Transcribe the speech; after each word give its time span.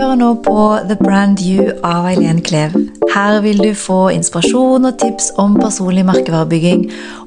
hører 0.00 0.16
nå 0.16 0.28
på 0.44 0.60
The 0.88 0.96
Brand 0.96 1.40
You 1.44 1.72
av 1.84 2.06
Eileen 2.08 2.38
Klev. 2.40 2.72
Her 3.12 3.40
vil 3.44 3.58
du 3.60 3.74
få 3.76 4.08
inspirasjon 4.14 4.86
og 4.88 4.96
tips 4.98 5.26
om 5.42 5.58
personlig 5.60 6.06
merkevarebygging 6.08 6.86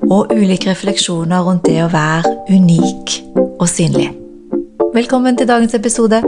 og 0.10 0.31
ulike 0.34 0.72
refleksjoner 0.72 1.44
rundt 1.46 1.67
det 1.70 1.83
å 1.83 1.92
være 1.94 2.31
unik 2.49 3.13
og 3.62 3.67
synlig. 3.70 4.08
Velkommen 4.96 5.38
til 5.38 5.49
dagens 5.51 5.76
episode. 5.78 6.24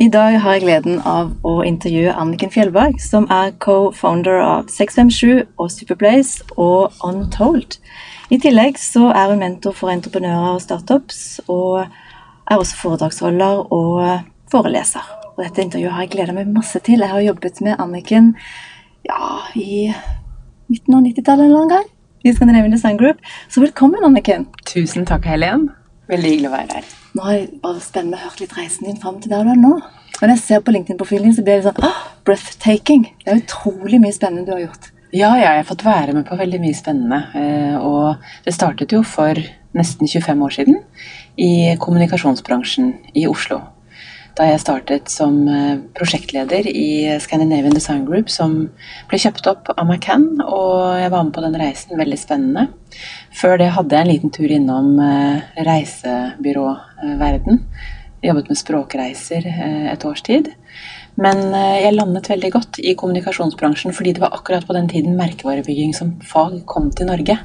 I 0.00 0.08
dag 0.08 0.38
har 0.40 0.56
jeg 0.56 0.64
gleden 0.64 1.02
av 1.04 1.34
å 1.44 1.58
intervjue 1.68 2.14
Anniken 2.16 2.52
Fjellberg, 2.54 2.96
som 3.00 3.28
er 3.32 3.52
co-founder 3.60 4.40
av 4.40 4.72
657 4.72 5.44
og 5.58 5.68
Superplace 5.72 6.48
og 6.56 6.96
Untold. 7.04 7.76
I 8.32 8.40
tillegg 8.40 8.80
så 8.80 9.10
er 9.12 9.34
hun 9.34 9.44
mentor 9.44 9.76
for 9.76 9.92
entreprenører 9.92 10.56
og 10.56 10.64
startups, 10.64 11.42
og 11.44 11.84
er 12.50 12.60
også 12.60 12.78
foredragsholder 12.80 13.64
og 13.72 14.00
foreleser. 14.52 15.04
Og 15.34 15.42
dette 15.42 15.64
intervjuet 15.64 15.94
har 15.94 16.04
jeg 16.04 16.12
gleda 16.14 16.34
meg 16.36 16.50
masse 16.54 16.78
til. 16.86 17.02
Jeg 17.02 17.10
har 17.10 17.24
jobbet 17.24 17.60
med 17.64 17.80
Anniken 17.82 18.34
ja, 19.08 19.40
i 19.58 19.88
midten 20.70 20.96
av 20.96 21.02
90-tallet 21.08 21.56
en 21.58 21.72
gang 21.72 21.88
i 22.24 22.32
Scandinavian 22.32 22.72
Design 22.72 23.00
Group. 23.00 23.18
Så 23.52 23.60
velkommen, 23.64 24.04
Anniken. 24.06 24.46
Tusen 24.68 25.04
takk, 25.08 25.26
Helen. 25.28 25.68
Veldig 26.08 26.30
hyggelig 26.30 26.48
å 26.50 26.54
være 26.54 26.78
her. 26.78 26.94
Nå 27.14 27.26
har 27.26 27.36
jeg 27.36 27.50
bare 27.64 27.82
spennende 27.84 28.20
hørt 28.22 28.40
litt 28.42 28.56
reisen 28.56 28.88
din 28.88 29.00
fram 29.00 29.20
til 29.20 29.32
der 29.32 29.44
du 29.44 29.52
er 29.52 29.60
nå. 29.60 29.74
Når 30.20 30.32
jeg 30.32 30.42
ser 30.44 30.62
på 30.64 30.72
LinkedIn-profilen 30.74 31.28
din, 31.28 31.36
så 31.36 31.44
blir 31.44 31.60
det 31.60 31.66
sånn 31.66 31.84
oh, 31.84 32.00
breathtaking. 32.26 33.08
Det 33.24 33.32
er 33.32 33.42
utrolig 33.42 34.00
mye 34.02 34.14
spennende 34.14 34.46
du 34.48 34.54
har 34.54 34.64
gjort. 34.66 34.90
Ja, 35.14 35.34
ja, 35.38 35.52
jeg 35.52 35.62
har 35.62 35.68
fått 35.68 35.84
være 35.86 36.14
med 36.16 36.26
på 36.26 36.38
veldig 36.38 36.58
mye 36.62 36.76
spennende. 36.76 37.20
Eh, 37.38 37.76
og 37.78 38.24
det 38.46 38.54
startet 38.56 38.94
jo 38.94 39.02
for 39.06 39.38
nesten 39.74 40.08
25 40.08 40.42
år 40.46 40.54
siden 40.54 40.80
i 41.36 41.76
kommunikasjonsbransjen 41.82 42.92
i 43.14 43.26
Oslo. 43.30 43.60
Da 44.34 44.48
jeg 44.48 44.62
startet 44.64 45.10
som 45.12 45.36
eh, 45.46 45.76
prosjektleder 45.94 46.66
i 46.66 47.06
Scandinavian 47.22 47.74
Design 47.76 48.02
Group, 48.08 48.32
som 48.34 48.56
ble 49.10 49.20
kjøpt 49.22 49.46
opp 49.46 49.70
av 49.76 49.84
McCann, 49.86 50.40
og 50.42 50.98
jeg 50.98 51.12
var 51.12 51.22
med 51.22 51.34
på 51.36 51.44
den 51.44 51.58
reisen. 51.60 51.94
Veldig 52.00 52.18
spennende. 52.18 52.66
Før 53.34 53.60
det 53.62 53.70
hadde 53.76 53.94
jeg 53.94 54.06
en 54.06 54.10
liten 54.10 54.34
tur 54.34 54.50
innom 54.50 54.98
eh, 54.98 55.54
reisebyråverden. 55.68 57.62
Jobbet 58.24 58.50
med 58.50 58.58
språkreiser 58.58 59.46
et 59.92 60.04
års 60.08 60.22
tid. 60.24 60.48
Men 61.20 61.52
jeg 61.52 61.92
landet 61.92 62.30
veldig 62.30 62.48
godt 62.54 62.78
i 62.80 62.94
kommunikasjonsbransjen 62.98 63.92
fordi 63.94 64.14
det 64.16 64.22
var 64.22 64.32
akkurat 64.34 64.64
på 64.66 64.74
den 64.74 64.88
tiden 64.90 65.18
merkevarebygging 65.18 65.92
som 65.94 66.14
fag 66.24 66.62
kom 66.66 66.88
til 66.90 67.10
Norge. 67.10 67.36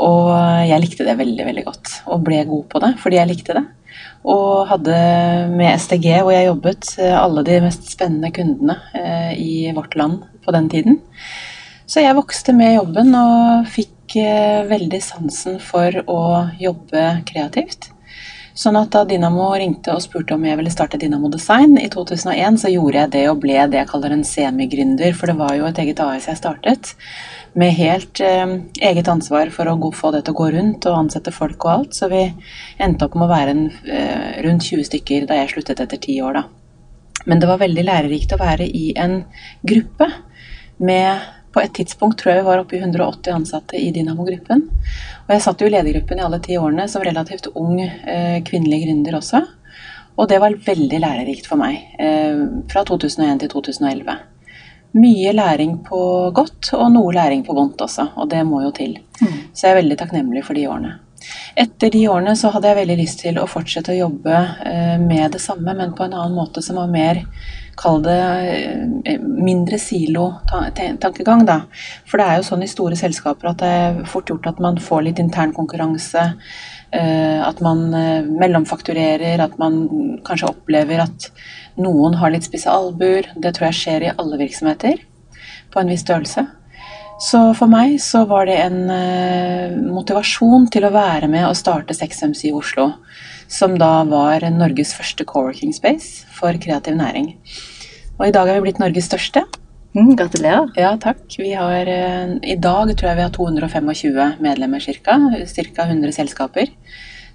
Og 0.00 0.32
jeg 0.68 0.82
likte 0.82 1.06
det 1.06 1.18
veldig, 1.18 1.46
veldig 1.50 1.64
godt. 1.68 1.94
Og 2.08 2.24
ble 2.24 2.42
god 2.48 2.66
på 2.72 2.82
det 2.82 2.92
fordi 3.02 3.20
jeg 3.20 3.30
likte 3.32 3.56
det. 3.58 3.64
Og 4.22 4.68
hadde 4.70 4.98
med 5.52 5.80
STG, 5.82 6.06
hvor 6.22 6.32
jeg 6.32 6.48
jobbet, 6.48 6.92
alle 7.18 7.42
de 7.46 7.58
mest 7.64 7.90
spennende 7.90 8.30
kundene 8.34 8.78
eh, 8.96 9.32
i 9.36 9.54
vårt 9.74 9.96
land 9.98 10.22
på 10.44 10.54
den 10.54 10.68
tiden. 10.70 11.00
Så 11.86 12.00
jeg 12.00 12.16
vokste 12.16 12.54
med 12.56 12.76
jobben 12.76 13.10
og 13.18 13.66
fikk 13.68 14.16
eh, 14.22 14.62
veldig 14.70 15.02
sansen 15.02 15.58
for 15.60 15.98
å 16.06 16.22
jobbe 16.62 17.02
kreativt. 17.28 17.90
Sånn 18.56 18.76
at 18.76 18.90
da 18.92 19.02
Dynamo 19.08 19.46
ringte 19.56 19.94
og 19.94 20.02
spurte 20.04 20.36
om 20.36 20.42
jeg 20.44 20.58
ville 20.58 20.72
starte 20.72 20.98
Dynamo 21.00 21.30
Design 21.32 21.78
i 21.80 21.88
2001, 21.92 22.60
så 22.60 22.70
gjorde 22.72 22.98
jeg 22.98 23.12
det 23.14 23.22
og 23.30 23.40
ble 23.42 23.56
det 23.72 23.80
jeg 23.80 23.88
kaller 23.88 24.12
en 24.12 24.26
semigründer, 24.28 25.16
for 25.16 25.32
det 25.32 25.38
var 25.38 25.56
jo 25.56 25.68
et 25.68 25.80
eget 25.80 26.02
AS 26.04 26.28
jeg 26.28 26.40
startet 26.40 26.92
med 27.52 27.74
helt 27.76 28.20
eh, 28.20 28.54
eget 28.80 29.08
ansvar 29.08 29.50
for 29.52 29.68
å 29.68 29.92
få 29.92 30.12
det 30.14 30.24
til 30.24 30.34
å 30.34 30.38
gå 30.40 30.48
rundt 30.54 30.86
og 30.88 30.98
ansette 31.04 31.34
folk 31.34 31.66
og 31.66 31.72
alt. 31.72 31.96
Så 31.96 32.08
vi 32.12 32.24
endte 32.80 33.06
opp 33.06 33.16
med 33.18 33.28
å 33.28 33.32
være 33.32 33.54
en, 33.54 33.66
eh, 33.84 34.40
rundt 34.46 34.64
20 34.64 34.88
stykker 34.88 35.28
da 35.28 35.40
jeg 35.40 35.52
sluttet 35.52 35.84
etter 35.84 36.00
ti 36.00 36.16
år, 36.24 36.40
da. 36.40 36.44
Men 37.26 37.38
det 37.38 37.50
var 37.50 37.60
veldig 37.60 37.84
lærerikt 37.86 38.32
å 38.34 38.40
være 38.40 38.66
i 38.66 38.92
en 38.96 39.22
gruppe 39.62 40.10
med 40.78 41.30
På 41.52 41.60
et 41.60 41.74
tidspunkt 41.76 42.16
tror 42.16 42.30
jeg 42.32 42.40
vi 42.40 42.46
var 42.46 42.60
oppe 42.62 42.78
i 42.78 42.80
180 42.80 43.28
ansatte 43.34 43.76
i 43.76 43.90
Dynamo-gruppen. 43.92 44.62
Og 45.28 45.34
jeg 45.34 45.42
satt 45.44 45.60
jo 45.60 45.66
i 45.68 45.74
ledergruppen 45.74 46.16
i 46.16 46.24
alle 46.24 46.38
ti 46.40 46.56
årene 46.56 46.86
som 46.88 47.04
relativt 47.04 47.50
ung 47.52 47.76
eh, 47.78 48.40
kvinnelig 48.40 48.86
gründer 48.86 49.18
også. 49.18 49.42
Og 50.16 50.30
det 50.30 50.40
var 50.40 50.56
veldig 50.56 51.02
lærerikt 51.04 51.50
for 51.50 51.60
meg. 51.60 51.76
Eh, 52.00 52.40
fra 52.72 52.86
2001 52.88 53.44
til 53.44 53.52
2011 53.52 54.31
mye 54.98 55.32
læring 55.32 55.78
på 55.86 56.00
godt 56.36 56.72
og 56.76 56.90
noe 56.92 57.14
læring 57.16 57.44
på 57.46 57.56
vondt 57.56 57.80
også, 57.86 58.10
og 58.16 58.28
det 58.30 58.42
må 58.48 58.62
jo 58.66 58.74
til. 58.76 58.98
Mm. 59.22 59.38
Så 59.52 59.66
jeg 59.66 59.72
er 59.72 59.80
veldig 59.80 59.98
takknemlig 60.02 60.44
for 60.44 60.58
de 60.58 60.68
årene. 60.68 60.98
Etter 61.54 61.92
de 61.92 62.06
årene 62.10 62.34
så 62.38 62.50
hadde 62.52 62.70
jeg 62.70 62.80
veldig 62.80 62.98
lyst 62.98 63.20
til 63.22 63.38
å 63.38 63.48
fortsette 63.50 63.92
å 63.94 63.98
jobbe 63.98 64.36
eh, 64.66 64.96
med 65.00 65.34
det 65.34 65.42
samme, 65.42 65.74
men 65.78 65.94
på 65.96 66.06
en 66.06 66.16
annen 66.16 66.36
måte 66.38 66.64
som 66.64 66.80
var 66.82 66.92
mer 66.92 67.26
Kall 67.82 68.02
det 68.04 68.14
eh, 69.08 69.22
mindre 69.22 69.78
silo-tankegang, 69.80 71.46
da. 71.48 71.62
For 72.04 72.20
det 72.20 72.26
er 72.26 72.36
jo 72.36 72.44
sånn 72.44 72.66
i 72.66 72.68
store 72.68 72.98
selskaper 73.00 73.48
at 73.48 73.62
det 73.62 73.70
er 73.78 74.02
fort 74.12 74.28
gjort 74.28 74.50
at 74.50 74.60
man 74.60 74.76
får 74.76 75.06
litt 75.06 75.22
intern 75.22 75.54
konkurranse. 75.56 76.26
Eh, 76.92 77.40
at 77.40 77.64
man 77.64 77.86
mellomfakturerer, 78.28 79.40
at 79.40 79.56
man 79.58 79.80
kanskje 80.28 80.52
opplever 80.52 81.00
at 81.06 81.30
noen 81.80 82.18
har 82.20 82.32
litt 82.32 82.46
spisse 82.46 82.70
albuer. 82.70 83.30
Det 83.36 83.54
tror 83.56 83.70
jeg 83.70 83.78
skjer 83.80 84.08
i 84.08 84.16
alle 84.16 84.40
virksomheter 84.40 85.00
på 85.72 85.80
en 85.80 85.92
viss 85.92 86.04
størrelse. 86.04 86.44
Så 87.22 87.40
for 87.54 87.70
meg 87.70 87.98
så 88.02 88.24
var 88.26 88.48
det 88.48 88.56
en 88.64 88.80
uh, 88.90 89.76
motivasjon 89.94 90.66
til 90.74 90.88
å 90.88 90.94
være 90.94 91.28
med 91.30 91.46
og 91.46 91.58
starte 91.58 91.94
6MC 91.94 92.48
i 92.50 92.56
Oslo. 92.56 92.88
Som 93.52 93.76
da 93.78 94.00
var 94.08 94.42
Norges 94.50 94.94
første 94.96 95.26
co-working 95.28 95.74
space 95.76 96.26
for 96.34 96.56
kreativ 96.58 96.96
næring. 96.96 97.34
Og 98.18 98.26
i 98.26 98.34
dag 98.34 98.48
er 98.48 98.58
vi 98.58 98.66
blitt 98.66 98.80
Norges 98.82 99.10
største. 99.10 99.44
Mm, 99.92 100.14
gratulerer. 100.16 100.70
Ja, 100.80 100.94
takk. 100.98 101.22
Vi 101.36 101.52
har, 101.54 101.86
uh, 101.86 102.34
I 102.42 102.56
dag 102.56 102.90
tror 102.96 103.12
jeg 103.12 103.20
vi 103.20 103.26
har 103.28 103.34
225 103.38 104.42
medlemmer 104.42 104.82
ca. 104.82 105.18
Ca. 105.46 105.86
100 105.86 106.16
selskaper. 106.16 106.74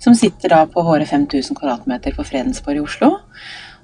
Som 0.04 0.18
sitter 0.18 0.52
da 0.52 0.66
på 0.70 0.84
våre 0.86 1.08
5000 1.08 1.58
kvadratmeter 1.58 2.14
på 2.18 2.26
Fredensborg 2.28 2.82
i 2.82 2.84
Oslo. 2.84 3.16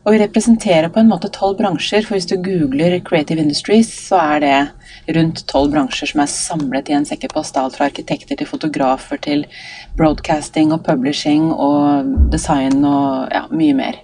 Og 0.04 0.12
vi 0.12 0.20
representerer 0.20 0.90
på 0.92 1.00
en 1.00 1.08
måte 1.08 1.30
tolv 1.32 1.56
bransjer, 1.62 2.04
for 2.04 2.18
hvis 2.18 2.28
du 2.28 2.36
googler 2.44 2.98
Creative 3.08 3.40
Industries, 3.40 3.88
så 4.10 4.20
er 4.20 4.42
det 4.44 5.16
rundt 5.16 5.46
tolv 5.48 5.72
bransjer 5.72 6.12
som 6.12 6.24
er 6.24 6.32
samlet 6.32 6.92
i 6.92 6.96
en 6.98 7.08
sekkepost. 7.08 7.56
Alt 7.60 7.78
fra 7.80 7.88
arkitekter 7.88 8.36
til 8.36 8.50
fotografer 8.50 9.22
til 9.24 9.46
broadcasting 9.96 10.74
og 10.76 10.84
publishing 10.84 11.54
og 11.54 12.12
design 12.34 12.84
og 12.84 13.32
ja, 13.32 13.46
mye 13.56 13.78
mer. 13.80 14.02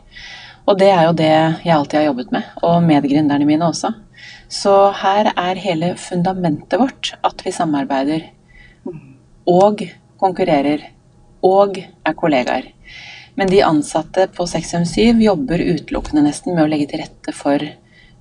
Og 0.70 0.80
det 0.80 0.88
er 0.94 1.04
jo 1.10 1.18
det 1.20 1.34
jeg 1.66 1.76
alltid 1.76 2.00
har 2.00 2.08
jobbet 2.08 2.32
med, 2.32 2.48
og 2.64 2.84
medgründerne 2.86 3.48
mine 3.50 3.68
også. 3.68 3.92
Så 4.48 4.76
her 5.02 5.34
er 5.36 5.60
hele 5.60 5.94
fundamentet 6.00 6.80
vårt 6.80 7.12
at 7.28 7.44
vi 7.44 7.52
samarbeider 7.52 8.24
og 9.50 9.84
konkurrerer 10.22 10.88
og 11.44 11.76
er 11.80 12.16
kollegaer. 12.16 12.72
Men 13.40 13.48
de 13.48 13.62
ansatte 13.64 14.28
på 14.28 14.48
657 14.48 15.22
jobber 15.24 15.60
utelukkende 15.60 16.26
nesten 16.26 16.58
med 16.58 16.66
å 16.66 16.68
legge 16.68 16.90
til 16.92 17.00
rette 17.00 17.32
for 17.32 17.64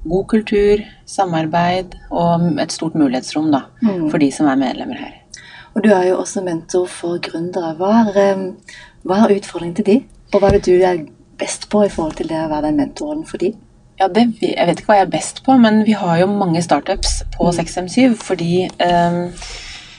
god 0.07 0.29
kultur, 0.31 0.85
samarbeid 1.11 1.97
og 2.15 2.61
et 2.63 2.71
stort 2.71 2.95
mulighetsrom 2.95 3.49
da, 3.51 3.65
mm. 3.83 4.05
for 4.13 4.23
de 4.23 4.29
som 4.31 4.47
er 4.47 4.61
medlemmer 4.61 5.01
her. 5.03 5.17
Og 5.75 5.83
Du 5.83 5.91
er 5.91 6.05
jo 6.13 6.21
også 6.21 6.45
mentor 6.47 6.87
for 6.87 7.19
gründere. 7.19 7.73
Hva 7.81 8.05
er, 8.15 8.47
hva 9.03 9.25
er 9.25 9.35
utfordringen 9.41 9.75
til 9.81 9.89
de? 9.91 9.99
Og 10.31 10.39
hva 10.39 10.53
er 10.53 10.61
det 10.61 10.71
du 10.71 10.87
er 10.87 11.03
best 11.43 11.67
på 11.75 11.83
i 11.83 11.91
forhold 11.91 12.15
til 12.23 12.31
det 12.31 12.39
å 12.39 12.47
være 12.55 12.69
den 12.69 12.79
mentoren 12.85 13.27
for 13.27 13.43
de? 13.43 13.53
Ja, 13.99 14.07
det, 14.07 14.29
Jeg 14.39 14.71
vet 14.71 14.79
ikke 14.79 14.93
hva 14.93 15.01
jeg 15.01 15.09
er 15.09 15.15
best 15.19 15.43
på, 15.43 15.59
men 15.59 15.83
vi 15.83 15.99
har 15.99 16.23
jo 16.23 16.31
mange 16.31 16.63
startups 16.63 17.25
på 17.35 17.51
657 17.59 18.15
mm. 18.15 18.19
fordi 18.23 18.55
um, 18.87 19.21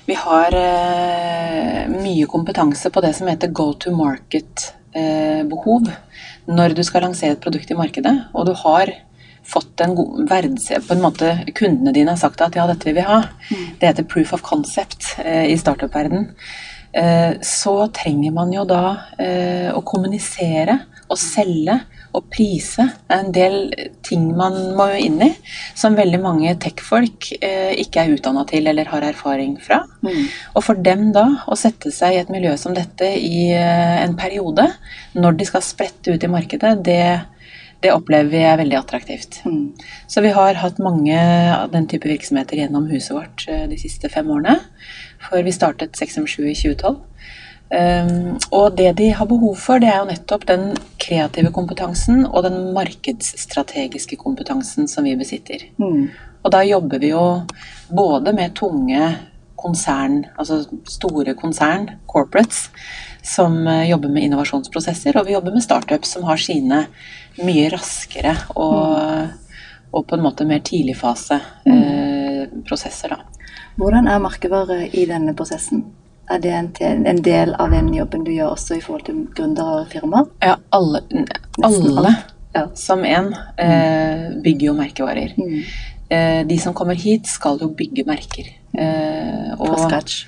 vi 0.07 0.15
har 0.23 0.55
uh, 0.55 1.87
mye 1.99 2.25
kompetanse 2.31 2.87
på 2.87 3.03
det 3.03 3.17
som 3.19 3.27
heter 3.27 3.51
go 3.51 3.73
to 3.75 3.91
market 3.91 4.69
Eh, 4.69 4.78
behov 4.91 5.85
når 6.49 6.73
du 6.73 6.81
skal 6.81 7.03
lansere 7.05 7.35
et 7.35 7.43
produkt 7.43 7.69
i 7.69 7.77
markedet, 7.77 8.13
og 8.33 8.47
du 8.49 8.55
har 8.57 8.89
fått 9.49 9.81
en 9.83 9.95
god 9.97 10.25
verdse 10.29 10.79
På 10.85 10.95
en 10.95 11.03
måte 11.03 11.33
kundene 11.57 11.93
dine 11.95 12.13
har 12.13 12.21
sagt 12.21 12.41
at 12.45 12.57
ja, 12.57 12.67
dette 12.69 12.89
vil 12.89 12.99
vi 12.99 13.05
ha. 13.07 13.21
Mm. 13.49 13.63
Det 13.79 13.91
heter 13.91 14.09
proof 14.09 14.33
of 14.37 14.43
concept 14.45 15.15
eh, 15.23 15.49
i 15.51 15.57
startup-verden. 15.59 16.29
Eh, 16.91 17.39
så 17.45 17.75
trenger 17.93 18.33
man 18.35 18.53
jo 18.53 18.65
da 18.69 18.83
eh, 19.21 19.69
å 19.73 19.83
kommunisere 19.85 20.79
og 21.09 21.17
selge 21.21 21.79
og 22.15 22.25
prise 22.33 22.85
er 23.09 23.19
en 23.19 23.33
del 23.33 23.69
ting 24.05 24.25
man 24.37 24.55
må 24.77 24.87
inn 24.97 25.19
i, 25.21 25.29
som 25.77 25.97
veldig 25.97 26.19
mange 26.23 26.53
tech-folk 26.61 27.31
eh, 27.37 27.75
ikke 27.83 28.03
er 28.03 28.15
utdanna 28.15 28.45
til 28.49 28.69
eller 28.69 28.89
har 28.89 29.05
erfaring 29.05 29.57
fra. 29.61 29.83
Mm. 30.05 30.23
Og 30.55 30.65
for 30.65 30.79
dem 30.89 31.09
da 31.15 31.25
å 31.45 31.57
sette 31.59 31.93
seg 31.93 32.15
i 32.15 32.21
et 32.21 32.31
miljø 32.33 32.55
som 32.57 32.75
dette 32.77 33.11
i 33.17 33.49
eh, 33.53 33.97
en 34.01 34.15
periode, 34.19 34.65
når 35.17 35.37
de 35.39 35.49
skal 35.49 35.65
sprette 35.65 36.15
ut 36.15 36.25
i 36.25 36.31
markedet, 36.31 36.73
det, 36.85 37.03
det 37.85 37.93
opplever 37.93 38.31
vi 38.33 38.41
er 38.47 38.57
veldig 38.61 38.79
attraktivt. 38.79 39.41
Mm. 39.45 39.75
Så 40.09 40.25
vi 40.25 40.33
har 40.35 40.61
hatt 40.63 40.81
mange 40.81 41.19
av 41.53 41.69
den 41.75 41.87
type 41.91 42.09
virksomheter 42.09 42.63
gjennom 42.63 42.89
huset 42.89 43.13
vårt 43.17 43.45
eh, 43.51 43.67
de 43.69 43.77
siste 43.81 44.09
fem 44.09 44.29
årene. 44.33 44.57
For 45.29 45.45
vi 45.45 45.53
startet 45.53 45.99
657 45.99 46.41
i 46.47 46.57
2012. 46.57 46.97
Um, 47.69 48.39
og 48.49 48.77
det 48.79 48.95
de 48.97 49.11
har 49.13 49.27
behov 49.29 49.53
for, 49.61 49.77
det 49.81 49.91
er 49.91 49.99
jo 49.99 50.09
nettopp 50.09 50.47
den 50.49 50.71
kreative 50.97 51.51
kompetansen 51.53 52.23
og 52.25 52.41
den 52.47 52.71
markedsstrategiske 52.73 54.17
kompetansen 54.17 54.89
som 54.89 55.05
vi 55.05 55.13
besitter. 55.19 55.67
Mm. 55.77 56.07
Og 56.41 56.53
da 56.55 56.63
jobber 56.65 57.01
vi 57.03 57.11
jo 57.11 57.25
både 57.93 58.33
med 58.33 58.55
tunge 58.57 59.11
konsern, 59.59 60.23
altså 60.39 60.63
store 60.87 61.35
konsern, 61.37 61.89
corporates, 62.07 62.69
som 63.21 63.67
eh, 63.67 63.89
jobber 63.89 64.09
med 64.13 64.25
innovasjonsprosesser, 64.25 65.17
og 65.19 65.27
vi 65.27 65.35
jobber 65.35 65.53
med 65.53 65.65
startups 65.65 66.15
som 66.15 66.25
har 66.29 66.39
sine 66.41 66.85
mye 67.43 67.67
raskere 67.73 68.33
og, 68.55 69.29
og 69.91 70.07
på 70.07 70.17
en 70.17 70.25
måte 70.25 70.47
mer 70.47 70.63
tidligfase 70.65 71.41
eh, 71.69 72.45
prosesser. 72.65 73.13
Da. 73.13 73.49
Hvordan 73.79 74.09
er 74.09 74.23
merkevare 74.23 74.85
i 74.89 75.05
denne 75.09 75.35
prosessen? 75.37 75.83
Er 76.29 76.41
det 76.43 76.51
en, 76.53 77.05
en, 77.09 77.21
del 77.25 77.55
av 77.57 77.71
den 77.73 77.93
jobben 77.93 78.25
du 78.25 78.31
gjør 78.31 78.53
også 78.53 78.77
i 78.77 78.81
forhold 78.85 79.07
til 79.07 79.23
gründere 79.35 79.79
og 79.81 79.87
firmaer? 79.89 80.27
Ja, 80.45 80.57
alle, 80.77 81.01
alle 81.65 82.11
ja. 82.53 82.67
som 82.77 83.05
en 83.05 83.31
eh, 83.57 84.27
bygger 84.43 84.67
jo 84.67 84.75
merkevarer. 84.77 85.33
Mm. 85.37 85.63
Eh, 86.09 86.41
de 86.49 86.57
som 86.61 86.75
kommer 86.77 86.97
hit, 86.97 87.27
skal 87.29 87.57
jo 87.61 87.71
bygge 87.73 88.05
merker. 88.07 88.51
Eh, 88.77 89.55
og, 89.57 89.65
fra 89.65 89.79
scratch? 89.87 90.19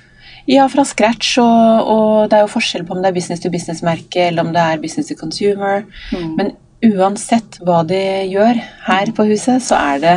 Ja, 0.50 0.66
fra 0.70 0.84
scratch. 0.86 1.36
Og, 1.42 1.94
og, 1.94 2.30
det 2.30 2.38
er 2.38 2.44
jo 2.46 2.52
forskjell 2.56 2.86
på 2.86 2.96
om 2.96 3.02
det 3.02 3.12
er 3.12 3.18
business 3.20 3.42
to 3.42 3.50
business-merke 3.52 4.28
eller 4.28 4.46
om 4.46 4.52
det 4.54 4.62
er 4.62 4.82
business 4.82 5.10
to 5.10 5.18
consumer. 5.18 5.86
Mm. 6.10 6.34
Men 6.38 6.54
uansett 6.82 7.60
hva 7.62 7.82
de 7.86 8.00
gjør 8.30 8.58
her 8.88 9.12
på 9.14 9.26
huset, 9.30 9.62
så 9.62 9.78
er 9.78 10.02
det 10.02 10.16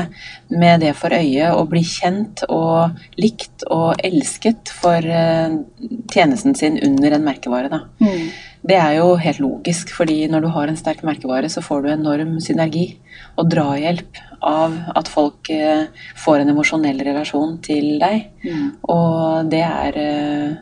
med 0.50 0.82
det 0.82 0.94
for 0.98 1.14
øye 1.14 1.52
å 1.54 1.64
bli 1.70 1.82
kjent 1.86 2.44
og 2.50 2.98
likt 3.22 3.66
og 3.74 4.02
elsket 4.06 4.72
for 4.74 5.06
uh, 5.06 5.54
tjenesten 6.12 6.58
sin 6.58 6.80
under 6.86 7.16
en 7.16 7.26
merkevare. 7.26 7.82
Mm. 8.02 8.28
Det 8.66 8.78
er 8.82 8.96
jo 8.98 9.14
helt 9.22 9.42
logisk, 9.44 9.94
fordi 9.94 10.24
når 10.32 10.46
du 10.46 10.50
har 10.56 10.70
en 10.70 10.80
sterk 10.80 11.04
merkevare, 11.06 11.50
så 11.54 11.62
får 11.66 11.86
du 11.86 11.92
enorm 11.94 12.38
synergi 12.42 12.88
og 13.38 13.50
drahjelp 13.54 14.22
av 14.46 14.78
at 14.98 15.10
folk 15.12 15.54
uh, 15.54 15.86
får 16.26 16.42
en 16.42 16.54
emosjonell 16.56 17.02
relasjon 17.06 17.60
til 17.66 17.96
deg. 18.02 18.30
Mm. 18.46 18.68
Og 18.90 19.54
det 19.54 19.66
er 19.70 20.02
uh, 20.02 20.62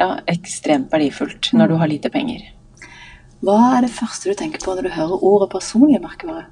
ja, 0.00 0.12
ekstremt 0.32 0.92
verdifullt 0.92 1.52
når 1.56 1.72
du 1.72 1.80
har 1.80 1.92
lite 1.92 2.12
penger. 2.12 2.55
Hva 3.46 3.76
er 3.76 3.84
det 3.86 3.94
første 3.94 4.26
du 4.32 4.34
tenker 4.34 4.62
på 4.62 4.74
når 4.74 4.88
du 4.88 4.94
hører 4.96 5.22
ordet 5.22 5.52
personlig 5.52 6.00
merkevare? 6.02 6.48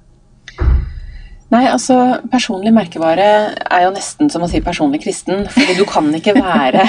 Nei, 1.52 1.64
altså 1.68 1.96
Personlig 2.32 2.72
merkevare 2.74 3.26
er 3.54 3.82
jo 3.84 3.90
nesten 3.94 4.30
som 4.32 4.42
å 4.42 4.48
si 4.50 4.60
personlig 4.64 5.00
kristen. 5.02 5.44
fordi 5.50 5.74
du 5.78 5.84
kan 5.90 6.06
ikke 6.14 6.36
være 6.38 6.86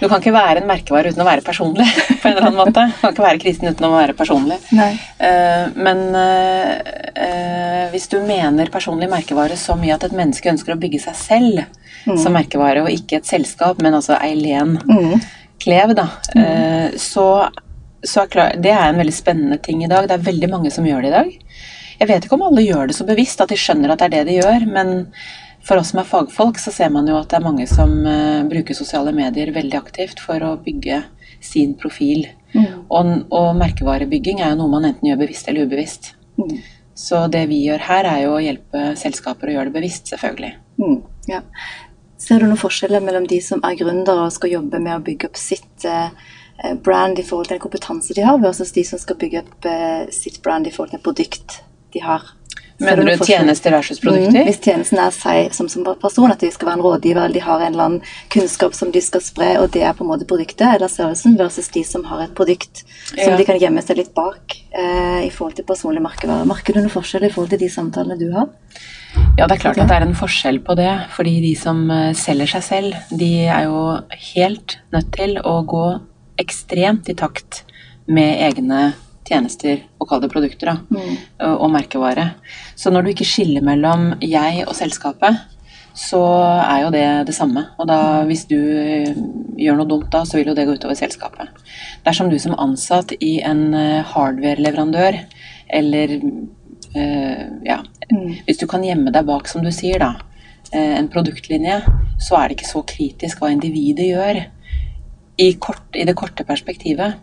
du 0.00 0.06
kan 0.06 0.20
ikke 0.20 0.34
være 0.34 0.62
en 0.62 0.68
merkevare 0.70 1.10
uten 1.10 1.24
å 1.24 1.26
være 1.26 1.44
personlig. 1.46 1.88
på 2.20 2.28
en 2.28 2.36
eller 2.36 2.48
annen 2.48 2.60
måte. 2.60 2.86
Du 2.92 3.02
kan 3.02 3.16
ikke 3.16 3.26
være 3.26 3.42
kristen 3.42 3.70
uten 3.72 3.88
å 3.88 3.92
være 3.96 4.16
personlig. 4.18 4.60
Uh, 4.70 5.74
men 5.74 6.06
uh, 6.14 7.90
hvis 7.90 8.06
du 8.12 8.20
mener 8.26 8.70
personlig 8.74 9.10
merkevare 9.10 9.58
så 9.58 9.74
mye 9.78 9.98
at 9.98 10.06
et 10.06 10.16
menneske 10.16 10.54
ønsker 10.54 10.74
å 10.74 10.80
bygge 10.82 11.02
seg 11.08 11.18
selv 11.18 11.62
mm. 12.06 12.14
som 12.14 12.34
merkevare, 12.34 12.86
og 12.86 12.94
ikke 12.94 13.20
et 13.20 13.28
selskap, 13.28 13.82
men 13.82 13.98
altså 13.98 14.18
Eileen 14.22 14.78
mm. 14.86 15.18
Klev, 15.66 15.94
da, 15.96 16.10
uh, 16.36 16.98
så 17.00 17.46
så 18.08 18.22
er 18.22 18.30
klar, 18.32 18.54
det 18.62 18.72
er 18.72 18.88
en 18.88 19.00
veldig 19.00 19.14
spennende 19.14 19.58
ting 19.62 19.82
i 19.84 19.90
dag. 19.90 20.08
Det 20.08 20.16
er 20.16 20.28
veldig 20.28 20.50
mange 20.52 20.72
som 20.74 20.86
gjør 20.86 21.04
det 21.04 21.10
i 21.10 21.16
dag. 21.16 21.34
Jeg 21.96 22.10
vet 22.10 22.26
ikke 22.26 22.36
om 22.36 22.46
alle 22.48 22.64
gjør 22.64 22.90
det 22.90 22.96
så 22.98 23.06
bevisst, 23.08 23.40
at 23.40 23.52
de 23.52 23.58
skjønner 23.60 23.92
at 23.92 24.02
det 24.02 24.08
er 24.08 24.14
det 24.18 24.24
de 24.28 24.38
gjør. 24.40 24.66
Men 24.68 24.92
for 25.66 25.80
oss 25.80 25.92
som 25.92 26.00
er 26.02 26.08
fagfolk, 26.08 26.60
så 26.62 26.72
ser 26.74 26.92
man 26.94 27.08
jo 27.08 27.16
at 27.18 27.30
det 27.32 27.40
er 27.40 27.46
mange 27.46 27.66
som 27.70 27.92
uh, 28.06 28.44
bruker 28.48 28.76
sosiale 28.76 29.14
medier 29.16 29.50
veldig 29.54 29.78
aktivt 29.80 30.22
for 30.22 30.42
å 30.44 30.56
bygge 30.62 31.02
sin 31.44 31.74
profil. 31.80 32.28
Mm. 32.52 32.86
Og, 32.88 33.10
og, 33.34 33.50
merkevarebygging 33.58 34.40
er 34.40 34.52
jo 34.52 34.60
noe 34.62 34.72
man 34.76 34.88
enten 34.88 35.10
gjør 35.10 35.24
bevisst 35.24 35.48
eller 35.50 35.66
ubevisst. 35.66 36.12
Mm. 36.38 36.54
Så 36.96 37.26
det 37.32 37.44
vi 37.50 37.64
gjør 37.66 37.82
her, 37.88 38.08
er 38.08 38.22
jo 38.24 38.36
å 38.36 38.44
hjelpe 38.44 38.86
selskaper 38.96 39.50
å 39.50 39.58
gjøre 39.58 39.70
det 39.70 39.76
bevisst, 39.80 40.08
selvfølgelig. 40.12 40.54
Mm. 40.80 40.96
Ja. 41.28 41.42
Ser 42.20 42.40
du 42.40 42.46
noen 42.48 42.60
forskjeller 42.60 43.02
mellom 43.04 43.26
de 43.28 43.42
som 43.44 43.60
er 43.66 43.76
gründere 43.76 44.24
og 44.24 44.32
skal 44.32 44.54
jobbe 44.54 44.80
med 44.80 44.96
å 44.96 45.04
bygge 45.04 45.28
opp 45.28 45.40
sitt 45.40 45.88
uh, 45.88 46.12
brand 46.84 47.18
i 47.18 47.26
forhold 47.26 47.50
til 47.50 47.58
den 47.58 47.64
kompetanse 47.66 48.16
de 48.16 48.24
har, 48.26 48.40
versus 48.42 48.72
de 48.76 48.84
som 48.86 49.00
skal 49.00 49.18
bygge 49.20 49.44
opp 49.44 49.68
uh, 49.68 50.08
sitt 50.14 50.42
brand 50.44 50.68
i 50.68 50.74
forhold 50.74 50.96
til 50.96 51.04
produkt 51.04 51.60
de 51.94 52.02
har. 52.04 52.24
Mener 52.78 53.08
du 53.08 53.24
tjenester 53.24 53.72
versus 53.72 54.00
produkter? 54.00 54.42
Mm, 54.42 54.48
hvis 54.50 54.58
tjenesten 54.60 55.00
er 55.00 55.12
seg 55.14 55.54
som, 55.56 55.68
som 55.72 55.84
person, 56.00 56.32
at 56.32 56.42
de 56.42 56.50
skal 56.52 56.68
være 56.68 56.76
en 56.76 56.84
rådgiver, 56.84 57.22
eller 57.22 57.36
de 57.38 57.44
har 57.44 57.62
en 57.62 57.72
eller 57.72 57.84
annen 57.86 58.10
kunnskap 58.32 58.76
som 58.76 58.90
de 58.92 59.00
skal 59.00 59.22
spre, 59.24 59.54
og 59.62 59.70
det 59.72 59.86
er 59.86 59.94
på 59.96 60.04
en 60.04 60.10
måte 60.10 60.28
produktet 60.28 60.66
eller 60.74 60.92
servicen, 60.92 61.38
versus 61.40 61.70
de 61.72 61.84
som 61.88 62.04
har 62.10 62.26
et 62.26 62.34
produkt 62.36 62.84
som 63.14 63.32
ja. 63.32 63.38
de 63.38 63.46
kan 63.48 63.60
gjemme 63.62 63.84
seg 63.84 64.02
litt 64.02 64.12
bak 64.16 64.58
eh, 64.76 65.24
i 65.24 65.32
forhold 65.32 65.56
til 65.56 65.68
personlig 65.68 66.04
merkevare. 66.04 66.48
Merker 66.48 66.76
du 66.76 66.82
noen 66.82 66.92
forskjell 66.92 67.28
i 67.28 67.32
forhold 67.32 67.54
til 67.54 67.64
de 67.64 67.70
samtalene 67.72 68.20
du 68.20 68.28
har? 68.36 68.52
Ja, 69.38 69.46
det 69.46 69.56
er 69.56 69.62
klart 69.62 69.80
at 69.80 69.88
det 69.88 69.96
er 69.96 70.04
en 70.04 70.18
forskjell 70.18 70.60
på 70.66 70.76
det. 70.76 70.92
Fordi 71.16 71.38
de 71.46 71.54
som 71.56 71.80
eh, 71.92 72.12
selger 72.18 72.58
seg 72.58 72.66
selv, 72.66 73.00
de 73.08 73.30
er 73.46 73.70
jo 73.70 73.80
helt 74.34 74.76
nødt 74.92 75.08
til 75.16 75.40
å 75.40 75.62
gå 75.64 75.86
ekstremt 76.40 77.08
i 77.10 77.16
takt 77.18 77.64
med 78.06 78.40
egne 78.46 78.92
tjenester 79.26 79.82
og 79.98 80.08
kall 80.08 80.22
det 80.22 80.30
produkter, 80.30 80.70
da, 80.70 80.76
mm. 80.86 81.16
og 81.58 81.68
merkevare. 81.74 82.28
Så 82.78 82.92
når 82.94 83.02
du 83.02 83.12
ikke 83.12 83.26
skiller 83.26 83.64
mellom 83.66 84.12
jeg 84.22 84.62
og 84.66 84.76
selskapet, 84.78 85.40
så 85.96 86.20
er 86.60 86.82
jo 86.84 86.92
det 86.92 87.06
det 87.30 87.34
samme. 87.34 87.62
Og 87.80 87.88
da, 87.88 87.98
hvis 88.28 88.44
du 88.50 88.56
eh, 88.56 89.16
gjør 89.56 89.78
noe 89.80 89.88
dumt 89.88 90.10
da, 90.12 90.26
så 90.28 90.36
vil 90.36 90.50
jo 90.52 90.56
det 90.56 90.66
gå 90.68 90.76
utover 90.76 90.98
selskapet. 90.98 91.48
Dersom 92.04 92.28
du 92.30 92.36
som 92.42 92.56
ansatt 92.60 93.14
i 93.16 93.38
en 93.40 93.70
eh, 93.74 94.04
hardware-leverandør, 94.04 95.22
eller 95.80 96.18
øh, 96.20 97.44
ja 97.66 97.80
mm. 98.12 98.44
Hvis 98.46 98.60
du 98.60 98.66
kan 98.70 98.84
gjemme 98.84 99.10
deg 99.10 99.24
bak, 99.26 99.48
som 99.48 99.64
du 99.64 99.72
sier, 99.74 100.04
da, 100.04 100.12
en 100.76 101.08
produktlinje, 101.08 101.78
så 102.20 102.36
er 102.36 102.48
det 102.48 102.58
ikke 102.58 102.68
så 102.68 102.80
kritisk 102.90 103.40
hva 103.40 103.52
individet 103.54 104.08
gjør 104.10 104.40
i, 105.36 105.52
kort, 105.60 105.88
i 105.96 106.04
det 106.08 106.16
korte 106.18 106.46
perspektivet. 106.48 107.20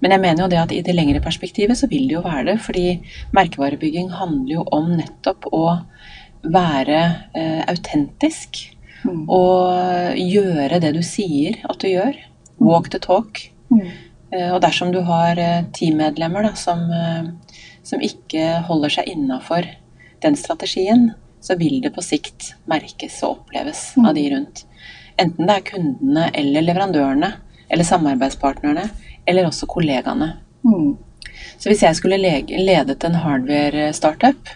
Men 0.00 0.12
jeg 0.12 0.22
mener 0.22 0.44
jo 0.44 0.50
det 0.52 0.60
at 0.60 0.72
i 0.74 0.82
det 0.84 0.94
lengre 0.94 1.22
perspektivet 1.24 1.78
så 1.78 1.88
vil 1.90 2.06
det 2.08 2.18
jo 2.18 2.24
være 2.24 2.46
det. 2.50 2.56
Fordi 2.64 2.86
merkevarebygging 3.36 4.12
handler 4.14 4.58
jo 4.58 4.64
om 4.76 4.92
nettopp 4.98 5.48
å 5.54 5.64
være 6.46 7.02
eh, 7.34 7.62
autentisk. 7.66 8.62
Mm. 9.06 9.24
Og 9.30 10.18
gjøre 10.18 10.80
det 10.82 10.92
du 10.96 11.02
sier 11.06 11.60
at 11.68 11.80
du 11.82 11.88
gjør. 11.90 12.18
Walk 12.62 12.90
the 12.92 13.00
talk. 13.02 13.40
Mm. 13.70 13.88
Eh, 14.34 14.50
og 14.52 14.60
dersom 14.64 14.92
du 14.94 15.00
har 15.06 15.38
eh, 15.40 15.64
teammedlemmer 15.76 16.48
da, 16.48 16.54
som, 16.58 16.86
eh, 16.90 17.64
som 17.86 18.02
ikke 18.02 18.62
holder 18.68 18.98
seg 18.98 19.10
innafor 19.12 19.68
den 20.24 20.38
strategien, 20.38 21.10
så 21.40 21.54
vil 21.60 21.80
det 21.84 21.92
på 21.94 22.02
sikt 22.02 22.54
merkes 22.70 23.20
og 23.22 23.40
oppleves 23.40 23.92
mm. 23.96 24.06
av 24.08 24.16
de 24.16 24.28
rundt. 24.34 24.64
Enten 25.16 25.48
det 25.48 25.54
er 25.54 25.68
kundene 25.70 26.30
eller 26.36 26.64
leverandørene 26.66 27.30
eller 27.70 27.84
samarbeidspartnerne 27.84 28.88
eller 29.26 29.48
også 29.48 29.68
kollegaene. 29.70 30.32
Mm. 30.66 30.96
Så 31.58 31.70
hvis 31.70 31.82
jeg 31.82 31.96
skulle 31.96 32.18
ledet 32.18 33.04
en 33.04 33.18
hardware-startup 33.22 34.50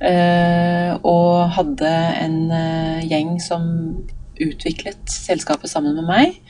øh, 0.00 0.92
og 1.02 1.50
hadde 1.56 1.92
en 2.24 2.38
øh, 2.52 3.04
gjeng 3.08 3.36
som 3.42 3.62
utviklet 4.36 5.10
selskapet 5.10 5.70
sammen 5.70 5.96
med 5.96 6.08
meg, 6.08 6.40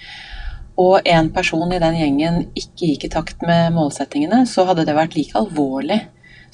og 0.77 1.01
en 1.09 1.31
person 1.33 1.71
i 1.73 1.81
den 1.81 1.97
gjengen 1.97 2.43
ikke 2.53 2.91
gikk 2.91 3.07
i 3.07 3.13
takt 3.13 3.47
med 3.49 3.73
målsettingene, 3.73 4.43
så 4.49 4.67
hadde 4.69 4.85
det 4.85 4.97
vært 4.97 5.17
like 5.17 5.39
alvorlig 5.39 6.03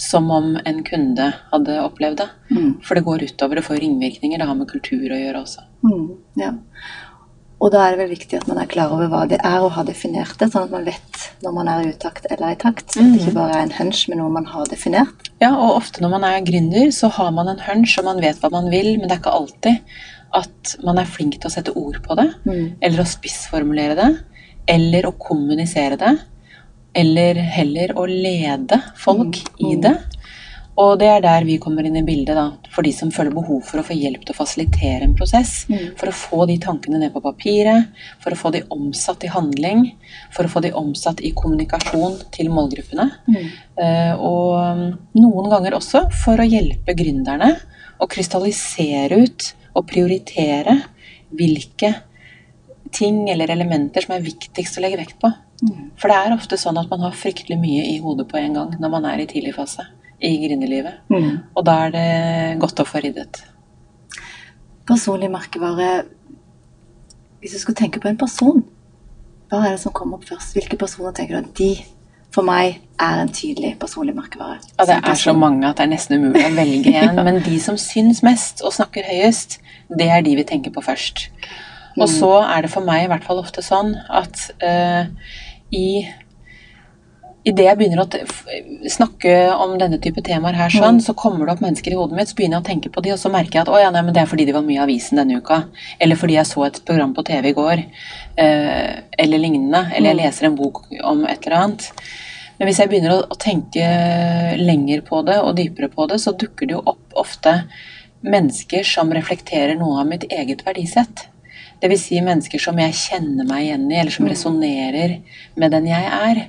som 0.03 0.31
om 0.31 0.55
en 0.67 0.83
kunde 0.87 1.29
hadde 1.51 1.79
opplevd 1.83 2.23
det. 2.23 2.29
Mm. 2.51 2.71
For 2.85 2.99
det 2.99 3.05
går 3.07 3.25
utover, 3.29 3.59
det 3.59 3.67
får 3.67 3.81
ringvirkninger. 3.83 4.39
Det 4.39 4.49
har 4.49 4.59
med 4.59 4.71
kultur 4.71 5.05
å 5.11 5.19
gjøre 5.19 5.43
også. 5.43 5.67
Mm, 5.87 6.07
ja. 6.41 6.53
Og 7.63 7.71
da 7.71 7.85
er 7.85 7.95
det 7.95 8.03
vel 8.03 8.15
viktig 8.17 8.41
at 8.41 8.49
man 8.51 8.59
er 8.59 8.71
klar 8.71 8.91
over 8.91 9.07
hva 9.11 9.21
det 9.31 9.39
er, 9.39 9.61
og 9.63 9.77
har 9.77 9.87
definert 9.87 10.35
det, 10.41 10.49
sånn 10.51 10.67
at 10.67 10.73
man 10.75 10.87
vet 10.87 11.27
når 11.45 11.53
man 11.55 11.69
er 11.71 11.85
i 11.85 11.93
utakt 11.95 12.27
eller 12.29 12.57
i 12.57 12.59
takt. 12.59 12.89
Så 12.91 13.05
mm. 13.05 13.13
det 13.13 13.21
ikke 13.21 13.37
bare 13.37 13.59
er 13.59 13.67
en 13.69 13.77
hunch, 13.77 14.01
men 14.11 14.19
noe 14.19 14.33
man 14.35 14.49
har 14.51 14.67
definert. 14.71 15.31
Ja, 15.43 15.53
og 15.53 15.77
ofte 15.77 16.03
når 16.03 16.17
man 16.17 16.27
er 16.27 16.43
gründer, 16.47 16.91
så 16.95 17.13
har 17.15 17.31
man 17.37 17.53
en 17.53 17.63
hunch, 17.63 17.95
og 18.01 18.09
man 18.09 18.23
vet 18.25 18.43
hva 18.43 18.51
man 18.51 18.67
vil, 18.73 18.97
men 18.97 19.07
det 19.07 19.15
er 19.15 19.23
ikke 19.23 19.37
alltid 19.39 19.95
at 20.43 20.75
man 20.83 20.99
er 20.99 21.15
flink 21.15 21.39
til 21.39 21.51
å 21.51 21.55
sette 21.55 21.75
ord 21.79 22.01
på 22.03 22.17
det, 22.19 22.29
mm. 22.49 22.67
eller 22.83 23.05
å 23.05 23.09
spissformulere 23.09 23.99
det, 23.99 24.11
eller 24.73 25.07
å 25.07 25.15
kommunisere 25.21 25.99
det, 26.01 26.13
eller 26.99 27.39
heller 27.55 27.95
å 27.97 28.09
lede 28.09 28.79
folk 29.01 29.39
mm. 29.39 29.63
i 29.69 29.77
det. 29.87 29.95
Og 30.81 30.95
det 31.01 31.09
er 31.13 31.21
der 31.21 31.45
vi 31.45 31.59
kommer 31.61 31.85
inn 31.85 31.99
i 32.01 32.05
bildet, 32.05 32.33
da, 32.39 32.47
for 32.73 32.87
de 32.87 32.93
som 32.97 33.11
føler 33.13 33.35
behov 33.35 33.61
for 33.69 33.83
å 33.83 33.85
få 33.85 33.97
hjelp 33.97 34.23
til 34.25 34.33
å 34.33 34.39
fasilitere 34.39 35.05
en 35.05 35.17
prosess. 35.17 35.67
Mm. 35.69 35.93
For 36.01 36.09
å 36.09 36.15
få 36.17 36.47
de 36.49 36.57
tankene 36.63 37.01
ned 37.03 37.13
på 37.13 37.21
papiret, 37.25 37.91
for 38.25 38.33
å 38.33 38.41
få 38.41 38.55
de 38.55 38.63
omsatt 38.73 39.27
i 39.27 39.33
handling. 39.35 39.85
For 40.33 40.49
å 40.49 40.53
få 40.53 40.65
de 40.65 40.73
omsatt 40.79 41.21
i 41.21 41.35
kommunikasjon 41.37 42.23
til 42.33 42.49
målgruppene. 42.55 43.09
Mm. 43.29 43.53
Uh, 43.77 44.25
og 44.25 45.21
noen 45.21 45.53
ganger 45.53 45.77
også 45.77 46.07
for 46.23 46.41
å 46.41 46.49
hjelpe 46.49 46.97
gründerne 46.97 47.53
å 48.01 48.09
krystallisere 48.11 49.21
ut 49.27 49.53
og 49.77 49.87
prioritere 49.93 50.81
hvilke 51.37 51.95
ting 52.93 53.27
eller 53.33 53.53
elementer 53.53 54.05
som 54.05 54.17
er 54.17 54.25
viktigst 54.25 54.77
å 54.77 54.85
legge 54.85 55.01
vekt 55.01 55.21
på. 55.21 55.29
For 56.01 56.11
det 56.11 56.17
er 56.17 56.35
ofte 56.35 56.59
sånn 56.59 56.81
at 56.81 56.89
man 56.91 57.05
har 57.05 57.17
fryktelig 57.17 57.61
mye 57.61 57.85
i 57.93 57.99
hodet 58.03 58.27
på 58.29 58.41
en 58.41 58.57
gang 58.57 58.73
når 58.81 58.93
man 58.97 59.05
er 59.13 59.23
i 59.23 59.29
tidlig 59.31 59.55
fase 59.55 59.85
i 60.23 60.37
gründerlivet. 60.45 61.01
Mm. 61.11 61.39
Og 61.55 61.67
da 61.67 61.79
er 61.87 61.95
det 61.95 62.61
godt 62.63 62.83
å 62.83 62.87
få 62.89 63.03
ryddet. 63.03 63.43
Personlig 64.89 65.31
merkevare 65.31 66.03
Hvis 67.43 67.57
du 67.57 67.59
skulle 67.59 67.79
tenke 67.79 67.99
på 67.99 68.07
en 68.07 68.19
person, 68.19 68.61
hva 69.51 69.65
er 69.67 69.73
det 69.75 69.81
som 69.83 69.93
kommer 69.93 70.21
opp 70.21 70.29
først? 70.29 70.55
Hvilke 70.55 70.79
personer 70.79 71.11
tenker 71.17 71.35
du 71.35 71.41
at 71.41 71.59
de 71.59 71.73
for 72.33 72.47
meg 72.47 72.79
er 73.03 73.19
en 73.21 73.33
tydelig 73.35 73.75
personlig 73.81 74.15
merkevare? 74.15 74.61
Ja, 74.79 74.87
det 74.89 75.01
er 75.03 75.19
så 75.19 75.35
mange 75.37 75.67
at 75.69 75.81
det 75.81 75.89
er 75.89 75.91
nesten 75.91 76.23
umulig 76.23 76.45
å 76.47 76.55
velge 76.55 76.95
en. 77.03 77.19
Men 77.27 77.43
de 77.43 77.59
som 77.61 77.77
syns 77.81 78.23
mest 78.23 78.63
og 78.63 78.73
snakker 78.79 79.09
høyest, 79.11 79.59
det 79.91 80.07
er 80.09 80.23
de 80.25 80.37
vi 80.39 80.47
tenker 80.49 80.73
på 80.73 80.85
først. 80.87 81.27
Og 81.99 82.09
så 82.09 82.31
er 82.47 82.65
det 82.65 82.71
for 82.73 82.87
meg 82.87 83.05
i 83.05 83.11
hvert 83.11 83.27
fall 83.27 83.43
ofte 83.43 83.61
sånn 83.65 83.93
at 84.09 84.47
uh, 84.65 85.11
i 85.75 86.07
Idet 87.43 87.65
jeg 87.67 87.79
begynner 87.79 88.05
å 88.05 88.89
snakke 88.91 89.33
om 89.65 89.73
denne 89.81 89.99
type 90.03 90.23
temaer 90.23 90.55
her, 90.55 90.71
sånn, 90.71 91.01
så 91.03 91.15
kommer 91.19 91.49
det 91.49 91.57
opp 91.57 91.63
mennesker 91.65 91.91
i 91.91 91.97
hodet 91.99 92.15
mitt, 92.15 92.31
så 92.31 92.37
begynner 92.39 92.61
jeg 92.61 92.63
å 92.63 92.69
tenke 92.69 92.93
på 92.95 93.03
de, 93.03 93.11
og 93.17 93.19
så 93.19 93.33
merker 93.35 93.59
jeg 93.59 93.65
at 93.65 93.73
å 93.73 93.81
ja, 93.83 93.89
nei, 93.91 94.05
men 94.07 94.15
det 94.15 94.23
er 94.23 94.29
fordi 94.31 94.47
de 94.47 94.55
var 94.55 94.63
mye 94.67 94.79
i 94.79 94.83
avisen 94.85 95.19
denne 95.19 95.41
uka. 95.43 95.65
Eller 95.99 96.21
fordi 96.21 96.37
jeg 96.37 96.51
så 96.53 96.63
et 96.69 96.79
program 96.87 97.17
på 97.17 97.25
TV 97.27 97.51
i 97.51 97.57
går. 97.57 97.83
Eh, 98.45 98.93
eller 99.25 99.43
lignende. 99.43 99.89
Eller 99.91 100.13
jeg 100.13 100.21
leser 100.21 100.49
en 100.49 100.61
bok 100.61 100.85
om 101.03 101.25
et 101.27 101.49
eller 101.49 101.59
annet. 101.59 101.89
Men 102.61 102.71
hvis 102.71 102.79
jeg 102.79 102.93
begynner 102.93 103.17
å, 103.17 103.27
å 103.27 103.41
tenke 103.43 103.89
lenger 104.61 105.03
på 105.09 105.25
det 105.27 105.41
og 105.43 105.57
dypere 105.59 105.91
på 105.91 106.07
det, 106.13 106.21
så 106.23 106.37
dukker 106.39 106.71
det 106.71 106.77
jo 106.77 106.85
opp 106.95 107.19
ofte 107.19 107.57
mennesker 108.23 108.87
som 108.87 109.11
reflekterer 109.11 109.75
noe 109.79 109.99
av 110.05 110.07
mitt 110.07 110.29
eget 110.31 110.63
verdisett. 110.63 111.27
Det 111.83 111.89
vil 111.91 111.99
si 111.99 112.21
mennesker 112.23 112.63
som 112.63 112.79
jeg 112.79 112.95
kjenner 112.95 113.47
meg 113.49 113.65
igjen 113.67 113.89
i, 113.91 113.97
eller 113.99 114.15
som 114.15 114.29
resonnerer 114.31 115.17
med 115.59 115.73
den 115.75 115.89
jeg 115.91 116.11
er. 116.15 116.41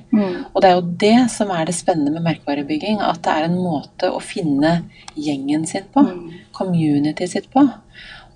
Og 0.53 0.59
det 0.61 0.69
er 0.69 0.75
jo 0.77 0.83
det 1.03 1.15
som 1.33 1.49
er 1.55 1.65
det 1.65 1.73
spennende 1.73 2.13
med 2.13 2.27
merkevarebygging, 2.27 3.01
at 3.01 3.23
det 3.25 3.33
er 3.33 3.47
en 3.47 3.57
måte 3.57 4.11
å 4.13 4.21
finne 4.21 4.75
gjengen 5.17 5.65
sin 5.69 5.89
på. 5.93 6.05
Community 6.53 7.25
sitt 7.31 7.49
på. 7.53 7.65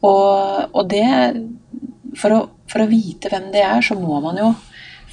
Og, 0.01 0.73
og 0.73 0.89
det 0.89 1.05
for 2.17 2.33
å, 2.33 2.41
for 2.69 2.81
å 2.83 2.89
vite 2.89 3.29
hvem 3.29 3.51
det 3.53 3.61
er, 3.61 3.81
så 3.85 3.97
må 3.99 4.17
man 4.23 4.41
jo 4.41 4.51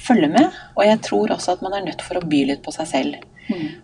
følge 0.05 0.29
med. 0.33 0.57
Og 0.75 0.85
jeg 0.87 1.01
tror 1.05 1.37
også 1.37 1.55
at 1.55 1.63
man 1.65 1.77
er 1.77 1.85
nødt 1.85 2.01
for 2.05 2.17
å 2.17 2.25
by 2.25 2.43
litt 2.49 2.65
på 2.65 2.73
seg 2.73 2.89
selv. 2.89 3.21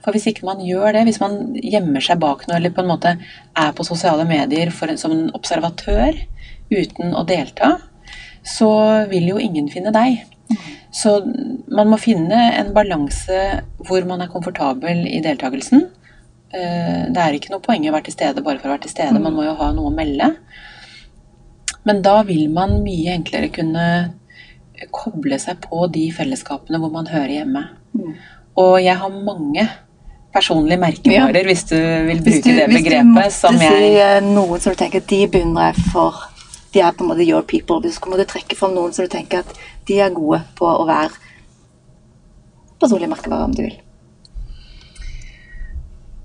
For 0.01 0.15
hvis 0.15 0.25
ikke 0.31 0.47
man 0.47 0.61
gjør 0.65 0.95
det, 0.95 1.05
hvis 1.05 1.21
man 1.21 1.53
gjemmer 1.53 2.01
seg 2.01 2.17
bak 2.21 2.47
noe, 2.47 2.57
eller 2.57 2.73
på 2.73 2.81
en 2.81 2.89
måte 2.89 3.13
er 3.53 3.73
på 3.77 3.85
sosiale 3.85 4.25
medier 4.25 4.71
for 4.73 4.89
som 4.97 5.13
en 5.13 5.27
observatør 5.37 6.17
uten 6.71 7.13
å 7.13 7.21
delta, 7.27 7.75
så 8.43 8.71
vil 9.11 9.27
jo 9.31 9.39
ingen 9.41 9.69
finne 9.69 9.93
deg. 9.95 10.21
Så 10.91 11.13
man 11.71 11.87
må 11.87 11.97
finne 12.01 12.39
en 12.57 12.73
balanse 12.75 13.37
hvor 13.87 14.03
man 14.09 14.21
er 14.21 14.31
komfortabel 14.31 15.05
i 15.07 15.21
deltakelsen. 15.23 15.85
Eh, 16.53 17.05
Det 17.13 17.21
er 17.21 17.37
ikke 17.37 17.53
noe 17.53 17.63
poeng 17.63 17.85
å 17.87 17.93
være 17.95 18.09
til 18.09 18.17
stede 18.17 18.43
bare 18.43 18.59
for 18.59 18.67
å 18.67 18.73
være 18.75 18.83
til 18.87 18.91
stede, 18.97 19.19
man 19.19 19.33
må 19.33 19.45
jo 19.45 19.53
ha 19.55 19.71
noe 19.71 19.91
å 19.91 19.95
melde. 19.95 20.33
Men 21.85 22.01
da 22.05 22.21
vil 22.27 22.49
man 22.53 22.81
mye 22.83 23.15
enklere 23.15 23.49
kunne 23.53 23.85
koble 24.91 25.37
seg 25.39 25.61
på 25.63 25.85
de 25.93 26.09
fellesskapene 26.11 26.79
hvor 26.81 26.91
man 26.91 27.07
hører 27.07 27.37
hjemme. 27.39 27.63
Og 28.57 28.81
jeg 28.83 28.97
har 28.97 29.09
mange 29.09 29.67
personlige 30.33 30.79
merkevarer, 30.79 31.43
hvis 31.45 31.63
du 31.69 31.75
vil 31.77 32.21
bruke 32.23 32.41
du, 32.43 32.55
det 32.55 32.67
hvis 32.71 32.85
du 32.87 33.03
måtte 33.03 33.31
som 33.35 33.57
si 33.59 33.65
jeg 33.67 33.95
eh, 33.99 34.21
noen 34.23 34.59
som 34.63 34.73
du 34.73 34.79
tenker 34.79 35.03
de 35.07 35.27
beundrer 35.27 35.71
jeg 35.73 35.83
for 35.91 36.27
De 36.71 36.81
er 36.81 36.95
på 36.95 37.03
en 37.03 37.11
måte 37.11 37.27
your 37.27 37.43
people. 37.43 37.81
Hvis 37.83 37.99
du 37.99 38.09
måtte 38.11 38.29
trekke 38.31 38.57
fram 38.57 38.75
noen 38.77 38.95
som 38.95 39.07
du 39.07 39.11
tenker 39.11 39.43
at 39.43 39.55
de 39.87 39.99
er 39.99 40.13
gode 40.15 40.41
på 40.57 40.67
å 40.67 40.87
være 40.87 41.11
personlig 42.81 43.09
merkevare, 43.11 43.45
om 43.45 43.55
du 43.55 43.65
vil. 43.65 43.79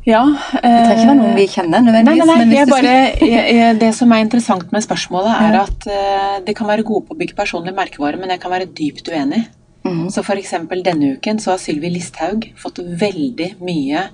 Ja. 0.06 0.22
Det 0.54 0.60
trenger 0.62 0.92
ikke 0.94 1.08
være 1.08 1.18
noen 1.18 1.34
vi 1.34 1.46
kjenner, 1.50 1.82
nødvendigvis. 1.82 2.28
nei, 2.30 2.38
nei, 2.38 2.54
jeg 2.54 2.70
bare, 2.70 2.94
jeg, 3.26 3.78
Det 3.80 3.90
som 3.96 4.12
er 4.14 4.22
interessant 4.22 4.72
med 4.72 4.84
spørsmålet, 4.84 5.32
er 5.48 5.58
at 5.64 5.86
eh, 5.90 6.36
de 6.46 6.54
kan 6.54 6.70
være 6.70 6.86
gode 6.86 7.08
på 7.08 7.16
å 7.16 7.18
bygge 7.18 7.34
personlig 7.38 7.74
merkevare, 7.74 8.20
men 8.20 8.30
jeg 8.30 8.42
kan 8.42 8.54
være 8.54 8.70
dypt 8.70 9.10
uenig. 9.10 9.42
Mm. 9.86 10.06
Så 10.10 10.22
eksempel 10.34 10.82
denne 10.86 11.16
uken 11.16 11.38
så 11.42 11.52
har 11.52 11.62
Sylvi 11.62 11.90
Listhaug 11.94 12.48
fått 12.58 12.78
veldig 12.82 13.52
mye 13.66 14.06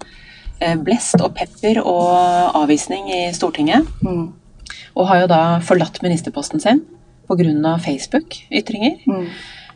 eh, 0.60 0.76
blest 0.80 1.20
og 1.20 1.34
pepper 1.36 1.80
og 1.84 2.56
avvisning 2.62 3.12
i 3.12 3.22
Stortinget. 3.36 3.88
Mm. 4.00 4.30
Og 4.96 5.08
har 5.10 5.24
jo 5.24 5.32
da 5.32 5.42
forlatt 5.64 6.02
ministerposten 6.04 6.62
sin 6.62 6.84
pga. 7.28 7.78
Facebook-ytringer. 7.80 9.02
Mm. 9.08 9.26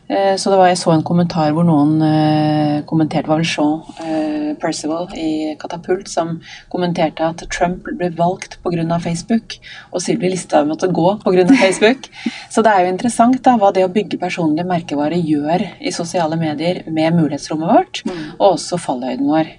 Eh, 0.09 0.35
Så 0.35 0.49
det 0.49 0.57
var, 0.57 0.67
Jeg 0.67 0.77
så 0.77 0.93
en 0.93 1.03
kommentar 1.03 1.51
hvor 1.51 1.65
noen 1.67 2.01
eh, 2.01 2.83
kommenterte, 2.87 3.27
var 3.27 3.41
vel 3.41 3.45
Sean 3.45 3.81
eh, 3.99 4.55
Percival 4.55 5.09
i 5.19 5.55
Katapult, 5.59 6.07
som 6.07 6.39
kommenterte 6.71 7.25
at 7.27 7.43
Trump 7.51 7.83
ble 7.83 8.09
valgt 8.15 8.57
pga. 8.63 8.99
Facebook, 8.99 9.57
og 9.91 10.01
Sylvi 10.01 10.31
Listhaug 10.31 10.67
måtte 10.67 10.87
gå 10.87 11.19
pga. 11.25 11.45
Facebook. 11.59 12.07
Så 12.53 12.63
det 12.63 12.71
er 12.71 12.85
jo 12.85 12.93
interessant 12.93 13.43
da, 13.43 13.57
hva 13.57 13.73
det 13.73 13.83
å 13.83 13.91
bygge 13.91 14.17
personlig 14.17 14.65
merkevare 14.65 15.19
gjør 15.19 15.67
i 15.81 15.91
sosiale 15.91 16.39
medier 16.39 16.83
med 16.87 17.13
mulighetsrommet 17.13 17.67
vårt, 17.67 18.03
og 18.39 18.53
også 18.53 18.79
fallhøyden 18.79 19.27
vår. 19.27 19.51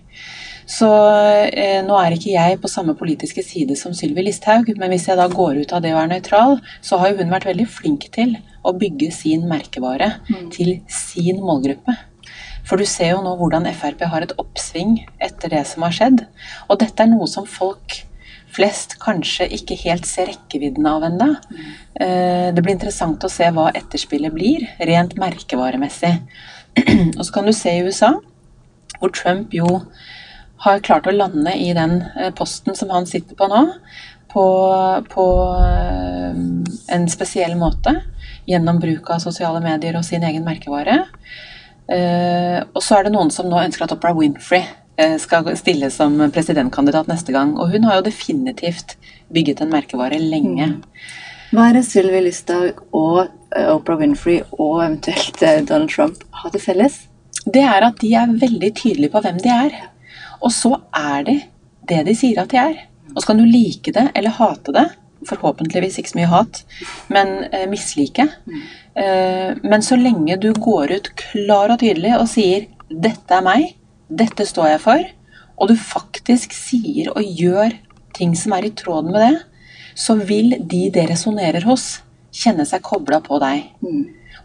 Så 0.68 0.88
eh, 1.48 1.80
nå 1.84 1.96
er 1.96 2.12
ikke 2.12 2.34
jeg 2.34 2.58
på 2.60 2.68
samme 2.68 2.92
politiske 2.98 3.40
side 3.44 3.76
som 3.80 3.94
Sylvi 3.96 4.26
Listhaug, 4.26 4.68
men 4.76 4.92
hvis 4.92 5.06
jeg 5.08 5.16
da 5.16 5.24
går 5.32 5.62
ut 5.62 5.72
av 5.72 5.80
det 5.84 5.94
å 5.94 5.96
være 5.96 6.12
nøytral, 6.12 6.58
så 6.84 6.98
har 7.00 7.12
jo 7.12 7.22
hun 7.22 7.32
vært 7.32 7.48
veldig 7.48 7.66
flink 7.72 8.04
til 8.12 8.36
å 8.68 8.74
bygge 8.76 9.08
sin 9.14 9.46
merkevare 9.48 10.18
til 10.52 10.74
sin 10.92 11.40
målgruppe. 11.40 11.96
For 12.68 12.76
du 12.76 12.84
ser 12.84 13.14
jo 13.14 13.22
nå 13.24 13.32
hvordan 13.40 13.64
Frp 13.72 14.04
har 14.12 14.26
et 14.26 14.34
oppsving 14.36 14.98
etter 15.24 15.48
det 15.54 15.64
som 15.70 15.86
har 15.86 15.94
skjedd. 15.96 16.26
Og 16.68 16.76
dette 16.82 17.00
er 17.00 17.08
noe 17.08 17.26
som 17.30 17.48
folk 17.48 18.02
flest 18.52 18.98
kanskje 19.00 19.46
ikke 19.56 19.76
helt 19.86 20.04
ser 20.08 20.28
rekkevidden 20.28 20.84
av 20.88 21.06
ennå. 21.08 21.30
Eh, 22.00 22.52
Det 22.52 22.62
blir 22.62 22.74
interessant 22.76 23.24
å 23.24 23.32
se 23.32 23.48
hva 23.48 23.70
etterspillet 23.72 24.32
blir, 24.34 24.68
rent 24.80 25.16
merkevaremessig. 25.16 26.14
Og 27.18 27.24
så 27.24 27.32
kan 27.32 27.48
du 27.48 27.52
se 27.56 27.72
i 27.72 27.82
USA, 27.84 28.12
hvor 29.00 29.12
Trump 29.16 29.54
jo 29.54 29.82
har 30.58 30.80
klart 30.84 31.06
å 31.06 31.14
lande 31.14 31.54
i 31.54 31.70
den 31.76 32.00
eh, 32.16 32.30
posten 32.34 32.76
som 32.76 32.90
han 32.90 33.06
sitter 33.06 33.38
på 33.38 33.48
nå, 33.50 33.62
på, 34.32 34.46
på 35.12 35.26
eh, 35.62 36.40
en 36.96 37.06
spesiell 37.10 37.54
måte. 37.58 37.94
Gjennom 38.48 38.80
bruk 38.80 39.10
av 39.12 39.22
sosiale 39.22 39.60
medier 39.64 39.98
og 39.98 40.06
sin 40.06 40.24
egen 40.24 40.46
merkevare. 40.46 41.02
Eh, 41.88 42.58
og 42.72 42.82
så 42.84 42.98
er 42.98 43.06
det 43.06 43.14
noen 43.14 43.32
som 43.32 43.48
nå 43.48 43.60
ønsker 43.60 43.86
at 43.86 43.96
Oprah 43.96 44.16
Winfrey 44.16 44.66
skal 45.22 45.46
stille 45.54 45.92
som 45.94 46.16
presidentkandidat 46.34 47.06
neste 47.06 47.30
gang. 47.30 47.52
Og 47.54 47.70
hun 47.70 47.84
har 47.86 48.00
jo 48.00 48.08
definitivt 48.08 48.96
bygget 49.30 49.60
en 49.62 49.70
merkevare 49.70 50.18
lenge. 50.18 50.72
Hva 51.52 51.68
er 51.68 51.76
det 51.78 51.84
Sylvi 51.86 52.24
Listhaug 52.24 52.80
og 52.90 53.28
Opera 53.28 53.76
Oprah 53.76 54.00
Winfrey 54.00 54.40
og 54.58 54.80
eventuelt 54.82 55.38
Donald 55.70 55.92
Trump 55.94 56.26
har 56.40 56.50
til 56.50 56.64
felles? 56.64 56.98
Det 57.46 57.62
er 57.62 57.86
at 57.86 58.02
de 58.02 58.10
er 58.18 58.34
veldig 58.42 58.72
tydelige 58.74 59.14
på 59.14 59.22
hvem 59.22 59.38
de 59.44 59.54
er. 59.54 59.78
Og 60.44 60.52
så 60.54 60.74
er 60.94 61.26
de 61.26 61.36
det 61.88 62.04
de 62.06 62.14
sier 62.16 62.40
at 62.42 62.52
de 62.52 62.60
er. 62.60 62.80
Og 63.14 63.20
så 63.20 63.30
kan 63.30 63.40
du 63.40 63.46
like 63.48 63.92
det 63.94 64.08
eller 64.14 64.36
hate 64.36 64.74
det. 64.76 64.86
Forhåpentligvis 65.28 65.98
ikke 65.98 66.12
så 66.12 66.18
mye 66.20 66.30
hat, 66.30 66.60
men 67.10 67.32
eh, 67.50 67.66
mislike. 67.70 68.28
Eh, 68.94 69.56
men 69.64 69.82
så 69.82 69.98
lenge 69.98 70.38
du 70.38 70.52
går 70.54 70.94
ut 70.94 71.10
klar 71.18 71.74
og 71.74 71.80
tydelig 71.82 72.14
og 72.20 72.28
sier 72.30 72.68
'dette 72.88 73.34
er 73.34 73.42
meg', 73.44 73.74
'dette 74.08 74.46
står 74.46 74.68
jeg 74.68 74.80
for', 74.80 75.10
og 75.58 75.68
du 75.68 75.76
faktisk 75.76 76.54
sier 76.54 77.10
og 77.10 77.22
gjør 77.22 77.74
ting 78.14 78.36
som 78.36 78.54
er 78.56 78.68
i 78.68 78.74
tråd 78.74 79.10
med 79.10 79.20
det, 79.20 79.42
så 79.98 80.14
vil 80.14 80.54
de 80.70 80.88
det 80.94 81.08
resonnerer 81.10 81.66
hos, 81.66 82.00
kjenne 82.32 82.66
seg 82.68 82.84
kobla 82.86 83.20
på 83.24 83.40
deg. 83.42 83.66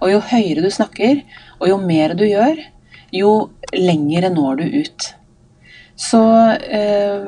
Og 0.01 0.09
jo 0.11 0.19
høyere 0.19 0.63
du 0.65 0.71
snakker, 0.73 1.21
og 1.61 1.69
jo 1.69 1.77
mer 1.77 2.15
du 2.17 2.25
gjør, 2.25 2.57
jo 3.13 3.33
lengre 3.77 4.33
når 4.33 4.61
du 4.61 4.79
ut. 4.81 5.13
Så 5.95 6.21
eh, 6.51 7.25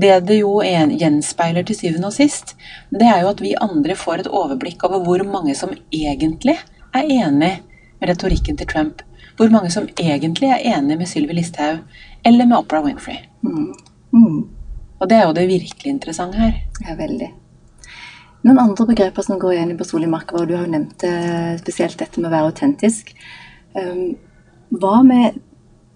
det 0.00 0.20
det 0.28 0.38
jo 0.40 0.60
en, 0.62 0.92
gjenspeiler 0.98 1.66
til 1.66 1.76
syvende 1.78 2.10
og 2.10 2.14
sist, 2.14 2.54
det 2.90 3.08
er 3.08 3.22
jo 3.22 3.32
at 3.32 3.42
vi 3.42 3.56
andre 3.58 3.96
får 3.98 4.22
et 4.22 4.30
overblikk 4.30 4.84
over 4.86 5.02
hvor 5.06 5.24
mange 5.26 5.56
som 5.58 5.74
egentlig 5.90 6.58
er 6.94 7.08
enig 7.08 7.54
med 7.98 8.10
retorikken 8.10 8.58
til 8.58 8.70
Trump. 8.70 9.02
Hvor 9.38 9.50
mange 9.50 9.70
som 9.70 9.88
egentlig 9.98 10.50
er 10.50 10.76
enig 10.76 10.98
med 10.98 11.08
Sylvi 11.08 11.34
Listhaug 11.34 11.82
eller 12.26 12.46
med 12.46 12.58
Oprah 12.58 12.84
Winfrey. 12.84 13.18
Mm. 13.42 14.48
Og 14.98 15.10
det 15.10 15.18
er 15.18 15.26
jo 15.26 15.34
det 15.34 15.48
virkelig 15.48 15.90
interessante 15.90 16.38
her. 16.38 16.56
Ja, 16.86 16.94
veldig. 16.98 17.28
Noen 18.46 18.60
andre 18.62 18.86
begreper 18.86 19.26
som 19.26 19.38
går 19.38 19.56
igjen 19.56 19.74
i 19.74 19.78
personlig 19.78 20.10
og 20.10 20.46
du 20.46 20.54
har 20.54 20.64
jo 20.64 20.70
nevnt 20.70 21.04
eh, 21.06 21.58
spesielt 21.58 21.98
dette 21.98 22.20
med 22.20 22.30
å 22.30 22.34
være 22.34 22.50
autentisk. 22.52 23.10
Um, 23.74 24.14
hva 24.70 25.02
med 25.06 25.38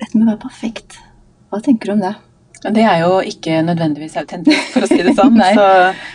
dette 0.02 0.16
med 0.16 0.26
å 0.26 0.32
være 0.32 0.42
perfekt? 0.42 0.98
Hva 1.52 1.60
tenker 1.62 1.90
du 1.92 1.92
om 1.98 2.04
det? 2.06 2.14
Det 2.62 2.84
er 2.86 3.00
jo 3.02 3.16
ikke 3.26 3.56
nødvendigvis 3.66 4.14
autentisk, 4.20 4.68
for 4.70 4.84
å 4.84 4.86
si 4.86 5.00
det 5.02 5.16
sånn. 5.18 5.34
så 5.58 5.64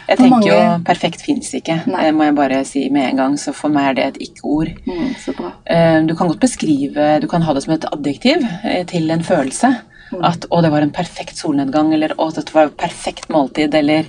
jeg 0.07 0.15
tenker 0.17 0.29
mange- 0.31 0.47
jo 0.47 0.59
perfekt 0.87 1.21
fins 1.25 1.49
ikke. 1.59 1.75
Nei. 1.91 2.05
Det 2.07 2.13
må 2.15 2.23
jeg 2.29 2.35
bare 2.37 2.61
si 2.65 2.85
med 2.89 3.09
en 3.09 3.19
gang. 3.19 3.35
Så 3.41 3.51
for 3.53 3.69
meg 3.73 3.89
er 3.89 3.97
det 3.97 4.05
et 4.07 4.21
ikke-ord. 4.29 4.71
Mm. 4.87 5.51
Eh, 5.67 5.99
Du 6.07 6.15
kan 6.15 6.31
godt 6.31 6.39
beskrive, 6.39 7.19
du 7.19 7.27
kan 7.27 7.43
ha 7.43 7.53
det 7.53 7.63
som 7.65 7.73
et 7.75 7.85
adjektiv 7.91 8.47
eh, 8.63 8.83
til 8.87 9.11
en 9.11 9.23
følelse. 9.27 9.73
At 10.23 10.45
'å, 10.47 10.61
det 10.63 10.71
var 10.71 10.81
en 10.81 10.89
perfekt 10.95 11.35
solnedgang', 11.35 11.93
eller 11.93 12.15
'å, 12.15 12.31
dette 12.33 12.53
var 12.55 12.67
et 12.71 12.77
perfekt 12.79 13.27
måltid', 13.27 13.75
eller 13.75 14.05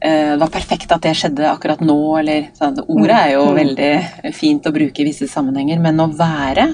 eh, 0.00 0.30
'det 0.32 0.40
var 0.40 0.48
perfekt 0.48 0.92
at 0.92 1.02
det 1.02 1.12
skjedde 1.14 1.44
akkurat 1.44 1.80
nå', 1.84 2.18
eller 2.20 2.48
sånn. 2.56 2.78
Ordet 2.88 3.18
er 3.26 3.32
jo 3.34 3.44
veldig 3.52 4.32
fint 4.32 4.64
å 4.64 4.72
bruke 4.72 5.00
i 5.04 5.04
visse 5.04 5.28
sammenhenger, 5.28 5.78
men 5.78 6.00
å 6.00 6.08
være 6.08 6.70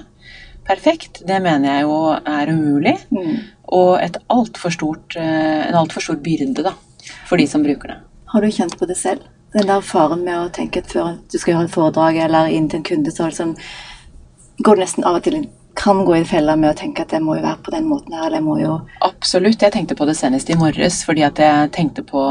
perfekt, 0.67 1.23
det 1.27 1.39
mener 1.43 1.73
jeg 1.73 1.87
jo 1.87 1.97
er 2.17 2.53
umulig. 2.53 2.97
Mm. 3.11 3.39
Og 3.77 3.97
et 4.03 4.19
alt 4.31 4.59
for 4.59 4.75
stort, 4.75 5.17
eh, 5.17 5.63
en 5.69 5.81
altfor 5.83 6.05
stor 6.05 6.21
byrde 6.23 6.67
da, 6.67 6.75
for 7.27 7.37
de 7.41 7.47
som 7.51 7.65
bruker 7.67 7.95
det. 7.95 7.99
Har 8.33 8.43
du 8.43 8.51
kjent 8.51 8.79
på 8.79 8.87
det 8.87 8.97
selv? 8.99 9.27
Den 9.55 9.69
der 9.69 9.81
faren 9.81 10.25
med 10.25 10.37
å 10.37 10.53
tenke 10.53 10.83
at 10.83 10.91
før 10.93 11.17
du 11.33 11.39
skal 11.39 11.55
gjøre 11.55 11.69
et 11.71 11.75
foredrag 11.75 12.17
eller 12.27 12.51
inn 12.53 12.69
til 12.69 12.83
en 12.83 12.89
kunde, 12.91 13.15
så 13.15 13.31
liksom, 13.31 13.55
det 13.57 14.65
Går 14.65 14.75
du 14.75 14.81
nesten 14.81 15.05
av 15.05 15.19
og 15.19 15.25
til 15.27 15.35
kan 15.77 16.05
gå 16.05 16.17
i 16.17 16.25
fella 16.25 16.57
med 16.57 16.73
å 16.73 16.77
tenke 16.79 17.05
at 17.05 17.13
jeg 17.13 17.23
må 17.25 17.37
jo 17.37 17.45
være 17.45 17.61
på 17.65 17.73
den 17.75 17.87
måten 17.91 18.15
her, 18.17 18.27
eller 18.27 18.41
jeg 18.41 18.47
må 18.47 18.57
jo 18.61 18.79
Absolutt. 19.05 19.61
Jeg 19.63 19.75
tenkte 19.75 19.97
på 19.99 20.09
det 20.09 20.17
senest 20.19 20.51
i 20.51 20.57
morges, 20.59 21.03
fordi 21.07 21.25
at 21.27 21.41
jeg 21.43 21.71
tenkte 21.77 22.05
på 22.07 22.23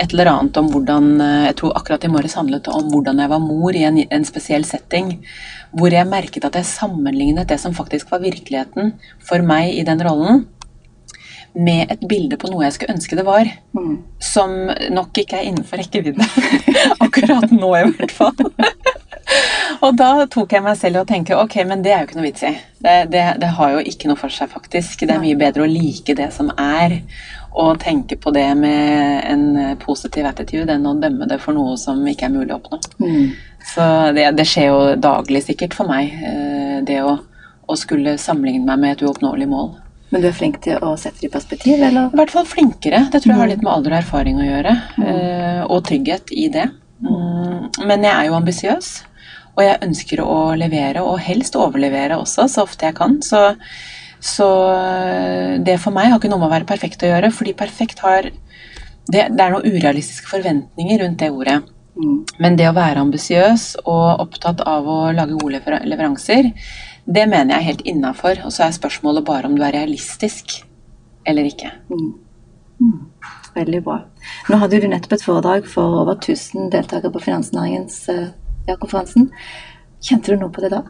et 0.00 0.14
eller 0.14 0.32
annet 0.32 0.58
om 0.60 0.70
hvordan 0.72 1.12
eh, 1.20 1.44
Jeg 1.50 1.58
tror 1.60 1.76
akkurat 1.78 2.08
i 2.08 2.12
morges 2.12 2.36
handlet 2.38 2.64
det 2.66 2.74
om 2.74 2.88
hvordan 2.92 3.22
jeg 3.22 3.32
var 3.34 3.44
mor 3.44 3.76
i 3.76 3.84
en, 3.88 4.00
en 4.00 4.26
spesiell 4.28 4.64
setting. 4.68 5.12
Hvor 5.76 5.92
jeg 5.92 6.08
merket 6.08 6.48
at 6.48 6.56
jeg 6.56 6.70
sammenlignet 6.72 7.48
det 7.52 7.60
som 7.60 7.76
faktisk 7.76 8.10
var 8.14 8.24
virkeligheten 8.24 8.94
for 9.28 9.44
meg 9.44 9.76
i 9.76 9.84
den 9.86 10.02
rollen, 10.06 10.46
med 11.56 11.92
et 11.92 12.02
bilde 12.08 12.36
på 12.36 12.50
noe 12.52 12.66
jeg 12.66 12.76
skulle 12.76 12.96
ønske 12.96 13.16
det 13.16 13.24
var. 13.26 13.48
mm. 13.76 13.94
Som 14.20 14.56
nok 14.92 15.16
ikke 15.22 15.38
er 15.40 15.48
innenfor 15.50 15.80
rekkevidde. 15.80 16.26
Akkurat 17.04 17.52
nå, 17.52 17.72
i 17.76 17.86
hvert 17.92 18.12
fall. 18.12 18.52
Og 19.84 19.96
da 19.98 20.10
tok 20.30 20.54
jeg 20.54 20.64
meg 20.64 20.76
selv 20.78 21.02
og 21.02 21.08
tenkte 21.10 21.38
ok, 21.38 21.58
men 21.68 21.82
det 21.84 21.92
er 21.92 22.02
jo 22.02 22.08
ikke 22.08 22.18
noe 22.18 22.28
vits 22.28 22.44
i. 22.46 22.52
Det, 22.82 22.94
det, 23.12 23.24
det 23.42 23.50
har 23.58 23.74
jo 23.74 23.82
ikke 23.90 24.10
noe 24.10 24.20
for 24.20 24.32
seg, 24.32 24.50
faktisk. 24.52 25.02
Det 25.02 25.14
er 25.14 25.22
mye 25.22 25.38
bedre 25.38 25.66
å 25.66 25.70
like 25.70 26.14
det 26.16 26.30
som 26.34 26.52
er, 26.54 27.00
og 27.56 27.80
tenke 27.80 28.18
på 28.20 28.32
det 28.36 28.46
med 28.58 29.24
en 29.26 29.76
positiv 29.80 30.28
attitude 30.28 30.74
enn 30.74 30.86
å 30.86 30.96
dømme 31.00 31.28
det 31.28 31.40
for 31.42 31.56
noe 31.56 31.76
som 31.80 32.02
ikke 32.06 32.28
er 32.28 32.34
mulig 32.34 32.52
å 32.52 32.60
oppnå. 32.60 32.80
Mm. 33.00 33.32
Så 33.66 33.86
det, 34.16 34.28
det 34.38 34.46
skjer 34.46 34.68
jo 34.70 34.80
daglig 35.02 35.42
sikkert 35.46 35.74
for 35.74 35.90
meg, 35.90 36.12
eh, 36.12 36.76
det 36.86 37.00
å, 37.02 37.16
å 37.66 37.78
skulle 37.80 38.18
sammenligne 38.20 38.68
meg 38.68 38.82
med 38.82 38.96
et 38.96 39.04
uoppnåelig 39.06 39.48
mål. 39.50 39.72
Men 40.14 40.22
du 40.22 40.28
er 40.28 40.36
flink 40.36 40.60
til 40.62 40.78
å 40.86 40.92
sette 41.00 41.18
det 41.18 41.30
i 41.30 41.32
perspektiv, 41.32 41.80
eller? 41.82 42.12
I 42.14 42.20
hvert 42.20 42.30
fall 42.30 42.46
flinkere. 42.46 43.08
Det 43.10 43.24
tror 43.24 43.32
jeg 43.32 43.40
har 43.40 43.50
litt 43.50 43.64
med 43.64 43.72
alder 43.72 43.96
og 43.96 44.02
erfaring 44.04 44.38
å 44.38 44.46
gjøre. 44.46 44.74
Mm. 45.00 45.64
Og 45.74 45.80
trygghet 45.88 46.30
i 46.30 46.46
det. 46.54 46.68
Mm, 47.02 47.66
Men 47.88 48.04
jeg 48.06 48.12
er 48.12 48.28
jo 48.28 48.36
ambisiøs, 48.38 48.90
og 49.56 49.62
jeg 49.64 49.82
ønsker 49.86 50.22
å 50.22 50.40
levere, 50.58 51.02
og 51.02 51.22
helst 51.24 51.56
overlevere 51.56 52.18
også, 52.20 52.46
så 52.52 52.64
ofte 52.66 52.88
jeg 52.88 52.96
kan. 52.98 53.16
Så, 53.24 53.42
så 54.20 54.48
eh, 54.74 55.54
det 55.64 55.78
for 55.82 55.96
meg 55.96 56.10
har 56.12 56.20
ikke 56.20 56.30
noe 56.32 56.42
med 56.42 56.50
å 56.50 56.56
være 56.58 56.68
perfekt 56.68 57.04
å 57.06 57.10
gjøre, 57.10 57.32
fordi 57.32 57.56
perfekt 57.56 58.04
har 58.04 58.28
det, 59.06 59.22
det 59.32 59.42
er 59.42 59.54
noen 59.54 59.64
urealistiske 59.64 60.28
forventninger 60.28 61.02
rundt 61.04 61.22
det 61.22 61.30
ordet. 61.32 61.60
Mm. 61.96 62.18
Men 62.42 62.58
det 62.58 62.68
å 62.68 62.76
være 62.76 63.00
ambisiøs 63.00 63.68
og 63.86 64.26
opptatt 64.26 64.60
av 64.68 64.88
å 64.90 64.98
lage 65.16 65.38
gode 65.38 65.56
lever- 65.56 65.86
leveranser, 65.88 66.50
det 67.06 67.24
mener 67.30 67.54
jeg 67.54 67.62
er 67.62 67.68
helt 67.70 67.84
innafor. 67.88 68.42
Og 68.44 68.52
så 68.52 68.66
er 68.66 68.76
spørsmålet 68.76 69.24
bare 69.24 69.48
om 69.48 69.56
du 69.56 69.62
er 69.64 69.76
realistisk 69.78 70.58
eller 71.26 71.48
ikke. 71.48 71.72
Mm. 71.88 72.10
Mm. 72.82 72.98
Veldig 73.56 73.80
bra. 73.86 74.00
Nå 74.50 74.58
hadde 74.60 74.82
du 74.82 74.90
nettopp 74.90 75.16
et 75.16 75.24
foredrag 75.24 75.70
for 75.70 76.02
over 76.02 76.18
1000 76.18 76.68
deltakere 76.74 77.14
på 77.14 77.22
Finansnæringens 77.24 78.02
eh, 78.68 78.86
Hansen. 78.92 79.30
Kjente 80.02 80.32
du 80.32 80.40
noe 80.40 80.52
på 80.52 80.62
det 80.64 80.70
da? 80.74 80.82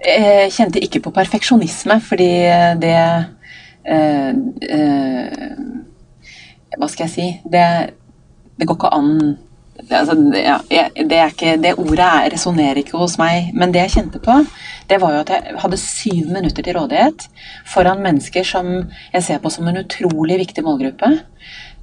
Jeg 0.00 0.52
kjente 0.56 0.80
ikke 0.80 1.02
på 1.04 1.12
perfeksjonisme, 1.12 1.98
fordi 2.00 2.30
det 2.80 2.96
eh, 3.84 4.32
eh, 4.64 5.54
Hva 6.78 6.88
skal 6.88 7.06
jeg 7.06 7.12
si? 7.12 7.28
Det, 7.52 7.64
det 8.56 8.66
går 8.68 8.78
ikke 8.78 8.92
an 8.96 9.14
det, 9.80 9.96
altså, 9.96 10.14
ja, 10.36 10.58
det, 10.96 11.18
ikke, 11.32 11.56
det 11.62 11.74
ordet 11.80 12.04
er- 12.04 12.28
resonnerer 12.34 12.80
ikke 12.82 12.98
hos 13.00 13.16
meg. 13.18 13.50
Men 13.56 13.72
det 13.72 13.80
jeg 13.86 13.90
kjente 13.96 14.20
på, 14.20 14.34
det 14.90 15.00
var 15.00 15.14
jo 15.14 15.20
at 15.24 15.30
jeg 15.32 15.54
hadde 15.62 15.78
syv 15.80 16.28
minutter 16.34 16.62
til 16.62 16.76
rådighet 16.76 17.28
foran 17.66 18.02
mennesker 18.04 18.44
som 18.44 18.66
jeg 19.14 19.22
ser 19.24 19.38
på 19.38 19.50
som 19.50 19.68
en 19.68 19.80
utrolig 19.80 20.38
viktig 20.42 20.64
målgruppe. 20.66 21.12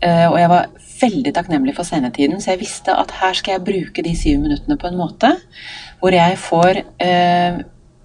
Eh, 0.01 0.27
og 0.29 0.37
jeg 0.39 0.49
var 0.49 0.67
veldig 1.01 1.33
takknemlig 1.35 1.75
for 1.77 1.87
scenetiden, 1.87 2.41
så 2.41 2.53
jeg 2.53 2.63
visste 2.63 2.95
at 2.95 3.13
her 3.21 3.37
skal 3.37 3.57
jeg 3.57 3.65
bruke 3.67 4.05
de 4.05 4.13
syv 4.17 4.43
minuttene 4.43 4.77
på 4.79 4.89
en 4.89 4.99
måte 4.99 5.33
hvor 6.01 6.13
jeg 6.13 6.37
får 6.41 6.83
eh, 7.03 7.59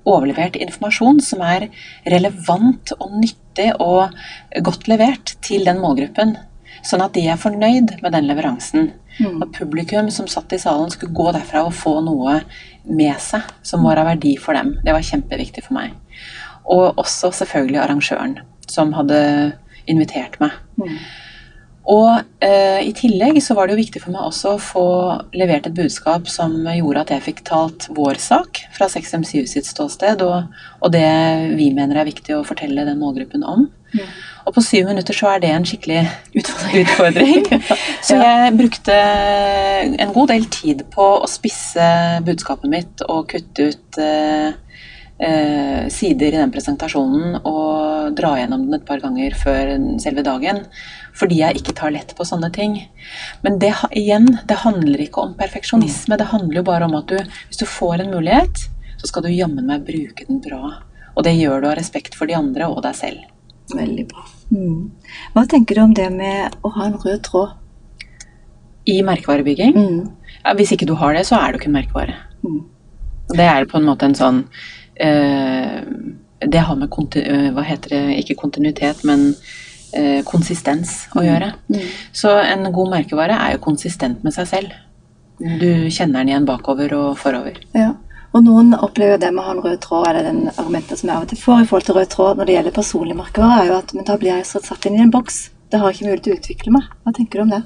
overlevert 0.08 0.56
informasjon 0.58 1.20
som 1.22 1.42
er 1.46 1.68
relevant 2.10 2.94
og 2.98 3.12
nyttig 3.20 3.68
og 3.82 4.14
godt 4.64 4.88
levert 4.90 5.36
til 5.44 5.66
den 5.68 5.80
målgruppen. 5.82 6.34
Sånn 6.82 7.04
at 7.04 7.14
de 7.14 7.26
er 7.30 7.38
fornøyd 7.38 7.98
med 8.02 8.14
den 8.14 8.26
leveransen. 8.26 8.90
At 9.44 9.52
publikum 9.54 10.08
som 10.10 10.26
satt 10.30 10.54
i 10.56 10.58
salen 10.58 10.90
skulle 10.90 11.14
gå 11.14 11.28
derfra 11.36 11.66
og 11.66 11.76
få 11.76 11.98
noe 12.02 12.40
med 12.88 13.20
seg 13.22 13.44
som 13.62 13.84
var 13.86 14.00
av 14.00 14.08
verdi 14.08 14.34
for 14.40 14.56
dem. 14.56 14.78
Det 14.82 14.94
var 14.96 15.04
kjempeviktig 15.06 15.66
for 15.66 15.76
meg. 15.76 15.92
Og 16.64 16.98
også 16.98 17.30
selvfølgelig 17.42 17.82
arrangøren 17.84 18.38
som 18.70 18.94
hadde 18.96 19.20
invitert 19.90 20.40
meg. 20.40 20.56
Og 21.90 22.10
eh, 22.44 22.78
i 22.86 22.92
tillegg 22.94 23.40
så 23.42 23.56
var 23.58 23.66
det 23.66 23.74
jo 23.74 23.82
viktig 23.82 24.02
for 24.04 24.14
meg 24.14 24.26
også 24.28 24.54
å 24.54 24.62
få 24.62 24.86
levert 25.34 25.66
et 25.66 25.74
budskap 25.74 26.28
som 26.30 26.54
gjorde 26.70 27.02
at 27.02 27.10
jeg 27.10 27.24
fikk 27.24 27.42
talt 27.48 27.88
vår 27.96 28.20
sak 28.22 28.60
fra 28.76 28.86
6M7 28.92 29.48
sitt 29.50 29.66
ståsted, 29.66 30.22
og, 30.22 30.52
og 30.78 30.94
det 30.94 31.08
vi 31.58 31.72
mener 31.74 31.98
er 31.98 32.06
viktig 32.06 32.36
å 32.36 32.44
fortelle 32.46 32.86
den 32.86 33.02
målgruppen 33.02 33.42
om. 33.42 33.66
Og 34.46 34.54
på 34.56 34.62
syv 34.64 34.88
minutter 34.88 35.16
så 35.16 35.34
er 35.34 35.42
det 35.42 35.50
en 35.52 35.66
skikkelig 35.68 36.02
Utfordring. 36.38 36.80
utfordring. 36.82 37.46
Så 38.08 38.16
jeg 38.16 38.54
brukte 38.56 38.96
en 38.96 40.14
god 40.14 40.32
del 40.32 40.46
tid 40.54 40.86
på 40.94 41.08
å 41.18 41.28
spisse 41.30 41.84
budskapet 42.26 42.72
mitt 42.72 43.04
og 43.06 43.28
kutte 43.34 43.68
ut 43.68 44.00
eh, 44.02 44.54
eh, 45.22 45.82
sider 45.92 46.32
i 46.32 46.40
den 46.40 46.54
presentasjonen 46.54 47.38
og 47.42 47.91
dra 48.10 48.34
gjennom 48.38 48.66
den 48.66 48.74
et 48.80 48.86
par 48.88 49.00
ganger 49.02 49.34
før 49.38 49.72
selve 50.02 50.24
dagen. 50.26 50.64
Fordi 51.18 51.38
jeg 51.42 51.60
ikke 51.60 51.74
tar 51.76 51.92
lett 51.94 52.14
på 52.16 52.24
sånne 52.24 52.50
ting. 52.54 52.78
Men 53.44 53.58
det, 53.62 53.74
igjen, 53.98 54.28
det 54.48 54.62
handler 54.64 55.02
ikke 55.04 55.26
om 55.26 55.34
perfeksjonisme. 55.38 56.16
Det 56.18 56.30
handler 56.32 56.60
jo 56.60 56.66
bare 56.66 56.88
om 56.88 56.96
at 56.98 57.10
du, 57.12 57.18
hvis 57.48 57.60
du 57.60 57.66
får 57.68 58.00
en 58.00 58.14
mulighet, 58.14 58.66
så 58.98 59.10
skal 59.10 59.26
du 59.26 59.32
jammen 59.34 59.66
meg 59.68 59.84
bruke 59.86 60.26
den 60.28 60.40
bra. 60.44 60.78
Og 61.14 61.26
det 61.26 61.34
gjør 61.36 61.60
du 61.60 61.68
av 61.68 61.76
respekt 61.76 62.16
for 62.16 62.30
de 62.30 62.34
andre 62.38 62.68
og 62.70 62.82
deg 62.86 62.96
selv. 62.96 63.28
Veldig 63.76 64.06
bra. 64.10 64.24
Mm. 64.52 64.90
Hva 65.34 65.44
tenker 65.48 65.76
du 65.78 65.82
om 65.84 65.92
det 65.96 66.08
med 66.12 66.56
å 66.64 66.72
ha 66.76 66.88
en 66.88 66.98
rød 67.00 67.22
tråd? 67.28 67.58
I 68.90 68.96
merkevarebygging 69.06 69.76
Mm. 69.78 70.10
ja, 70.44 70.54
Hvis 70.58 70.72
ikke 70.74 70.88
du 70.88 70.94
har 70.98 71.14
det, 71.14 71.26
så 71.28 71.36
er 71.38 71.52
du 71.52 71.58
ikke 71.58 71.68
en 71.70 71.76
merkevare. 71.76 72.16
Mm. 72.42 72.64
Det 73.30 73.46
er 73.46 73.68
på 73.70 73.78
en 73.78 73.86
måte 73.86 74.08
en 74.08 74.16
sånn 74.18 74.40
eh, 74.96 75.84
Det 76.46 76.62
har 76.66 76.78
med 76.78 76.92
eh, 77.20 77.50
Hva 77.54 77.64
heter 77.66 77.94
det? 77.94 78.02
Ikke 78.22 78.38
kontinuitet, 78.42 79.04
men 79.08 79.34
eh, 79.92 80.22
konsistens 80.24 81.06
å 81.16 81.24
gjøre. 81.24 81.52
Mm. 81.68 81.84
Så 82.12 82.32
en 82.40 82.70
god 82.72 82.94
merkevare 82.96 83.38
er 83.38 83.56
jo 83.56 83.66
konsistent 83.66 84.24
med 84.24 84.34
seg 84.34 84.48
selv. 84.50 84.78
Du 85.38 85.88
kjenner 85.90 86.20
den 86.20 86.32
igjen 86.32 86.48
bakover 86.48 86.92
og 86.94 87.18
forover. 87.18 87.58
Ja. 87.74 87.92
Og 88.32 88.44
noen 88.46 88.72
opplever 88.78 89.18
det 89.20 89.28
med 89.32 89.42
å 89.42 89.48
ha 89.48 89.54
en 89.56 89.64
rød 89.64 89.80
tråd, 89.84 90.06
eller 90.08 90.24
den 90.24 90.46
argumentet 90.54 91.00
som 91.00 91.10
jeg 91.10 91.16
av 91.16 91.26
og 91.26 91.32
til 91.32 91.40
får 91.42 91.64
i 91.64 91.66
forhold 91.68 91.88
til 91.88 91.98
rød 91.98 92.12
tråd 92.14 92.38
når 92.38 92.48
det 92.48 92.54
gjelder 92.56 92.76
personlige 92.78 93.18
merkevarer, 93.18 93.58
er 93.60 93.68
jo 93.68 93.78
at 93.82 93.92
men 93.96 94.08
da 94.08 94.16
blir 94.20 94.32
jeg 94.32 94.48
satt 94.48 94.88
inn 94.88 94.96
i 94.96 95.02
en 95.04 95.12
boks. 95.12 95.42
Det 95.72 95.80
har 95.80 95.90
jeg 95.90 95.98
ikke 95.98 96.08
mulighet 96.08 96.24
til 96.24 96.32
å 96.32 96.40
utvikle 96.40 96.74
meg. 96.78 96.88
Hva 97.02 97.14
tenker 97.16 97.40
du 97.40 97.44
om 97.44 97.52
det? 97.52 97.62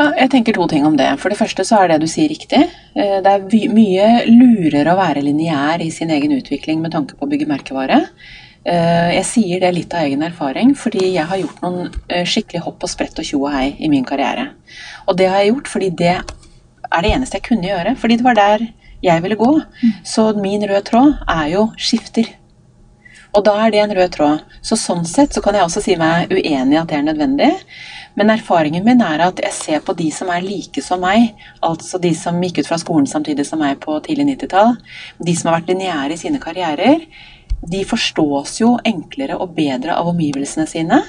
Ja, 0.00 0.06
jeg 0.16 0.30
tenker 0.32 0.56
to 0.56 0.64
ting 0.70 0.86
om 0.88 0.94
det. 0.96 1.10
For 1.20 1.28
det 1.28 1.36
første 1.36 1.64
så 1.68 1.82
er 1.82 1.90
det 1.92 1.98
du 2.00 2.06
sier 2.08 2.30
riktig. 2.32 2.62
Eh, 2.96 3.18
Det 3.20 3.32
er 3.32 3.68
mye 3.74 4.06
lurere 4.30 4.94
å 4.94 4.96
være 4.96 5.20
lineær 5.20 5.82
i 5.84 5.90
sin 5.90 6.08
egen 6.10 6.32
utvikling 6.32 6.80
med 6.80 6.92
tanke 6.92 7.18
på 7.18 7.26
å 7.26 7.28
bygge 7.28 7.46
merkevare. 7.50 8.06
Eh, 8.64 9.10
Jeg 9.18 9.24
sier 9.24 9.60
det 9.60 9.74
litt 9.74 9.92
av 9.92 10.00
egen 10.06 10.22
erfaring, 10.22 10.74
fordi 10.74 11.12
jeg 11.12 11.26
har 11.26 11.36
gjort 11.36 11.60
noen 11.62 11.90
eh, 12.08 12.24
skikkelig 12.24 12.62
hopp 12.64 12.82
og 12.82 12.88
sprett 12.88 13.18
og 13.18 13.24
tjo 13.28 13.44
og 13.44 13.52
hei 13.52 13.76
i 13.78 13.88
min 13.92 14.04
karriere. 14.04 14.50
Og 15.06 15.16
det 15.18 15.28
har 15.28 15.42
jeg 15.42 15.52
gjort 15.52 15.68
fordi 15.68 15.90
det 15.90 16.16
er 16.16 17.02
det 17.02 17.12
eneste 17.12 17.36
jeg 17.36 17.48
kunne 17.50 17.68
gjøre. 17.68 17.96
Fordi 17.96 18.16
det 18.16 18.24
var 18.24 18.34
der 18.34 18.68
jeg 19.02 19.22
ville 19.22 19.36
gå. 19.36 19.52
Så 20.04 20.32
min 20.40 20.62
røde 20.62 20.82
tråd 20.84 21.18
er 21.28 21.46
jo 21.52 21.66
skifter. 21.76 22.24
Og 23.30 23.44
da 23.46 23.54
er 23.62 23.72
det 23.72 23.80
en 23.84 23.94
rød 23.94 24.12
tråd. 24.16 24.44
Så 24.62 24.78
sånn 24.78 25.04
sett 25.06 25.34
så 25.34 25.42
kan 25.44 25.54
jeg 25.54 25.66
også 25.66 25.82
si 25.84 25.96
meg 26.00 26.32
uenig 26.32 26.74
i 26.74 26.80
at 26.80 26.90
det 26.90 26.98
er 26.98 27.06
nødvendig. 27.06 27.50
Men 28.18 28.32
erfaringen 28.34 28.84
min 28.84 29.02
er 29.06 29.22
at 29.22 29.38
jeg 29.44 29.54
ser 29.54 29.84
på 29.86 29.94
de 29.98 30.08
som 30.14 30.32
er 30.34 30.42
like 30.42 30.82
som 30.82 31.02
meg, 31.04 31.30
altså 31.62 32.00
de 32.02 32.10
som 32.18 32.40
gikk 32.42 32.60
ut 32.60 32.70
fra 32.70 32.80
skolen 32.82 33.06
samtidig 33.06 33.46
som 33.46 33.62
meg 33.62 33.78
på 33.84 33.94
tidlig 34.04 34.32
90-tall, 34.32 34.74
de 35.22 35.36
som 35.38 35.50
har 35.50 35.60
vært 35.60 35.70
lineære 35.70 36.16
i 36.16 36.20
sine 36.24 36.42
karrierer, 36.42 37.06
de 37.60 37.84
forstås 37.86 38.58
jo 38.62 38.74
enklere 38.88 39.38
og 39.38 39.54
bedre 39.54 39.94
av 39.94 40.10
omgivelsene 40.10 40.66
sine. 40.66 41.00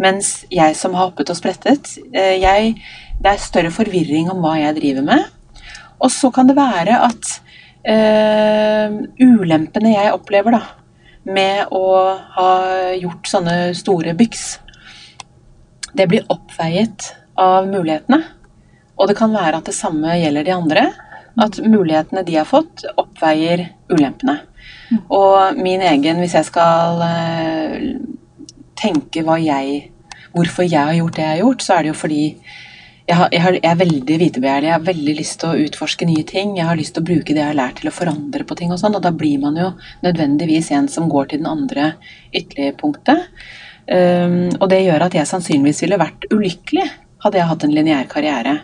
Mens 0.00 0.46
jeg 0.50 0.76
som 0.78 0.96
har 0.96 1.10
hoppet 1.10 1.30
og 1.34 1.36
sprettet, 1.36 1.96
eh, 2.14 2.38
jeg, 2.40 2.76
det 3.20 3.34
er 3.34 3.42
større 3.42 3.72
forvirring 3.74 4.30
om 4.32 4.40
hva 4.42 4.56
jeg 4.60 4.78
driver 4.80 5.04
med. 5.04 5.26
Og 6.02 6.10
så 6.10 6.32
kan 6.34 6.48
det 6.48 6.56
være 6.58 6.96
at 7.06 7.34
øh, 7.92 8.96
ulempene 9.20 9.92
jeg 9.92 10.14
opplever 10.16 10.56
da, 10.56 10.62
med 11.28 11.70
å 11.70 11.86
ha 12.36 12.52
gjort 12.98 13.28
sånne 13.30 13.56
store 13.78 14.14
byks, 14.18 14.46
det 15.92 16.08
blir 16.10 16.26
oppveiet 16.32 17.12
av 17.38 17.68
mulighetene. 17.68 18.22
Og 18.96 19.08
det 19.08 19.16
kan 19.18 19.34
være 19.34 19.60
at 19.60 19.68
det 19.68 19.76
samme 19.76 20.16
gjelder 20.18 20.46
de 20.46 20.54
andre. 20.54 20.86
At 21.40 21.58
mulighetene 21.64 22.24
de 22.26 22.36
har 22.38 22.48
fått, 22.48 22.84
oppveier 23.00 23.66
ulempene. 23.92 24.38
Og 25.12 25.56
min 25.56 25.80
egen, 25.84 26.20
hvis 26.20 26.36
jeg 26.36 26.48
skal 26.48 27.00
uh, 27.00 27.76
tenke 28.78 29.24
jeg 29.40 29.88
Hvorfor 30.32 30.64
jeg 30.64 30.80
har 30.80 30.94
gjort 30.96 31.16
det 31.16 31.22
jeg 31.22 31.28
har 31.28 31.40
gjort, 31.42 31.62
så 31.62 31.74
er 31.74 31.82
det 31.82 31.90
jo 31.90 31.96
fordi 32.00 32.22
jeg, 33.12 33.18
har, 33.18 33.28
jeg, 33.34 33.42
har, 33.44 33.56
jeg, 33.58 33.68
er 33.68 33.80
veldig 33.82 34.16
vitebegjærlig. 34.22 34.68
Jeg 34.70 34.76
har 34.78 34.86
veldig 34.86 35.14
lyst 35.18 35.38
til 35.42 35.50
å 35.50 35.66
utforske 35.66 36.08
nye 36.08 36.24
ting. 36.28 36.54
Jeg 36.56 36.68
har 36.68 36.78
lyst 36.78 36.96
til 36.96 37.04
å 37.04 37.08
bruke 37.10 37.34
det 37.34 37.42
jeg 37.42 37.50
har 37.50 37.58
lært 37.58 37.82
til 37.82 37.90
å 37.90 37.94
forandre 37.94 38.46
på 38.48 38.56
ting 38.56 38.72
og 38.72 38.80
sånn. 38.80 38.96
Og 38.96 39.04
da 39.04 39.12
blir 39.12 39.42
man 39.42 39.58
jo 39.60 39.68
nødvendigvis 40.06 40.72
en 40.72 40.88
som 40.88 41.10
går 41.12 41.28
til 41.28 41.42
den 41.42 41.50
andre 41.50 41.90
ytterligpunktet. 42.32 43.28
Um, 43.82 44.48
og 44.62 44.68
det 44.70 44.84
gjør 44.86 45.04
at 45.08 45.16
jeg 45.18 45.28
sannsynligvis 45.28 45.82
ville 45.84 46.00
vært 46.00 46.28
ulykkelig 46.32 46.86
hadde 47.22 47.38
jeg 47.38 47.50
hatt 47.50 47.66
en 47.66 47.74
lineær 47.76 48.08
karriere. 48.10 48.54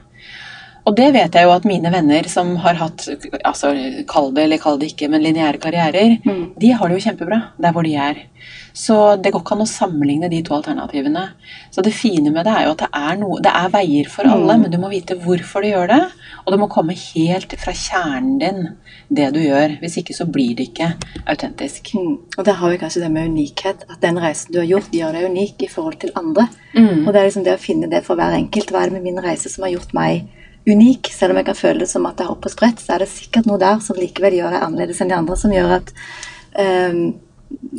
Og 0.86 0.96
det 0.96 1.10
vet 1.16 1.34
jeg 1.34 1.44
jo 1.44 1.52
at 1.52 1.66
mine 1.68 1.90
venner 1.92 2.28
som 2.30 2.54
har 2.62 2.78
hatt 2.80 3.08
altså 3.42 3.74
kall 4.08 4.30
det 4.36 4.46
eller 4.46 4.62
kall 4.62 4.78
det 4.80 4.92
ikke, 4.92 5.10
men 5.12 5.24
lineære 5.24 5.60
karrierer, 5.62 6.18
mm. 6.24 6.44
de 6.60 6.72
har 6.72 6.88
det 6.88 6.98
jo 6.98 7.06
kjempebra 7.08 7.40
der 7.60 7.74
hvor 7.74 7.86
de 7.86 7.96
er. 7.98 8.24
Så 8.78 8.94
det 9.18 9.32
går 9.34 9.42
ikke 9.42 9.56
an 9.56 9.64
å 9.64 9.68
sammenligne 9.68 10.28
de 10.30 10.38
to 10.46 10.54
alternativene. 10.54 11.24
Så 11.74 11.82
det 11.82 11.90
fine 11.96 12.30
med 12.30 12.46
det 12.46 12.52
er 12.54 12.68
jo 12.68 12.74
at 12.76 12.84
det 12.84 12.88
er, 12.94 13.16
noe, 13.18 13.40
det 13.42 13.50
er 13.50 13.72
veier 13.74 14.10
for 14.12 14.28
alle, 14.30 14.54
mm. 14.54 14.62
men 14.62 14.72
du 14.72 14.78
må 14.78 14.90
vite 14.92 15.16
hvorfor 15.18 15.64
du 15.64 15.72
gjør 15.72 15.90
det. 15.90 16.00
Og 16.44 16.54
det 16.54 16.60
må 16.62 16.70
komme 16.72 16.94
helt 16.96 17.56
fra 17.58 17.74
kjernen 17.74 18.38
din, 18.40 18.62
det 19.10 19.32
du 19.34 19.40
gjør. 19.42 19.74
Hvis 19.82 19.98
ikke 20.00 20.16
så 20.16 20.28
blir 20.30 20.54
det 20.56 20.70
ikke 20.70 20.92
autentisk. 21.26 21.90
Mm. 21.98 22.14
Og 22.38 22.46
der 22.46 22.60
har 22.62 22.72
vi 22.72 22.80
kanskje 22.80 23.02
det 23.02 23.10
med 23.12 23.32
unikhet. 23.32 23.82
At 23.90 24.00
den 24.04 24.22
reisen 24.22 24.54
du 24.54 24.62
har 24.62 24.70
gjort, 24.70 24.94
gjør 24.94 25.18
deg 25.18 25.28
unik 25.34 25.66
i 25.66 25.72
forhold 25.74 25.98
til 26.04 26.14
andre. 26.16 26.46
Mm. 26.76 27.02
Og 27.02 27.12
det 27.12 27.20
er 27.20 27.30
liksom 27.32 27.48
det 27.48 27.58
å 27.58 27.62
finne 27.66 27.90
det 27.90 28.04
for 28.06 28.20
hver 28.20 28.38
enkelt. 28.38 28.70
Hva 28.70 28.84
er 28.84 28.92
det 28.92 29.00
med 29.00 29.10
min 29.10 29.22
reise 29.26 29.50
som 29.50 29.66
har 29.66 29.74
gjort 29.74 29.96
meg 29.98 30.28
unik. 30.68 31.12
Selv 31.14 31.34
om 31.34 31.40
jeg 31.40 31.48
kan 31.48 31.58
føle 31.58 31.84
det 31.84 31.90
som 31.90 32.06
at 32.08 32.20
jeg 32.20 32.30
og 32.32 32.50
spredt, 32.52 32.82
så 32.82 32.96
er 32.96 33.04
det 33.04 33.12
sikkert 33.12 33.48
noe 33.48 33.60
der 33.60 33.80
som 33.84 33.98
likevel 33.98 34.38
gjør 34.38 34.54
deg 34.54 34.66
annerledes 34.66 35.00
enn 35.02 35.12
de 35.12 35.16
andre, 35.18 35.38
som 35.40 35.54
gjør 35.54 35.78
at 35.78 35.94
um, 36.58 37.02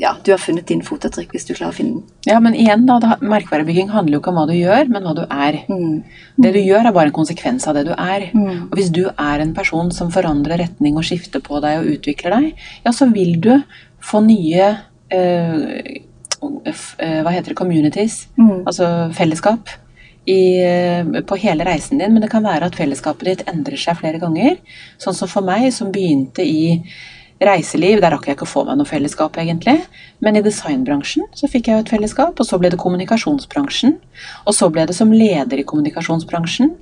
ja, 0.01 0.15
du 0.23 0.31
har 0.33 0.41
funnet 0.41 0.67
din 0.69 0.81
fotavtrykk 0.85 1.33
hvis 1.35 1.45
du 1.45 1.53
klarer 1.53 1.73
å 1.73 1.77
finne 1.77 1.99
den. 1.99 2.05
Ja, 2.27 2.39
men 2.41 2.55
igjen 2.57 2.87
da, 2.87 2.97
Merkevarebygging 3.21 3.91
handler 3.93 4.17
jo 4.17 4.21
ikke 4.23 4.31
om 4.31 4.39
hva 4.39 4.45
du 4.49 4.55
gjør, 4.55 4.89
men 4.89 5.05
hva 5.05 5.13
du 5.17 5.23
er. 5.25 5.59
Mm. 5.69 5.99
Det 6.41 6.53
du 6.55 6.59
gjør, 6.61 6.87
er 6.89 6.95
bare 6.95 7.11
en 7.11 7.17
konsekvens 7.19 7.67
av 7.69 7.77
det 7.77 7.85
du 7.89 7.93
er. 7.93 8.29
Mm. 8.33 8.69
Og 8.69 8.77
Hvis 8.79 8.91
du 8.95 9.03
er 9.09 9.43
en 9.43 9.53
person 9.57 9.91
som 9.95 10.13
forandrer 10.13 10.61
retning 10.63 10.97
og 10.97 11.05
skifter 11.07 11.43
på 11.45 11.61
deg 11.63 11.81
og 11.81 11.91
utvikler 11.97 12.37
deg, 12.37 12.63
ja, 12.85 12.95
så 12.95 13.09
vil 13.13 13.35
du 13.43 13.53
få 14.01 14.23
nye 14.25 14.71
øh, 15.13 15.99
Hva 16.39 17.35
heter 17.35 17.51
det? 17.51 17.59
Communities. 17.59 18.23
Mm. 18.39 18.63
Altså 18.63 18.89
fellesskap 19.13 19.75
i, 20.29 20.41
eh, 20.61 21.21
på 21.25 21.37
hele 21.41 21.65
reisen 21.65 21.97
din, 21.97 22.13
men 22.13 22.21
det 22.21 22.31
kan 22.31 22.45
være 22.45 22.69
at 22.69 22.77
fellesskapet 22.77 23.29
ditt 23.31 23.47
endrer 23.49 23.79
seg 23.79 23.97
flere 24.01 24.21
ganger. 24.21 24.59
Sånn 25.01 25.17
som 25.17 25.31
for 25.31 25.45
meg, 25.45 25.71
som 25.73 25.91
begynte 25.91 26.45
i 26.45 26.83
reiseliv, 27.39 28.01
der 28.03 28.11
rakk 28.13 28.27
jeg 28.27 28.35
ikke 28.35 28.45
å 28.47 28.51
få 28.51 28.65
meg 28.67 28.77
noe 28.77 28.87
fellesskap, 28.87 29.37
egentlig. 29.39 29.77
Men 30.23 30.35
i 30.35 30.43
designbransjen 30.43 31.29
så 31.35 31.47
fikk 31.51 31.69
jeg 31.69 31.77
jo 31.77 31.85
et 31.85 31.91
fellesskap, 31.93 32.39
og 32.39 32.47
så 32.47 32.59
ble 32.59 32.71
det 32.73 32.81
kommunikasjonsbransjen. 32.81 33.95
Og 34.45 34.55
så 34.55 34.69
ble 34.73 34.85
det 34.89 34.97
som 34.97 35.13
leder 35.15 35.61
i 35.61 35.67
kommunikasjonsbransjen. 35.67 36.73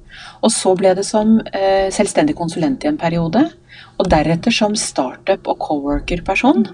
Og 0.41 0.53
så 0.53 0.73
ble 0.77 0.95
det 0.97 1.05
som 1.05 1.37
eh, 1.53 1.93
selvstendig 1.93 2.35
konsulent 2.39 2.83
i 2.83 2.91
en 2.91 2.99
periode. 2.99 3.45
Og 4.01 4.09
deretter 4.09 4.53
som 4.53 4.73
startup- 4.77 5.47
og 5.47 5.61
co-worker-person. 5.61 6.65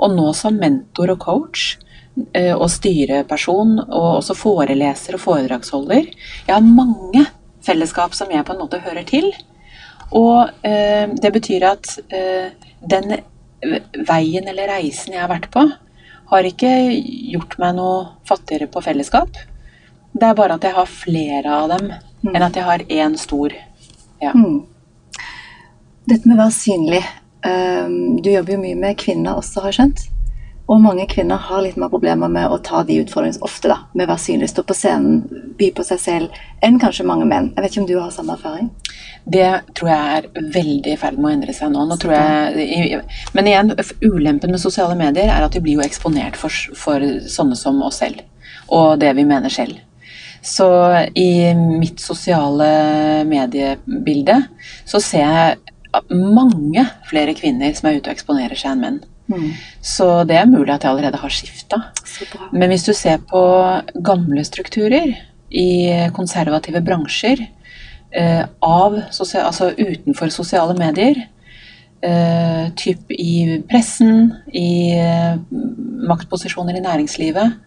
Og 0.00 0.16
nå 0.16 0.30
som 0.36 0.56
mentor 0.60 1.12
og 1.12 1.20
coach. 1.20 1.74
Eh, 2.16 2.54
og 2.56 2.70
styreperson, 2.72 3.74
og 3.86 4.06
også 4.22 4.36
foreleser 4.38 5.18
og 5.18 5.20
foredragsholder. 5.20 6.06
Jeg 6.46 6.54
har 6.54 6.64
mange 6.64 7.26
fellesskap 7.66 8.14
som 8.16 8.30
jeg 8.32 8.44
på 8.46 8.54
en 8.54 8.62
måte 8.62 8.80
hører 8.80 9.04
til. 9.08 9.28
Og 10.16 10.48
eh, 10.64 11.04
det 11.12 11.32
betyr 11.34 11.66
at 11.74 11.90
eh, 12.08 12.54
den 12.80 13.18
veien 14.08 14.48
eller 14.48 14.72
reisen 14.78 15.12
jeg 15.12 15.24
har 15.26 15.32
vært 15.32 15.50
på, 15.52 15.66
har 16.30 16.48
ikke 16.48 16.72
gjort 17.34 17.58
meg 17.60 17.76
noe 17.76 18.00
fattigere 18.26 18.70
på 18.72 18.82
fellesskap. 18.86 19.36
Det 20.16 20.24
er 20.24 20.38
bare 20.38 20.56
at 20.56 20.64
jeg 20.64 20.76
har 20.78 20.88
flere 20.88 21.52
av 21.52 21.68
dem 21.74 21.90
mm. 21.92 22.32
enn 22.32 22.48
at 22.48 22.56
jeg 22.56 22.64
har 22.64 22.88
én 22.88 23.20
stor. 23.20 23.52
Ja. 24.24 24.32
Mm. 24.32 24.64
Dette 26.08 26.24
med 26.24 26.38
å 26.38 26.46
være 26.46 26.56
synlig. 26.56 27.04
Um, 27.46 28.16
du 28.24 28.32
jobber 28.32 28.56
jo 28.56 28.62
mye 28.62 28.78
med 28.78 28.98
kvinner 28.98 29.36
også, 29.36 29.60
har 29.60 29.74
jeg 29.74 29.82
skjønt? 29.82 30.06
Og 30.66 30.80
mange 30.82 31.04
kvinner 31.06 31.38
har 31.46 31.62
litt 31.62 31.76
mer 31.78 31.90
problemer 31.92 32.30
med 32.32 32.50
å 32.50 32.58
ta 32.58 32.80
de 32.86 32.98
utfordringene 32.98 33.44
ofte 33.46 33.70
da, 33.70 33.76
med 33.94 34.08
å 34.08 34.10
være 34.10 34.22
synlig, 34.24 34.48
stå 34.50 34.64
på 34.66 34.74
scenen, 34.74 35.20
by 35.58 35.68
på 35.76 35.84
seg 35.86 36.00
selv, 36.02 36.40
enn 36.66 36.80
kanskje 36.82 37.06
mange 37.06 37.28
menn. 37.30 37.52
Jeg 37.54 37.62
vet 37.62 37.74
ikke 37.74 37.82
om 37.84 37.88
du 37.90 37.94
har 38.00 38.10
samme 38.14 38.34
erfaring? 38.34 38.72
Det 39.36 39.46
tror 39.78 39.92
jeg 39.92 40.16
er 40.16 40.50
veldig 40.56 40.92
i 40.92 40.98
ferd 40.98 41.20
med 41.20 41.28
å 41.28 41.34
endre 41.36 41.54
seg 41.54 41.70
nå. 41.70 41.86
nå 41.86 41.98
jeg, 42.10 43.00
men 43.38 43.50
igjen, 43.52 43.72
ulempen 44.02 44.54
med 44.54 44.62
sosiale 44.62 44.98
medier 44.98 45.30
er 45.30 45.46
at 45.46 45.54
vi 45.54 45.62
blir 45.62 45.78
jo 45.78 45.86
eksponert 45.86 46.38
for, 46.40 46.50
for 46.74 47.06
sånne 47.30 47.58
som 47.58 47.78
oss 47.86 48.02
selv, 48.02 48.26
og 48.66 48.98
det 49.02 49.14
vi 49.18 49.26
mener 49.26 49.52
selv. 49.54 49.78
Så 50.46 50.66
i 51.18 51.54
mitt 51.54 52.02
sosiale 52.02 53.24
mediebilde 53.26 54.40
så 54.86 55.02
ser 55.02 55.26
jeg 55.26 56.06
mange 56.10 56.84
flere 57.06 57.34
kvinner 57.38 57.74
som 57.74 57.88
er 57.90 57.98
ute 57.98 58.10
og 58.10 58.14
eksponerer 58.18 58.58
seg 58.58 58.74
enn 58.74 58.82
menn. 58.82 59.04
Mm. 59.26 59.52
Så 59.82 60.24
det 60.28 60.36
er 60.38 60.50
mulig 60.50 60.70
at 60.74 60.84
jeg 60.84 60.92
allerede 60.92 61.20
har 61.20 61.32
skifta. 61.34 61.80
Men 62.52 62.70
hvis 62.70 62.86
du 62.86 62.92
ser 62.94 63.22
på 63.30 63.42
gamle 64.06 64.44
strukturer 64.46 65.14
i 65.50 65.70
konservative 66.14 66.82
bransjer 66.84 67.42
eh, 68.14 68.44
av, 68.62 68.98
altså 69.10 69.72
utenfor 69.78 70.30
sosiale 70.34 70.76
medier, 70.78 71.26
eh, 72.06 72.68
typ 72.78 73.10
i 73.10 73.62
pressen, 73.70 74.30
i 74.54 74.94
eh, 74.98 75.38
maktposisjoner 76.06 76.78
i 76.78 76.84
næringslivet, 76.84 77.58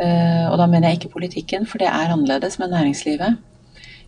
eh, 0.00 0.46
og 0.50 0.58
da 0.58 0.66
mener 0.66 0.90
jeg 0.90 1.00
ikke 1.00 1.14
politikken, 1.18 1.66
for 1.66 1.82
det 1.82 1.90
er 1.90 2.10
annerledes 2.14 2.58
med 2.58 2.74
næringslivet 2.74 3.38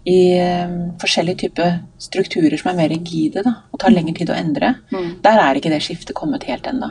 i 0.09 0.35
um, 0.43 0.79
forskjellige 0.99 1.45
typer 1.45 1.77
strukturer 2.03 2.59
som 2.59 2.73
er 2.73 2.79
mer 2.81 2.91
rigide 2.91 3.45
da, 3.47 3.55
og 3.71 3.81
tar 3.83 3.95
lengre 3.95 4.17
tid 4.19 4.33
å 4.33 4.39
endre, 4.39 4.75
mm. 4.91 5.11
der 5.23 5.43
er 5.43 5.59
ikke 5.59 5.71
det 5.71 5.83
skiftet 5.85 6.17
kommet 6.19 6.47
helt 6.49 6.67
ennå. 6.67 6.91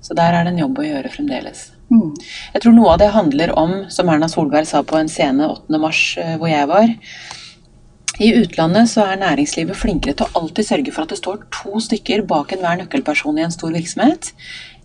Så 0.00 0.14
der 0.16 0.32
er 0.32 0.46
det 0.46 0.54
en 0.54 0.62
jobb 0.62 0.78
å 0.80 0.86
gjøre 0.86 1.10
fremdeles. 1.12 1.66
Mm. 1.92 2.14
Jeg 2.54 2.62
tror 2.62 2.76
noe 2.76 2.94
av 2.94 3.02
det 3.02 3.10
handler 3.12 3.52
om, 3.58 3.74
som 3.92 4.08
Erna 4.08 4.28
Solberg 4.30 4.68
sa 4.68 4.84
på 4.86 4.96
en 4.96 5.10
scene 5.12 5.48
8. 5.48 5.82
mars 5.82 6.00
uh, 6.20 6.36
hvor 6.40 6.48
jeg 6.52 6.70
var 6.70 6.88
I 8.22 8.32
utlandet 8.40 8.90
så 8.92 9.04
er 9.08 9.20
næringslivet 9.20 9.76
flinkere 9.76 10.16
til 10.16 10.28
å 10.28 10.42
alltid 10.42 10.70
sørge 10.70 10.94
for 10.94 11.04
at 11.04 11.12
det 11.12 11.20
står 11.20 11.44
to 11.52 11.84
stykker 11.84 12.24
bak 12.30 12.56
enhver 12.56 12.80
nøkkelperson 12.80 13.40
i 13.40 13.44
en 13.44 13.54
stor 13.54 13.76
virksomhet. 13.76 14.32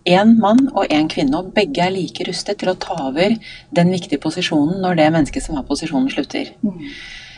Én 0.04 0.36
mann 0.36 0.66
og 0.74 0.92
én 0.92 1.08
kvinne, 1.08 1.40
og 1.40 1.54
begge 1.56 1.80
er 1.80 1.94
like 1.94 2.26
rustet 2.28 2.60
til 2.60 2.68
å 2.68 2.76
ta 2.76 3.06
over 3.08 3.38
den 3.72 3.92
viktige 3.94 4.20
posisjonen 4.20 4.82
når 4.84 4.98
det 5.00 5.12
mennesket 5.14 5.46
som 5.46 5.56
har 5.56 5.64
posisjonen, 5.64 6.10
slutter. 6.12 6.52
Mm. 6.60 6.90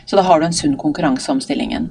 Så 0.06 0.18
da 0.18 0.24
har 0.26 0.40
du 0.40 0.46
en 0.46 0.56
sunn 0.56 0.76
konkurranse 0.80 1.30
om 1.32 1.42
stillingen. 1.42 1.90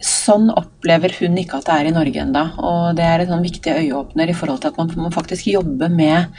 Sånn 0.00 0.48
opplever 0.56 1.12
hun 1.18 1.36
ikke 1.42 1.58
at 1.58 1.66
det 1.68 1.74
er 1.74 1.88
i 1.90 1.92
Norge 1.92 2.22
ennå. 2.22 2.44
Og 2.64 2.96
det 2.96 3.04
er 3.04 3.20
en 3.20 3.34
sånn 3.34 3.44
viktig 3.44 3.74
øyeåpner 3.82 4.30
i 4.32 4.36
forhold 4.36 4.62
til 4.62 4.72
at 4.72 4.78
man 4.80 4.92
må 4.96 5.10
faktisk 5.12 5.50
jobbe 5.50 5.90
med 5.92 6.30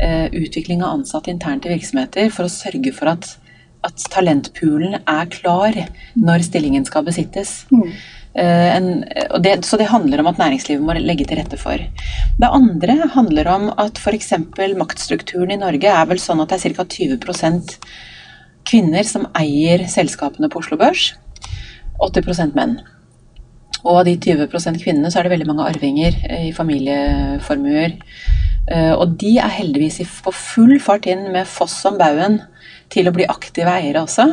uh, 0.00 0.26
utvikling 0.30 0.80
av 0.80 0.94
ansatte 0.94 1.32
internt 1.32 1.68
i 1.68 1.74
virksomheter 1.74 2.30
for 2.32 2.48
å 2.48 2.52
sørge 2.52 2.94
for 2.96 3.12
at, 3.12 3.28
at 3.84 4.06
talentpoolen 4.14 5.02
er 5.02 5.28
klar 5.34 5.76
når 6.16 6.46
stillingen 6.48 6.88
skal 6.88 7.04
besittes. 7.10 7.66
Mm. 7.74 7.92
Uh, 8.30 8.68
en, 8.70 8.88
det, 9.44 9.58
så 9.68 9.76
det 9.76 9.90
handler 9.90 10.22
om 10.22 10.30
at 10.30 10.40
næringslivet 10.40 10.86
må 10.86 10.96
legge 10.96 11.26
til 11.28 11.42
rette 11.42 11.60
for. 11.60 11.82
Det 12.40 12.52
andre 12.60 13.02
handler 13.18 13.52
om 13.52 13.68
at 13.74 14.00
f.eks. 14.00 14.32
maktstrukturen 14.80 15.52
i 15.52 15.60
Norge 15.60 15.92
er 15.92 16.08
vel 16.08 16.22
sånn 16.22 16.40
at 16.40 16.54
det 16.54 16.62
er 16.62 16.78
ca. 16.78 16.88
20 16.88 17.20
kvinner 18.68 19.06
som 19.06 19.28
eier 19.38 19.86
selskapene 19.90 20.50
på 20.50 20.62
Oslo 20.62 20.78
Børs. 20.80 21.12
80% 22.00 22.56
menn. 22.56 22.78
Og 23.80 24.02
av 24.02 24.06
de 24.08 24.16
20% 24.20 24.80
kvinnene 24.82 25.10
så 25.12 25.20
er 25.20 25.26
det 25.26 25.34
veldig 25.34 25.48
mange 25.48 25.66
arvinger 25.68 26.16
eh, 26.28 26.48
i 26.50 26.54
familieformuer. 26.56 27.96
Eh, 28.70 28.92
og 28.92 29.16
de 29.20 29.36
er 29.40 29.56
heldigvis 29.56 30.02
på 30.24 30.32
full 30.36 30.76
fart 30.82 31.08
inn 31.10 31.30
med 31.34 31.48
foss 31.48 31.78
om 31.88 31.96
baugen 32.00 32.40
til 32.92 33.08
å 33.08 33.14
bli 33.14 33.28
aktive 33.30 33.72
eiere 33.72 34.02
også. 34.04 34.26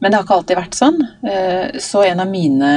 Men 0.00 0.10
det 0.10 0.18
har 0.18 0.26
ikke 0.26 0.40
alltid 0.40 0.58
vært 0.58 0.78
sånn. 0.78 0.98
Eh, 1.28 1.78
så 1.82 2.02
en 2.08 2.24
av 2.24 2.30
mine 2.30 2.72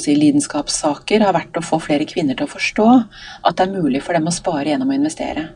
si, 0.00 0.14
lidenskapssaker 0.18 1.24
har 1.24 1.36
vært 1.36 1.56
å 1.58 1.64
få 1.64 1.78
flere 1.82 2.08
kvinner 2.08 2.36
til 2.36 2.48
å 2.48 2.52
forstå 2.52 2.88
at 3.48 3.56
det 3.58 3.66
er 3.66 3.76
mulig 3.76 4.02
for 4.04 4.16
dem 4.16 4.28
å 4.28 4.34
spare 4.34 4.70
gjennom 4.70 4.92
å 4.92 4.96
investere. 4.96 5.50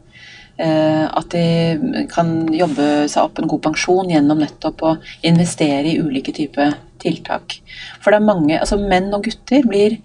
Eh, 0.59 1.05
at 1.07 1.31
de 1.31 2.07
kan 2.11 2.31
jobbe 2.51 3.07
seg 3.07 3.29
opp 3.29 3.39
en 3.39 3.51
god 3.51 3.63
pensjon 3.69 4.11
gjennom 4.11 4.41
nettopp 4.43 4.83
å 4.83 4.95
investere 5.27 5.93
i 5.93 6.01
ulike 6.03 6.35
typer 6.35 6.75
tiltak. 6.99 7.61
For 8.03 8.11
det 8.11 8.19
er 8.19 8.27
mange, 8.27 8.57
altså 8.59 8.81
Menn 8.81 9.13
og 9.15 9.29
gutter 9.29 9.63
blir 9.69 10.01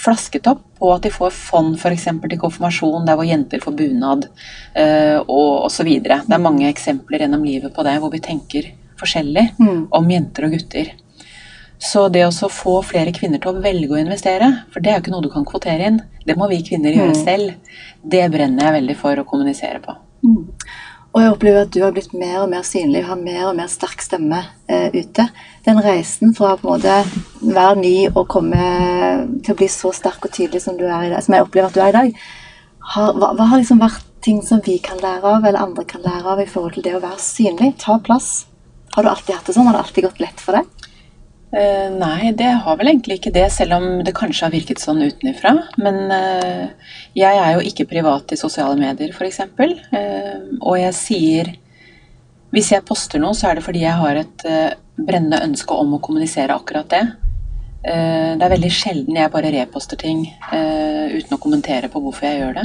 flasket 0.00 0.48
opp 0.48 0.62
på 0.80 0.88
at 0.94 1.04
de 1.04 1.12
får 1.12 1.34
fond 1.36 1.76
f.eks. 1.76 2.06
til 2.22 2.40
konfirmasjon, 2.40 3.04
der 3.04 3.18
hvor 3.18 3.28
jenter 3.28 3.60
får 3.60 3.76
bunad 3.76 4.24
uh, 4.24 5.18
og 5.26 5.66
osv. 5.66 5.90
Det 6.00 6.16
er 6.16 6.40
mange 6.40 6.70
eksempler 6.70 7.26
gjennom 7.26 7.44
livet 7.44 7.74
på 7.76 7.84
det 7.84 7.98
hvor 8.00 8.12
vi 8.14 8.22
tenker 8.24 8.70
forskjellig 9.00 9.50
mm. 9.58 9.82
om 9.96 10.08
jenter 10.08 10.48
og 10.48 10.56
gutter. 10.56 10.94
Så 11.80 12.04
det 12.12 12.26
å 12.26 12.48
få 12.52 12.74
flere 12.84 13.12
kvinner 13.16 13.40
til 13.40 13.54
å 13.54 13.62
velge 13.64 13.94
å 13.96 14.00
investere, 14.02 14.50
for 14.72 14.84
det 14.84 14.92
er 14.92 14.98
jo 14.98 15.04
ikke 15.06 15.14
noe 15.14 15.24
du 15.24 15.30
kan 15.32 15.46
kvotere 15.48 15.88
inn, 15.88 16.02
det 16.28 16.36
må 16.36 16.50
vi 16.50 16.60
kvinner 16.66 16.92
gjøre 16.92 17.14
mm. 17.16 17.20
selv, 17.24 17.76
det 18.04 18.26
brenner 18.34 18.68
jeg 18.68 18.76
veldig 18.76 18.96
for 19.00 19.22
å 19.22 19.24
kommunisere 19.28 19.80
på. 19.84 19.94
Mm. 20.20 20.42
Og 21.10 21.22
jeg 21.24 21.32
opplever 21.32 21.64
at 21.64 21.72
du 21.74 21.80
har 21.82 21.94
blitt 21.94 22.12
mer 22.14 22.42
og 22.42 22.50
mer 22.52 22.66
synlig, 22.66 23.00
har 23.08 23.18
mer 23.18 23.48
og 23.48 23.56
mer 23.58 23.70
sterk 23.72 24.04
stemme 24.04 24.42
eh, 24.70 24.92
ute. 24.94 25.24
Den 25.64 25.80
reisen 25.82 26.36
fra 26.36 26.52
måte 26.62 27.00
være 27.40 27.80
ny 27.80 27.94
og 28.12 28.28
komme 28.30 28.68
til 29.40 29.56
å 29.56 29.58
bli 29.58 29.70
så 29.72 29.90
sterk 29.96 30.28
og 30.28 30.36
tydelig 30.36 30.62
som 30.62 30.76
du 30.78 30.84
er 30.86 31.08
i 31.08 31.10
dag, 31.10 31.24
som 31.24 31.34
jeg 31.34 31.48
opplever 31.48 31.72
at 31.72 31.78
du 31.78 31.82
er 31.82 31.90
i 31.90 31.96
dag, 31.96 32.20
har, 32.92 33.16
hva, 33.16 33.32
hva, 33.38 33.48
har 33.50 33.62
liksom 33.62 33.80
vært 33.82 34.06
ting 34.22 34.38
som 34.44 34.60
vi 34.66 34.76
kan 34.84 35.00
lære 35.00 35.24
av, 35.24 35.48
eller 35.48 35.64
andre 35.64 35.86
kan 35.88 36.04
lære 36.04 36.36
av 36.36 36.44
i 36.44 36.48
forhold 36.50 36.76
til 36.76 36.86
det 36.86 36.94
å 36.98 37.02
være 37.02 37.18
synlig? 37.24 37.72
Ta 37.80 37.96
plass. 38.04 38.30
Har 38.94 39.06
du 39.06 39.10
alltid 39.10 39.34
hatt 39.34 39.48
det 39.48 39.56
sånn? 39.56 39.66
Har 39.70 39.78
det 39.78 39.82
alltid 39.86 40.06
gått 40.06 40.22
lett 40.22 40.44
for 40.44 40.60
deg? 40.60 40.79
Uh, 41.50 41.90
nei, 41.98 42.30
det 42.38 42.46
har 42.62 42.76
vel 42.78 42.92
egentlig 42.92 43.16
ikke 43.18 43.32
det, 43.34 43.48
selv 43.50 43.74
om 43.80 43.86
det 44.06 44.14
kanskje 44.14 44.44
har 44.46 44.52
virket 44.54 44.82
sånn 44.82 45.02
utenfra. 45.02 45.56
Men 45.82 46.04
uh, 46.12 46.92
jeg 47.18 47.40
er 47.42 47.56
jo 47.56 47.64
ikke 47.66 47.88
privat 47.90 48.30
i 48.30 48.38
sosiale 48.38 48.78
medier, 48.78 49.10
f.eks. 49.10 49.40
Uh, 49.58 50.46
og 50.60 50.78
jeg 50.78 50.94
sier 50.94 51.50
Hvis 52.54 52.70
jeg 52.72 52.86
poster 52.86 53.22
noe, 53.22 53.34
så 53.34 53.48
er 53.48 53.58
det 53.58 53.62
fordi 53.66 53.84
jeg 53.84 53.98
har 53.98 54.16
et 54.18 54.44
brennende 54.98 55.38
ønske 55.46 55.74
om 55.78 55.92
å 55.94 56.00
kommunisere 56.02 56.56
akkurat 56.58 56.88
det. 56.90 57.02
det 57.84 58.42
er 58.42 58.50
veldig 58.50 58.70
sjelden 58.74 59.16
jeg 59.16 59.30
bare 59.30 59.52
reposter 59.54 59.96
ting 59.96 60.24
uten 60.50 61.36
å 61.36 61.38
kommentere 61.38 61.86
på 61.88 62.02
hvorfor 62.02 62.26
jeg 62.26 62.40
gjør 62.40 62.58
det. 62.58 62.64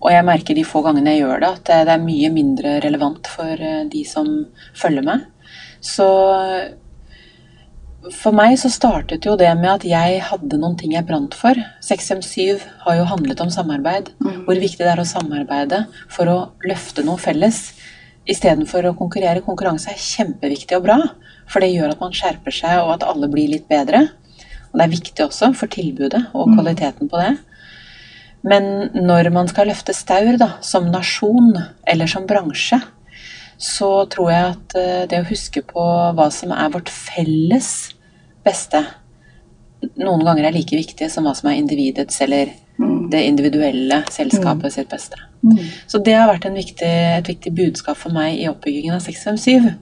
og 0.00 0.08
jeg 0.14 0.26
merker 0.30 0.56
de 0.56 0.64
få 0.64 0.80
gangene 0.86 1.12
jeg 1.12 1.26
gjør 1.26 1.44
det, 1.44 1.50
at 1.58 1.62
det, 1.68 1.78
det 1.90 1.92
er 1.92 2.08
mye 2.08 2.32
mindre 2.32 2.74
relevant 2.86 3.28
for 3.36 3.68
de 3.92 4.02
som 4.08 4.32
følger 4.80 5.04
meg. 5.04 5.28
Så 5.84 6.08
for 8.12 8.36
meg 8.36 8.56
så 8.60 8.68
startet 8.72 9.24
jo 9.24 9.36
det 9.40 9.48
med 9.56 9.70
at 9.70 9.84
jeg 9.88 10.20
hadde 10.26 10.58
noen 10.60 10.76
ting 10.80 10.92
jeg 10.92 11.06
brant 11.08 11.36
for. 11.36 11.56
6M7 11.84 12.60
har 12.84 12.98
jo 12.98 13.06
handlet 13.08 13.40
om 13.40 13.52
samarbeid. 13.52 14.10
Mm. 14.20 14.42
Hvor 14.48 14.60
viktig 14.60 14.82
det 14.82 14.90
er 14.92 15.00
å 15.00 15.08
samarbeide 15.08 15.84
for 16.12 16.28
å 16.28 16.38
løfte 16.68 17.04
noe 17.06 17.20
felles. 17.20 17.70
Istedenfor 18.28 18.90
å 18.90 18.96
konkurrere. 18.98 19.44
Konkurranse 19.44 19.92
er 19.92 20.00
kjempeviktig 20.00 20.76
og 20.76 20.84
bra. 20.88 20.98
For 21.48 21.64
det 21.64 21.72
gjør 21.72 21.94
at 21.94 22.04
man 22.04 22.14
skjerper 22.16 22.54
seg, 22.56 22.82
og 22.84 22.94
at 22.96 23.08
alle 23.08 23.28
blir 23.32 23.50
litt 23.52 23.68
bedre. 23.68 24.06
Og 24.72 24.78
det 24.80 24.86
er 24.86 24.94
viktig 24.96 25.24
også 25.24 25.52
for 25.56 25.72
tilbudet 25.72 26.26
og 26.32 26.48
mm. 26.48 26.56
kvaliteten 26.58 27.12
på 27.12 27.20
det. 27.20 27.34
Men 28.44 28.90
når 28.92 29.30
man 29.32 29.48
skal 29.48 29.70
løfte 29.70 29.96
staur 29.96 30.36
da, 30.40 30.58
som 30.64 30.90
nasjon 30.92 31.54
eller 31.88 32.10
som 32.10 32.26
bransje, 32.28 32.80
så 33.64 33.90
tror 34.12 34.30
jeg 34.32 34.50
at 34.50 34.76
eh, 34.78 35.04
det 35.10 35.22
å 35.22 35.30
huske 35.30 35.62
på 35.66 35.84
hva 36.16 36.28
som 36.34 36.52
er 36.52 36.72
vårt 36.74 36.92
felles 36.92 37.70
beste, 38.44 38.82
noen 40.00 40.24
ganger 40.24 40.48
er 40.48 40.56
like 40.56 40.76
viktig 40.76 41.08
som 41.12 41.26
hva 41.26 41.34
som 41.36 41.50
er 41.50 41.58
individets 41.60 42.20
eller 42.24 42.52
mm. 42.78 43.08
det 43.12 43.22
individuelle 43.28 44.02
selskapet 44.12 44.68
mm. 44.68 44.74
sitt 44.76 44.90
beste. 44.92 45.20
Mm. 45.44 45.58
Så 45.90 46.00
det 46.04 46.16
har 46.16 46.28
vært 46.30 46.48
viktig, 46.52 46.92
et 47.18 47.28
viktig 47.28 47.52
budskap 47.56 47.98
for 48.00 48.14
meg 48.16 48.38
i 48.40 48.48
oppbyggingen 48.50 48.96
av 48.96 49.04
657. 49.04 49.72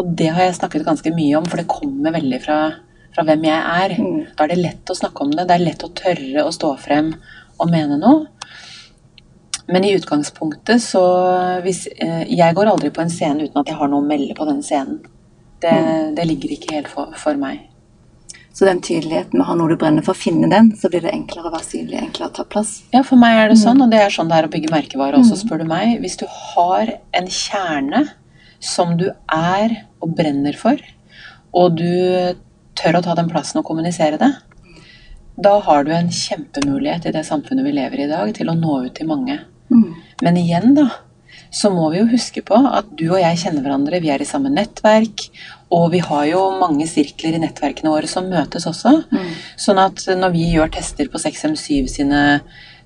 Og 0.00 0.14
det 0.16 0.30
har 0.32 0.46
jeg 0.46 0.58
snakket 0.60 0.86
ganske 0.86 1.12
mye 1.16 1.40
om, 1.40 1.48
for 1.48 1.60
det 1.60 1.68
kommer 1.70 2.16
veldig 2.16 2.40
fra, 2.44 2.58
fra 3.16 3.26
hvem 3.28 3.46
jeg 3.48 3.84
er. 3.84 3.96
Da 4.36 4.46
er 4.46 4.52
det 4.52 4.60
lett 4.60 4.92
å 4.92 4.98
snakke 5.00 5.26
om 5.26 5.34
det. 5.36 5.48
Det 5.48 5.56
er 5.56 5.66
lett 5.66 5.86
å 5.86 5.92
tørre 6.02 6.46
å 6.46 6.54
stå 6.56 6.74
frem 6.80 7.14
og 7.60 7.72
mene 7.72 8.00
noe. 8.00 8.28
Men 9.70 9.84
i 9.86 9.94
utgangspunktet 9.94 10.82
så 10.82 11.02
hvis, 11.62 11.86
eh, 11.96 12.22
Jeg 12.32 12.54
går 12.54 12.70
aldri 12.72 12.90
på 12.90 13.02
en 13.04 13.10
scene 13.10 13.46
uten 13.46 13.60
at 13.60 13.68
jeg 13.70 13.78
har 13.78 13.88
noe 13.88 14.02
å 14.02 14.06
melde 14.06 14.34
på 14.34 14.46
den 14.48 14.62
scenen. 14.66 15.00
Det, 15.60 15.70
mm. 15.70 16.14
det 16.16 16.24
ligger 16.26 16.54
ikke 16.54 16.74
helt 16.74 16.88
for, 16.88 17.12
for, 17.20 17.36
meg. 17.38 17.66
Så 18.52 18.66
den 18.66 18.80
tydeligheten 18.82 19.36
med 19.36 19.44
å 19.44 19.50
ha 19.50 19.56
noe 19.60 19.70
du 19.70 19.76
brenner 19.78 20.02
for, 20.02 20.16
å 20.16 20.20
finne 20.20 20.48
den, 20.50 20.72
så 20.76 20.90
blir 20.90 21.04
det 21.04 21.12
enklere 21.12 21.50
å 21.50 21.52
være 21.52 21.68
synlig, 21.68 22.00
enklere 22.00 22.32
å 22.32 22.36
ta 22.40 22.46
plass? 22.48 22.72
Ja, 22.94 23.04
for 23.06 23.20
meg 23.20 23.36
er 23.38 23.52
det 23.52 23.60
sånn, 23.60 23.78
mm. 23.78 23.84
og 23.84 23.92
det 23.92 24.00
er 24.02 24.14
sånn 24.14 24.32
det 24.32 24.38
er 24.40 24.48
å 24.48 24.52
bygge 24.52 24.72
merkevare 24.72 25.20
også, 25.20 25.36
mm. 25.36 25.42
spør 25.44 25.62
du 25.62 25.68
meg. 25.70 25.92
Hvis 26.02 26.18
du 26.20 26.26
har 26.26 26.94
en 27.20 27.30
kjerne 27.30 28.04
som 28.60 28.96
du 29.00 29.10
er 29.36 29.76
og 30.00 30.16
brenner 30.16 30.56
for, 30.58 30.80
og 31.56 31.76
du 31.78 31.92
tør 32.80 32.98
å 32.98 33.04
ta 33.04 33.14
den 33.18 33.30
plassen 33.30 33.60
og 33.60 33.68
kommunisere 33.68 34.18
det, 34.20 34.32
da 35.40 35.54
har 35.64 35.84
du 35.84 35.92
en 35.94 36.10
kjempemulighet 36.12 37.06
i 37.08 37.14
det 37.14 37.22
samfunnet 37.28 37.64
vi 37.64 37.72
lever 37.76 38.02
i 38.02 38.08
i 38.08 38.10
dag, 38.10 38.32
til 38.36 38.50
å 38.50 38.56
nå 38.56 38.82
ut 38.86 38.94
til 38.96 39.08
mange. 39.08 39.38
Mm. 39.70 39.94
Men 40.22 40.38
igjen, 40.40 40.74
da, 40.76 40.88
så 41.50 41.70
må 41.74 41.88
vi 41.90 42.00
jo 42.00 42.08
huske 42.12 42.42
på 42.46 42.58
at 42.70 42.90
du 42.98 43.08
og 43.08 43.20
jeg 43.20 43.40
kjenner 43.42 43.64
hverandre, 43.64 44.00
vi 44.02 44.12
er 44.12 44.22
i 44.22 44.28
samme 44.28 44.52
nettverk, 44.54 45.26
og 45.74 45.90
vi 45.94 46.02
har 46.02 46.26
jo 46.30 46.42
mange 46.60 46.86
sirkler 46.90 47.36
i 47.36 47.42
nettverkene 47.42 47.92
våre 47.92 48.10
som 48.10 48.28
møtes 48.30 48.66
også. 48.70 48.96
Mm. 49.10 49.30
Sånn 49.58 49.80
at 49.82 50.04
når 50.18 50.34
vi 50.34 50.50
gjør 50.54 50.72
tester 50.74 51.10
på 51.10 51.20
6M7 51.22 51.90
sine 51.90 52.22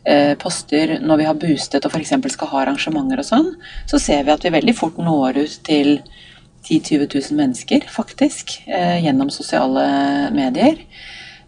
eh, 0.04 0.34
poster, 0.40 0.98
når 1.00 1.20
vi 1.20 1.28
har 1.28 1.40
boostet 1.40 1.88
og 1.88 1.96
f.eks. 1.96 2.14
skal 2.36 2.52
ha 2.52 2.62
arrangementer 2.62 3.20
og 3.20 3.28
sånn, 3.28 3.50
så 3.90 4.00
ser 4.00 4.24
vi 4.24 4.34
at 4.36 4.44
vi 4.44 4.54
veldig 4.56 4.76
fort 4.76 5.00
når 5.00 5.42
ut 5.44 5.58
til 5.66 5.98
10 6.64 6.80
000-20 6.80 7.08
000 7.12 7.36
mennesker, 7.36 7.84
faktisk, 7.92 8.56
eh, 8.66 9.04
gjennom 9.04 9.28
sosiale 9.32 9.84
medier. 10.32 10.80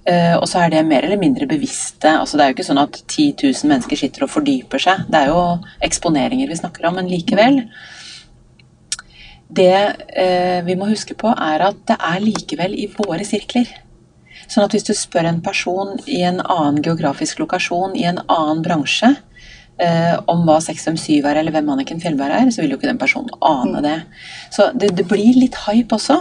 Uh, 0.07 0.37
og 0.39 0.45
så 0.47 0.61
er 0.63 0.71
det 0.71 0.85
mer 0.87 1.03
eller 1.03 1.19
mindre 1.19 1.49
bevisste. 1.51 2.09
altså 2.09 2.39
Det 2.39 2.45
er 2.45 2.51
jo 2.51 2.57
ikke 2.57 2.69
sånn 2.69 2.83
at 2.85 3.01
10 3.09 3.25
000 3.43 3.71
mennesker 3.73 3.99
sitter 3.99 4.27
og 4.27 4.31
fordyper 4.31 4.83
seg. 4.83 5.07
Det 5.11 5.19
er 5.19 5.33
jo 5.33 5.41
eksponeringer 5.83 6.51
vi 6.51 6.59
snakker 6.61 6.87
om, 6.87 7.01
men 7.01 7.11
likevel. 7.11 7.65
Det 9.57 9.75
uh, 9.75 10.61
vi 10.67 10.79
må 10.79 10.93
huske 10.93 11.19
på, 11.19 11.33
er 11.35 11.67
at 11.71 11.83
det 11.91 11.99
er 11.99 12.23
likevel 12.23 12.79
i 12.79 12.87
våre 12.95 13.27
sirkler. 13.27 13.73
Sånn 14.47 14.67
at 14.67 14.75
hvis 14.77 14.87
du 14.87 14.95
spør 14.95 15.27
en 15.27 15.43
person 15.43 15.97
i 16.07 16.21
en 16.27 16.39
annen 16.45 16.83
geografisk 16.85 17.41
lokasjon, 17.43 17.97
i 17.99 18.07
en 18.07 18.23
annen 18.31 18.63
bransje, 18.63 19.11
uh, 19.83 20.17
om 20.31 20.45
hva 20.47 20.61
657 20.63 21.19
er, 21.19 21.41
eller 21.41 21.55
hvem 21.55 21.73
Anniken 21.75 22.03
Fjellberg 22.03 22.45
er, 22.45 22.53
så 22.55 22.63
vil 22.63 22.75
jo 22.75 22.79
ikke 22.79 22.93
den 22.93 23.01
personen 23.03 23.35
ane 23.43 23.83
det. 23.85 23.97
Så 24.55 24.71
det, 24.79 24.95
det 24.99 25.09
blir 25.11 25.35
litt 25.35 25.59
hype 25.67 25.99
også. 25.99 26.21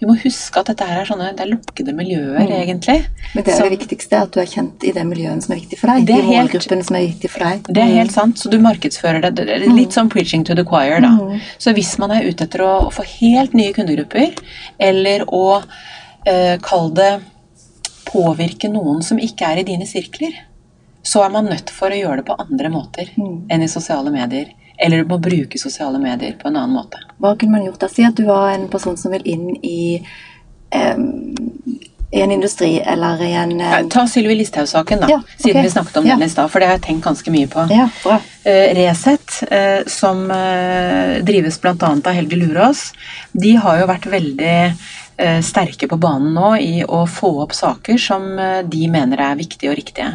Vi 0.00 0.08
må 0.08 0.16
huske 0.20 0.60
at 0.60 0.68
dette 0.70 0.86
her 0.88 1.00
er 1.00 1.08
sånne, 1.08 1.30
det 1.36 1.44
er 1.44 1.50
lukkede 1.52 1.94
miljøer, 1.96 2.42
mm. 2.42 2.54
egentlig. 2.58 2.96
Men 3.32 3.44
det 3.46 3.52
er 3.52 3.58
så, 3.58 3.66
det 3.68 3.78
viktigste, 3.78 4.22
at 4.26 4.34
du 4.34 4.40
er 4.42 4.48
kjent 4.50 4.84
i 4.84 4.92
det 4.96 5.04
miljøet 5.08 5.46
som 5.46 5.54
er 5.54 5.60
viktig 5.62 5.78
for 5.80 5.92
deg. 5.92 6.06
Det 6.08 6.16
er 6.20 6.48
de 6.50 6.80
som 6.88 6.98
er 6.98 7.06
viktig 7.06 7.30
for 7.32 7.46
deg. 7.46 7.68
Det 7.68 7.84
er 7.84 7.92
helt 7.92 8.12
mm. 8.12 8.16
sant. 8.16 8.40
Så 8.42 8.52
du 8.52 8.58
markedsfører 8.62 9.24
det. 9.24 9.46
det 9.48 9.60
litt 9.70 9.96
sånn 9.96 10.10
preaching 10.12 10.44
to 10.46 10.56
the 10.58 10.66
choir, 10.66 10.98
da. 11.04 11.12
Mm. 11.14 11.38
Så 11.62 11.74
hvis 11.76 11.94
man 12.02 12.14
er 12.16 12.26
ute 12.26 12.48
etter 12.48 12.64
å 12.66 12.72
få 12.94 13.06
helt 13.16 13.54
nye 13.56 13.74
kundegrupper, 13.76 14.34
eller 14.90 15.24
å 15.30 15.44
eh, 15.60 16.56
kalle 16.64 16.90
det 16.98 17.12
påvirke 18.10 18.68
noen 18.70 19.00
som 19.02 19.20
ikke 19.22 19.48
er 19.52 19.62
i 19.62 19.68
dine 19.70 19.86
sirkler, 19.88 20.36
så 21.04 21.24
er 21.24 21.32
man 21.32 21.48
nødt 21.48 21.70
for 21.72 21.92
å 21.92 21.98
gjøre 21.98 22.22
det 22.22 22.28
på 22.28 22.36
andre 22.40 22.70
måter 22.72 23.10
mm. 23.16 23.46
enn 23.52 23.64
i 23.64 23.70
sosiale 23.70 24.12
medier. 24.14 24.52
Eller 24.78 25.02
du 25.02 25.10
må 25.10 25.20
bruke 25.22 25.58
sosiale 25.60 26.00
medier 26.02 26.34
på 26.40 26.48
en 26.50 26.56
annen 26.58 26.74
måte. 26.74 27.00
Hva 27.22 27.34
kunne 27.38 27.58
man 27.58 27.66
gjort 27.68 27.84
da? 27.84 27.88
Si 27.92 28.06
at 28.06 28.16
du 28.18 28.24
var 28.26 28.52
en 28.52 28.68
person 28.72 28.96
som 28.98 29.14
vil 29.14 29.26
inn 29.34 29.50
i 29.62 30.00
um, 30.74 31.34
i 32.14 32.20
en 32.20 32.30
industri 32.30 32.78
eller 32.80 33.22
i 33.22 33.32
en 33.32 33.60
uh... 33.60 33.88
Ta 33.90 34.06
Sylvi 34.06 34.34
Listhaug-saken, 34.38 35.00
da. 35.00 35.06
Ja, 35.10 35.18
okay. 35.18 35.42
Siden 35.42 35.62
vi 35.62 35.70
snakket 35.70 35.96
om 35.96 36.06
ja. 36.06 36.14
den 36.14 36.22
i 36.22 36.30
stad, 36.30 36.50
for 36.52 36.62
det 36.62 36.68
har 36.70 36.76
jeg 36.78 36.84
tenkt 36.86 37.06
ganske 37.08 37.32
mye 37.34 37.48
på. 37.50 37.64
Ja. 37.74 37.88
Uh, 38.06 38.66
Resett, 38.78 39.40
uh, 39.50 39.82
som 39.90 40.22
uh, 40.30 41.18
drives 41.26 41.58
bl.a. 41.62 41.74
av 41.80 42.12
Helge 42.14 42.38
Lurås, 42.38 42.84
de 43.32 43.56
har 43.58 43.82
jo 43.82 43.90
vært 43.90 44.10
veldig 44.12 44.58
sterke 45.46 45.86
på 45.86 45.94
banen 46.02 46.32
nå 46.34 46.48
i 46.58 46.80
å 46.82 47.04
få 47.06 47.28
opp 47.44 47.52
saker 47.54 48.00
som 48.02 48.24
de 48.66 48.80
mener 48.90 49.20
er 49.22 49.36
viktige 49.38 49.70
og 49.70 49.76
riktige. 49.78 50.08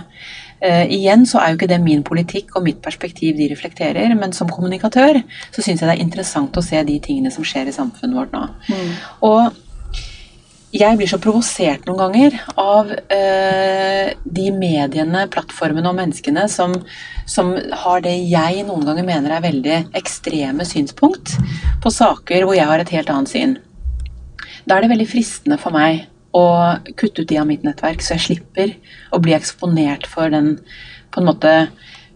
Uh, 0.59 0.85
igjen 0.91 1.23
så 1.29 1.39
er 1.39 1.53
jo 1.53 1.59
ikke 1.59 1.71
det 1.71 1.79
min 1.83 2.03
politikk 2.03 2.57
og 2.59 2.65
mitt 2.65 2.81
perspektiv 2.83 3.37
de 3.37 3.47
reflekterer, 3.51 4.11
men 4.19 4.35
som 4.35 4.51
kommunikatør 4.51 5.21
så 5.53 5.63
syns 5.63 5.79
jeg 5.79 5.87
det 5.87 5.95
er 5.95 6.03
interessant 6.03 6.57
å 6.59 6.65
se 6.65 6.81
de 6.83 6.99
tingene 7.03 7.31
som 7.31 7.47
skjer 7.47 7.71
i 7.71 7.75
samfunnet 7.75 8.17
vårt 8.17 8.35
nå. 8.35 8.45
Mm. 8.67 8.93
Og 9.29 9.65
jeg 10.75 10.99
blir 10.99 11.09
så 11.09 11.17
provosert 11.21 11.87
noen 11.87 11.97
ganger 12.03 12.35
av 12.61 12.91
uh, 12.91 14.09
de 14.37 14.49
mediene, 14.53 15.25
plattformene 15.33 15.89
og 15.89 15.97
menneskene 15.97 16.45
som, 16.51 16.75
som, 17.25 17.55
har 17.55 18.03
det 18.05 18.13
jeg 18.29 18.67
noen 18.67 18.85
ganger 18.85 19.07
mener 19.07 19.33
er 19.33 19.47
veldig 19.47 19.79
ekstreme 19.97 20.67
synspunkt 20.67 21.37
på 21.81 21.93
saker 21.93 22.45
hvor 22.45 22.57
jeg 22.57 22.69
har 22.69 22.83
et 22.83 22.93
helt 22.93 23.09
annet 23.15 23.33
syn. 23.33 23.57
Da 24.67 24.77
er 24.77 24.85
det 24.85 24.93
veldig 24.93 25.09
fristende 25.09 25.57
for 25.61 25.73
meg 25.73 26.05
og 26.33 26.89
kutte 26.99 27.23
ut 27.23 27.29
de 27.29 27.39
av 27.41 27.47
mitt 27.49 27.63
nettverk, 27.65 28.01
så 28.01 28.15
jeg 28.15 28.25
slipper 28.27 28.75
å 29.11 29.19
bli 29.21 29.33
eksponert 29.33 30.05
for 30.07 30.29
den 30.29 30.59
på 31.11 31.21
en 31.21 31.29
måte 31.31 31.53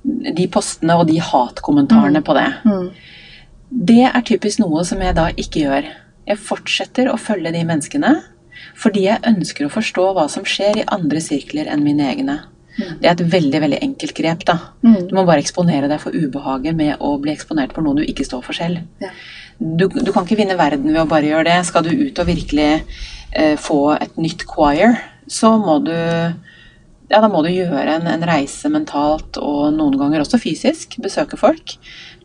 de 0.03 0.45
postene 0.51 0.97
og 0.99 1.07
de 1.07 1.17
hatkommentarene 1.23 2.19
Mm. 2.19 2.23
på 2.23 2.33
det. 2.33 2.53
Mm. 2.65 2.91
Det 3.71 4.03
er 4.05 4.21
typisk 4.21 4.59
noe 4.59 4.83
som 4.85 5.01
jeg 5.01 5.15
da 5.15 5.29
ikke 5.31 5.63
gjør. 5.63 5.87
Jeg 6.27 6.37
fortsetter 6.37 7.09
å 7.09 7.17
følge 7.17 7.51
de 7.51 7.63
menneskene 7.63 8.21
fordi 8.79 9.07
jeg 9.07 9.19
ønsker 9.27 9.65
å 9.65 9.71
forstå 9.73 10.13
hva 10.13 10.29
som 10.29 10.43
skjer 10.43 10.77
i 10.77 10.85
andre 10.87 11.19
sirkler 11.19 11.67
enn 11.67 11.83
mine 11.83 12.05
egne. 12.11 12.39
Mm. 12.77 12.93
Det 13.01 13.07
er 13.09 13.11
et 13.13 13.31
veldig 13.33 13.59
veldig 13.61 13.79
enkelt 13.85 14.13
grep. 14.17 14.45
da. 14.49 14.57
Mm. 14.81 15.07
Du 15.09 15.15
må 15.15 15.25
bare 15.27 15.43
eksponere 15.43 15.89
deg 15.91 15.99
for 16.01 16.11
ubehaget 16.15 16.75
med 16.75 16.95
å 16.99 17.17
bli 17.21 17.31
eksponert 17.35 17.73
for 17.75 17.85
noe 17.85 17.99
du 17.99 18.03
ikke 18.05 18.25
står 18.25 18.41
for 18.45 18.53
selv. 18.57 18.81
Ja. 19.03 19.11
Du, 19.59 19.85
du 19.87 20.11
kan 20.11 20.25
ikke 20.25 20.39
vinne 20.39 20.57
verden 20.57 20.89
ved 20.93 21.01
å 21.03 21.09
bare 21.09 21.29
gjøre 21.29 21.45
det. 21.51 21.59
Skal 21.69 21.85
du 21.85 21.91
ut 21.93 22.19
og 22.19 22.25
virkelig 22.27 22.69
eh, 23.31 23.55
få 23.61 23.93
et 23.99 24.17
nytt 24.17 24.47
choir, 24.49 24.97
så 25.29 25.53
må 25.61 25.77
du 25.85 25.93
ja, 27.11 27.19
da 27.21 27.27
må 27.29 27.43
du 27.45 27.51
gjøre 27.51 27.99
en, 27.99 28.07
en 28.09 28.23
reise 28.25 28.69
mentalt 28.73 29.37
og 29.37 29.73
noen 29.75 29.99
ganger 29.99 30.23
også 30.23 30.39
fysisk. 30.41 30.95
Besøke 31.03 31.37
folk. 31.37 31.75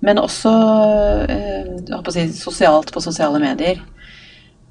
Men 0.01 0.17
også 0.23 0.53
eh, 1.29 2.09
si, 2.15 2.25
sosialt 2.33 2.93
på 2.95 3.03
sosiale 3.05 3.41
medier. 3.43 3.83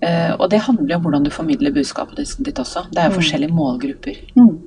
Eh, 0.02 0.34
og 0.40 0.50
det 0.50 0.64
handler 0.66 0.98
om 0.98 1.06
hvordan 1.06 1.26
du 1.26 1.32
formidler 1.34 1.74
budskapet 1.76 2.34
ditt 2.46 2.60
også. 2.62 2.88
Det 2.92 3.02
er 3.04 3.10
jo 3.12 3.16
Mm. 3.16 3.20
forskjellige 3.20 3.54
målgrupper. 3.54 4.18
Mm. 4.38 4.58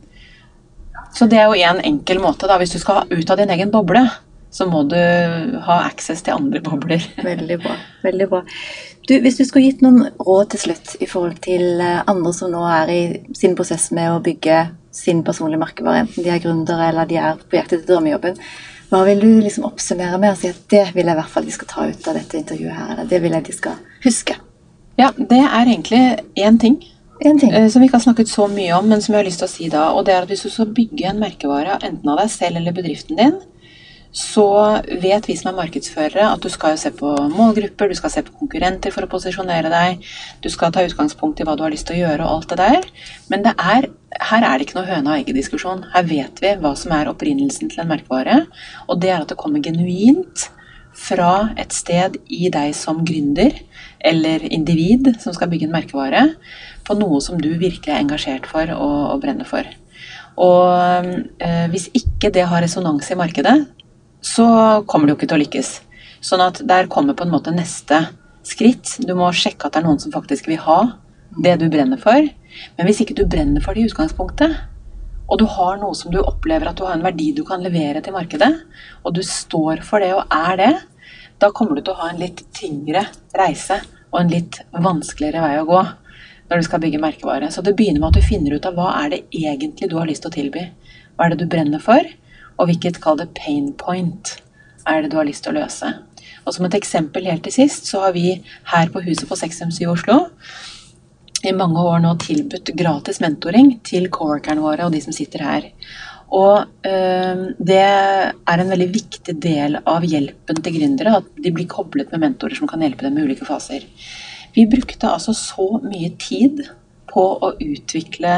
Så 1.14 1.27
det 1.31 1.38
er 1.40 1.51
jo 1.51 1.70
en 1.70 1.81
enkel 1.85 2.20
måte. 2.23 2.46
da. 2.46 2.59
Hvis 2.59 2.75
du 2.75 2.79
skal 2.79 3.09
ut 3.11 3.31
av 3.31 3.40
din 3.40 3.51
egen 3.51 3.70
boble, 3.70 4.05
så 4.51 4.66
må 4.66 4.83
du 4.90 4.96
ha 5.66 5.77
access 5.87 6.23
til 6.27 6.35
andre 6.35 6.61
bobler. 6.64 7.05
Veldig 7.31 7.59
bra. 7.62 7.77
veldig 8.03 8.27
bra. 8.29 8.42
Du, 9.07 9.14
hvis 9.23 9.38
du 9.38 9.44
skulle 9.44 9.68
gitt 9.68 9.83
noen 9.83 10.11
råd 10.18 10.51
til 10.53 10.62
slutt 10.64 10.96
i 11.03 11.07
forhold 11.11 11.38
til 11.42 11.81
eh, 11.83 12.03
andre 12.11 12.33
som 12.35 12.51
nå 12.53 12.62
er 12.66 12.90
i 12.94 13.03
sin 13.37 13.57
prosess 13.59 13.88
med 13.94 14.11
å 14.12 14.20
bygge 14.23 14.59
sin 14.94 15.23
personlige 15.27 15.62
merkevare, 15.62 16.05
enten 16.05 16.27
de 16.27 16.31
er 16.35 16.42
gründere 16.42 16.90
eller 16.90 17.09
de 17.11 17.18
er 17.18 17.38
på 17.38 17.59
jakt 17.59 17.75
etter 17.75 17.87
drømmejobben, 17.88 18.38
hva 18.90 19.05
vil 19.07 19.23
du 19.23 19.29
liksom 19.38 19.66
oppsummere 19.68 20.18
med 20.18 20.35
og 20.35 20.38
si 20.40 20.51
at 20.51 20.62
det 20.70 20.85
vil 20.96 21.07
jeg 21.07 21.14
i 21.14 21.18
hvert 21.20 21.31
fall 21.31 21.46
de 21.46 21.55
skal 21.55 21.70
ta 21.70 21.87
ut 21.87 22.09
av 22.11 22.18
dette 22.18 22.38
intervjuet 22.38 22.75
her, 22.75 22.94
eller 22.94 23.11
det 23.11 23.20
vil 23.23 23.37
jeg 23.37 23.46
de 23.46 23.55
skal 23.55 23.77
huske? 24.07 24.38
Ja, 24.99 25.12
det 25.14 25.42
er 25.46 25.61
egentlig 25.62 26.03
én 26.42 26.59
ting 26.61 26.81
som 27.21 27.81
vi 27.81 27.87
ikke 27.87 27.99
har 27.99 28.07
snakket 28.07 28.33
så 28.33 28.47
mye 28.51 28.75
om, 28.79 28.89
men 28.89 29.03
som 29.05 29.15
jeg 29.15 29.21
har 29.21 29.29
lyst 29.29 29.43
til 29.43 29.49
å 29.49 29.53
si 29.53 29.71
da. 29.73 29.87
Og 29.95 30.07
det 30.07 30.15
er 30.15 30.25
at 30.25 30.31
hvis 30.33 30.47
du 30.47 30.53
skal 30.53 30.73
bygge 30.77 31.11
en 31.11 31.21
merkevare, 31.21 31.81
enten 31.85 32.13
av 32.13 32.23
deg 32.23 32.31
selv 32.33 32.61
eller 32.61 32.77
bedriften 32.77 33.21
din, 33.21 33.41
så 34.11 34.81
vet 34.99 35.29
vi 35.29 35.37
som 35.39 35.53
er 35.53 35.59
markedsførere 35.61 36.25
at 36.33 36.43
du 36.43 36.49
skal 36.51 36.75
jo 36.75 36.81
se 36.83 36.91
på 36.95 37.13
målgrupper, 37.31 37.91
du 37.93 37.95
skal 37.99 38.11
se 38.11 38.25
på 38.27 38.35
konkurrenter 38.41 38.91
for 38.95 39.07
å 39.07 39.11
posisjonere 39.11 39.71
deg, 39.71 40.07
du 40.43 40.49
skal 40.51 40.73
ta 40.75 40.83
utgangspunkt 40.83 41.39
i 41.39 41.47
hva 41.47 41.55
du 41.55 41.63
har 41.63 41.71
lyst 41.71 41.87
til 41.87 42.01
å 42.01 42.01
gjøre 42.01 42.27
og 42.27 42.33
alt 42.41 42.51
det 42.51 42.59
der. 42.59 42.89
Men 43.31 43.45
det 43.47 43.55
er, 43.55 43.87
her 44.31 44.47
er 44.47 44.57
det 44.59 44.67
ikke 44.67 44.81
noe 44.81 44.91
høne 44.91 45.13
og 45.13 45.21
egget-diskusjon. 45.21 45.85
Her 45.95 46.09
vet 46.11 46.43
vi 46.43 46.57
hva 46.59 46.75
som 46.79 46.97
er 46.97 47.13
opprinnelsen 47.13 47.71
til 47.71 47.85
en 47.85 47.93
merkevare, 47.93 48.41
og 48.89 48.99
det 49.05 49.13
er 49.13 49.21
at 49.21 49.31
det 49.31 49.39
kommer 49.39 49.63
genuint 49.63 50.49
fra 51.01 51.53
et 51.61 51.73
sted 51.73 52.19
i 52.27 52.51
deg 52.53 52.75
som 52.75 53.05
gründer 53.07 53.55
eller 54.03 54.43
individ 54.51 55.13
som 55.23 55.35
skal 55.37 55.51
bygge 55.53 55.69
en 55.69 55.77
merkevare, 55.77 56.25
på 56.90 56.98
noe 56.98 57.20
som 57.22 57.38
du 57.38 57.53
virkelig 57.55 57.94
er 57.94 58.03
engasjert 58.03 58.48
for 58.50 58.74
og, 58.74 58.96
og 59.14 59.22
brenner 59.22 59.46
for. 59.46 59.66
Og 60.40 61.20
eh, 61.38 61.66
hvis 61.70 61.90
ikke 61.96 62.33
det 62.35 62.48
har 62.50 62.64
resonans 62.64 63.11
i 63.12 63.18
markedet, 63.18 63.57
så 64.24 64.46
kommer 64.88 65.07
du 65.07 65.14
jo 65.14 65.20
ikke 65.20 65.31
til 65.31 65.38
å 65.38 65.44
lykkes. 65.44 65.70
Sånn 66.24 66.42
at 66.44 66.61
der 66.68 66.90
kommer 66.92 67.16
på 67.16 67.24
en 67.24 67.33
måte 67.33 67.55
neste 67.55 68.03
skritt. 68.46 68.98
Du 69.07 69.14
må 69.16 69.31
sjekke 69.37 69.68
at 69.68 69.76
det 69.76 69.83
er 69.83 69.88
noen 69.88 70.03
som 70.03 70.12
faktisk 70.12 70.50
vil 70.50 70.61
ha 70.66 70.81
det 71.40 71.57
du 71.61 71.68
brenner 71.72 72.00
for. 72.00 72.26
Men 72.76 72.88
hvis 72.88 73.03
ikke 73.05 73.16
du 73.16 73.24
brenner 73.31 73.62
for 73.64 73.76
det 73.76 73.85
i 73.85 73.90
utgangspunktet, 73.90 74.59
og 75.31 75.38
du 75.38 75.46
har 75.46 75.79
noe 75.79 75.94
som 75.94 76.11
du 76.11 76.18
opplever 76.18 76.66
at 76.66 76.79
du 76.79 76.83
har 76.88 76.96
en 76.96 77.05
verdi 77.07 77.31
du 77.37 77.44
kan 77.46 77.62
levere 77.62 78.03
til 78.03 78.16
markedet, 78.16 78.50
og 79.07 79.14
du 79.14 79.22
står 79.24 79.85
for 79.87 80.03
det 80.03 80.11
og 80.16 80.24
er 80.35 80.59
det, 80.59 80.72
da 81.40 81.53
kommer 81.55 81.79
du 81.79 81.85
til 81.85 81.94
å 81.94 82.00
ha 82.03 82.11
en 82.11 82.20
litt 82.20 82.42
tyngre 82.57 83.07
reise 83.38 83.79
og 84.11 84.18
en 84.20 84.33
litt 84.33 84.59
vanskeligere 84.74 85.44
vei 85.44 85.55
å 85.61 85.68
gå 85.68 85.85
når 86.51 86.61
du 86.61 86.67
skal 86.67 86.83
bygge 86.83 87.01
merkevare. 87.03 87.51
Så 87.55 87.63
det 87.63 87.77
begynner 87.79 88.03
med 88.03 88.11
at 88.11 88.21
du 88.21 88.27
finner 88.27 88.57
ut 88.57 88.67
av 88.67 88.77
hva 88.77 88.91
er 89.05 89.15
det 89.15 89.23
egentlig 89.31 89.91
du 89.91 89.97
har 90.01 90.11
lyst 90.11 90.27
til 90.27 90.33
å 90.33 90.37
tilby. 90.37 90.67
Hva 91.15 91.27
er 91.27 91.35
det 91.35 91.45
du 91.45 91.51
brenner 91.53 91.83
for, 91.83 92.07
og 92.59 92.69
hvilket, 92.69 93.01
kall 93.03 93.21
det 93.21 93.31
pain 93.39 93.71
point, 93.79 94.35
er 94.89 95.03
det 95.03 95.13
du 95.13 95.19
har 95.21 95.29
lyst 95.29 95.47
til 95.47 95.55
å 95.55 95.63
løse. 95.63 95.93
Og 96.45 96.57
som 96.57 96.67
et 96.67 96.77
eksempel 96.77 97.29
helt 97.31 97.45
til 97.47 97.55
sist, 97.55 97.87
så 97.87 98.05
har 98.07 98.15
vi 98.17 98.41
her 98.73 98.93
på 98.93 99.03
huset 99.05 99.29
på 99.29 99.39
657 99.39 99.83
i 99.85 99.91
Oslo 99.91 100.21
i 101.47 101.53
mange 101.57 101.81
år 101.81 102.03
nå 102.05 102.15
tilbudt 102.21 102.73
gratis 102.77 103.21
mentoring 103.23 103.79
til 103.87 104.11
coworkerne 104.13 104.61
våre 104.65 104.87
og 104.87 104.93
de 104.93 105.01
som 105.05 105.15
sitter 105.17 105.45
her. 105.47 105.69
Og 106.37 106.87
øh, 106.87 107.45
det 107.59 107.81
er 107.81 108.63
en 108.63 108.71
veldig 108.71 108.91
viktig 108.93 109.35
del 109.43 109.79
av 109.81 110.05
hjelpen 110.07 110.61
til 110.63 110.77
gründere, 110.77 111.17
at 111.19 111.31
de 111.43 111.53
blir 111.55 111.71
koblet 111.71 112.13
med 112.13 112.23
mentorer 112.27 112.59
som 112.59 112.71
kan 112.71 112.85
hjelpe 112.85 113.07
dem 113.07 113.17
med 113.17 113.27
ulike 113.27 113.49
faser. 113.49 113.87
Vi 114.57 114.67
brukte 114.71 115.11
altså 115.11 115.35
så 115.37 115.69
mye 115.85 116.13
tid 116.21 116.65
på 117.11 117.25
å 117.43 117.55
utvikle 117.59 118.35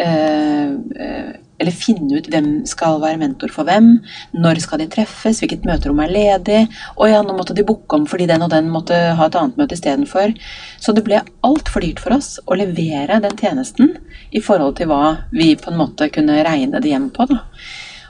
øh, 0.00 0.74
øh, 0.74 1.32
eller 1.60 1.76
finne 1.76 2.18
ut 2.18 2.28
hvem 2.30 2.48
skal 2.66 2.98
være 3.02 3.20
mentor 3.20 3.52
for 3.54 3.68
hvem, 3.68 3.92
når 4.34 4.60
skal 4.64 4.80
de 4.82 4.88
treffes, 4.90 5.38
hvilket 5.40 5.66
møterom 5.68 6.02
er 6.02 6.12
ledig, 6.12 6.60
og 6.96 7.10
ja, 7.10 7.20
nå 7.22 7.36
måtte 7.36 7.54
de 7.56 7.66
booke 7.66 7.98
om 7.98 8.08
fordi 8.10 8.26
den 8.30 8.42
og 8.44 8.50
den 8.52 8.72
måtte 8.74 8.96
ha 9.18 9.28
et 9.28 9.38
annet 9.38 9.60
møte 9.60 9.78
istedenfor. 9.78 10.34
Så 10.82 10.94
det 10.96 11.04
ble 11.06 11.22
altfor 11.46 11.84
dyrt 11.84 12.02
for 12.02 12.16
oss 12.16 12.36
å 12.44 12.58
levere 12.58 13.20
den 13.22 13.38
tjenesten 13.38 13.94
i 14.34 14.42
forhold 14.44 14.80
til 14.80 14.90
hva 14.90 15.30
vi 15.34 15.52
på 15.60 15.70
en 15.70 15.80
måte 15.80 16.10
kunne 16.14 16.42
regne 16.46 16.82
det 16.82 16.90
hjem 16.90 17.10
på. 17.14 17.28
Da. 17.30 17.44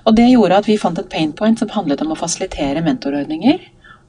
Og 0.04 0.16
det 0.16 0.30
gjorde 0.30 0.60
at 0.60 0.68
vi 0.68 0.80
fant 0.80 0.98
et 1.00 1.12
pain 1.12 1.32
point 1.36 1.60
som 1.60 1.70
handlet 1.72 2.02
om 2.04 2.12
å 2.12 2.18
fasilitere 2.18 2.84
mentorordninger. 2.84 3.60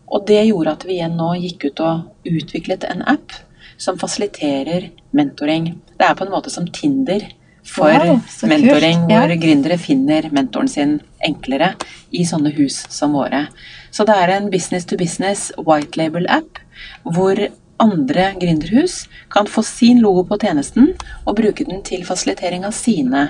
Og 0.08 0.26
det 0.28 0.44
gjorde 0.48 0.72
at 0.72 0.86
vi 0.86 1.00
igjen 1.00 1.18
nå 1.18 1.32
gikk 1.42 1.66
ut 1.72 1.82
og 1.86 2.30
utviklet 2.30 2.86
en 2.90 3.02
app 3.10 3.34
som 3.78 3.98
fasiliterer 4.00 4.92
mentoring. 5.16 5.74
Det 5.98 6.06
er 6.08 6.16
på 6.16 6.26
en 6.26 6.32
måte 6.32 6.52
som 6.54 6.68
Tinder 6.68 7.26
for 7.66 7.90
Wow, 7.90 8.20
mentoring, 8.22 8.22
kult. 8.22 8.50
mentoring, 8.52 9.10
Ja. 9.10 9.20
hvor 9.26 9.36
gründere 9.42 9.78
finner 9.82 10.30
mentoren 10.32 10.68
sin 10.70 11.02
enklere 11.26 11.74
i 12.12 12.24
sånne 12.24 12.54
hus 12.56 12.86
som 12.90 13.14
våre. 13.14 13.48
Så 13.92 14.06
det 14.06 14.16
er 14.16 14.30
en 14.38 14.50
business 14.52 14.86
to 14.86 14.96
business 14.98 15.52
white 15.58 15.98
label-app 15.98 16.60
hvor 17.04 17.48
andre 17.80 18.34
gründerhus 18.40 19.08
kan 19.32 19.48
få 19.48 19.64
sin 19.64 20.00
logo 20.02 20.24
på 20.24 20.38
tjenesten 20.40 20.94
og 21.26 21.36
bruke 21.36 21.66
den 21.66 21.82
til 21.82 22.06
fasilitering 22.06 22.64
av 22.66 22.72
sine 22.72 23.30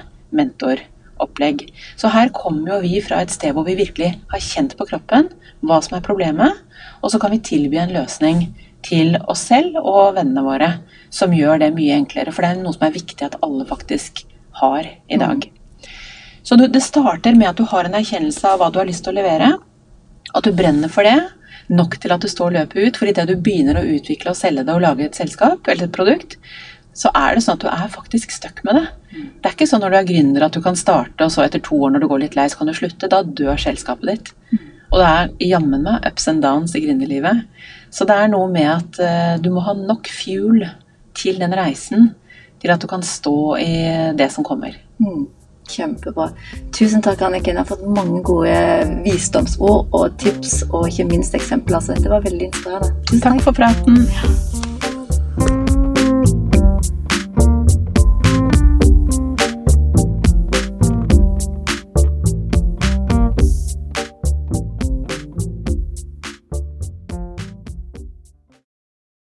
mentoropplegg. 1.16 1.74
Så 1.96 2.08
her 2.10 2.30
kommer 2.30 2.76
jo 2.76 2.82
vi 2.82 3.02
fra 3.02 3.22
et 3.22 3.32
sted 3.32 3.54
hvor 3.54 3.66
vi 3.66 3.76
virkelig 3.76 4.20
har 4.32 4.40
kjent 4.40 4.78
på 4.78 4.86
kroppen 4.86 5.30
hva 5.62 5.82
som 5.82 5.98
er 5.98 6.04
problemet, 6.06 6.54
og 7.02 7.12
så 7.12 7.20
kan 7.20 7.32
vi 7.32 7.40
tilby 7.40 7.78
en 7.78 7.94
løsning 7.94 8.54
til 8.84 9.18
oss 9.28 9.48
selv 9.50 9.78
og 9.82 10.16
vennene 10.16 10.44
våre 10.44 10.80
som 11.10 11.34
gjør 11.34 11.60
det 11.60 11.74
mye 11.74 11.96
enklere. 11.96 12.32
For 12.32 12.42
det 12.42 12.52
er 12.52 12.62
noe 12.62 12.74
som 12.74 12.86
er 12.86 12.94
viktig 12.94 13.26
at 13.26 13.40
alle 13.42 13.66
faktisk 13.66 14.26
har 14.62 14.86
i 15.10 15.18
dag. 15.18 15.50
Så 16.44 16.56
det 16.56 16.84
starter 16.84 17.34
med 17.36 17.50
at 17.50 17.58
du 17.58 17.66
har 17.66 17.86
en 17.86 17.96
erkjennelse 17.96 18.46
av 18.46 18.60
hva 18.60 18.70
du 18.70 18.78
har 18.80 18.86
lyst 18.86 19.04
til 19.04 19.16
å 19.16 19.18
levere. 19.18 19.56
At 20.36 20.46
du 20.46 20.54
brenner 20.54 20.92
for 20.92 21.08
det. 21.08 21.18
Nok 21.74 21.98
til 21.98 22.14
at 22.14 22.22
du 22.22 22.30
står 22.30 22.54
løpet 22.54 22.78
ut. 22.78 23.00
For 23.00 23.10
idet 23.10 23.26
du 23.26 23.34
begynner 23.42 23.80
å 23.80 23.88
utvikle 23.96 24.36
og 24.36 24.38
selge 24.38 24.62
det 24.68 24.76
og 24.76 24.84
lage 24.86 25.08
et 25.08 25.18
selskap 25.18 25.66
eller 25.66 25.88
et 25.88 25.96
produkt, 25.96 26.38
så 26.96 27.12
er 27.12 27.36
det 27.36 27.44
sånn 27.44 27.58
at 27.58 27.66
du 27.66 27.70
er 27.72 27.92
faktisk 27.92 28.32
stuck 28.32 28.62
med 28.64 28.80
det. 28.80 28.86
Det 29.12 29.50
er 29.50 29.56
ikke 29.56 29.68
sånn 29.68 29.84
når 29.84 29.92
du 29.92 29.98
er 30.00 30.08
gründer 30.08 30.46
at 30.48 30.56
du 30.56 30.62
kan 30.64 30.78
starte, 30.80 31.26
og 31.26 31.34
så 31.34 31.44
etter 31.44 31.64
to 31.64 31.78
år 31.84 31.92
når 31.94 32.06
du 32.06 32.10
går 32.12 32.24
litt 32.24 32.38
lei, 32.40 32.48
så 32.52 32.62
kan 32.62 32.72
du 32.72 32.76
slutte. 32.78 33.12
Da 33.12 33.22
dør 33.24 33.60
selskapet 33.60 34.12
ditt. 34.12 34.32
Og 34.94 35.02
det 35.02 35.08
er 35.12 35.32
jammen 35.50 35.84
meg 35.84 36.06
ups 36.08 36.30
and 36.32 36.44
downs 36.46 36.76
i 36.78 36.84
gründerlivet. 36.86 37.44
Så 37.92 38.08
det 38.08 38.16
er 38.16 38.32
noe 38.32 38.48
med 38.52 38.70
at 38.72 39.00
uh, 39.02 39.34
du 39.44 39.52
må 39.52 39.64
ha 39.66 39.76
nok 39.76 40.08
fuel 40.12 40.64
til 41.16 41.40
den 41.42 41.56
reisen 41.56 42.14
til 42.62 42.72
at 42.72 42.82
du 42.82 42.88
kan 42.88 43.04
stå 43.04 43.38
i 43.60 43.74
det 44.16 44.30
som 44.32 44.48
kommer. 44.48 44.78
Mm, 45.04 45.26
kjempebra. 45.70 46.30
Tusen 46.76 47.04
takk, 47.04 47.26
Anniken. 47.28 47.56
Jeg 47.56 47.64
har 47.64 47.72
fått 47.72 47.84
mange 47.88 48.22
gode 48.26 48.56
visdomsord 49.04 49.92
og 49.92 50.16
tips, 50.22 50.62
og 50.72 50.88
ikke 50.92 51.10
minst 51.12 51.36
eksempler. 51.36 51.84
Så 51.84 51.98
dette 51.98 52.12
var 52.12 52.24
veldig 52.24 52.52
inspirerende. 52.54 52.96
Tusen 53.10 53.26
Takk 53.28 53.44
for 53.44 53.64
praten. 53.64 54.65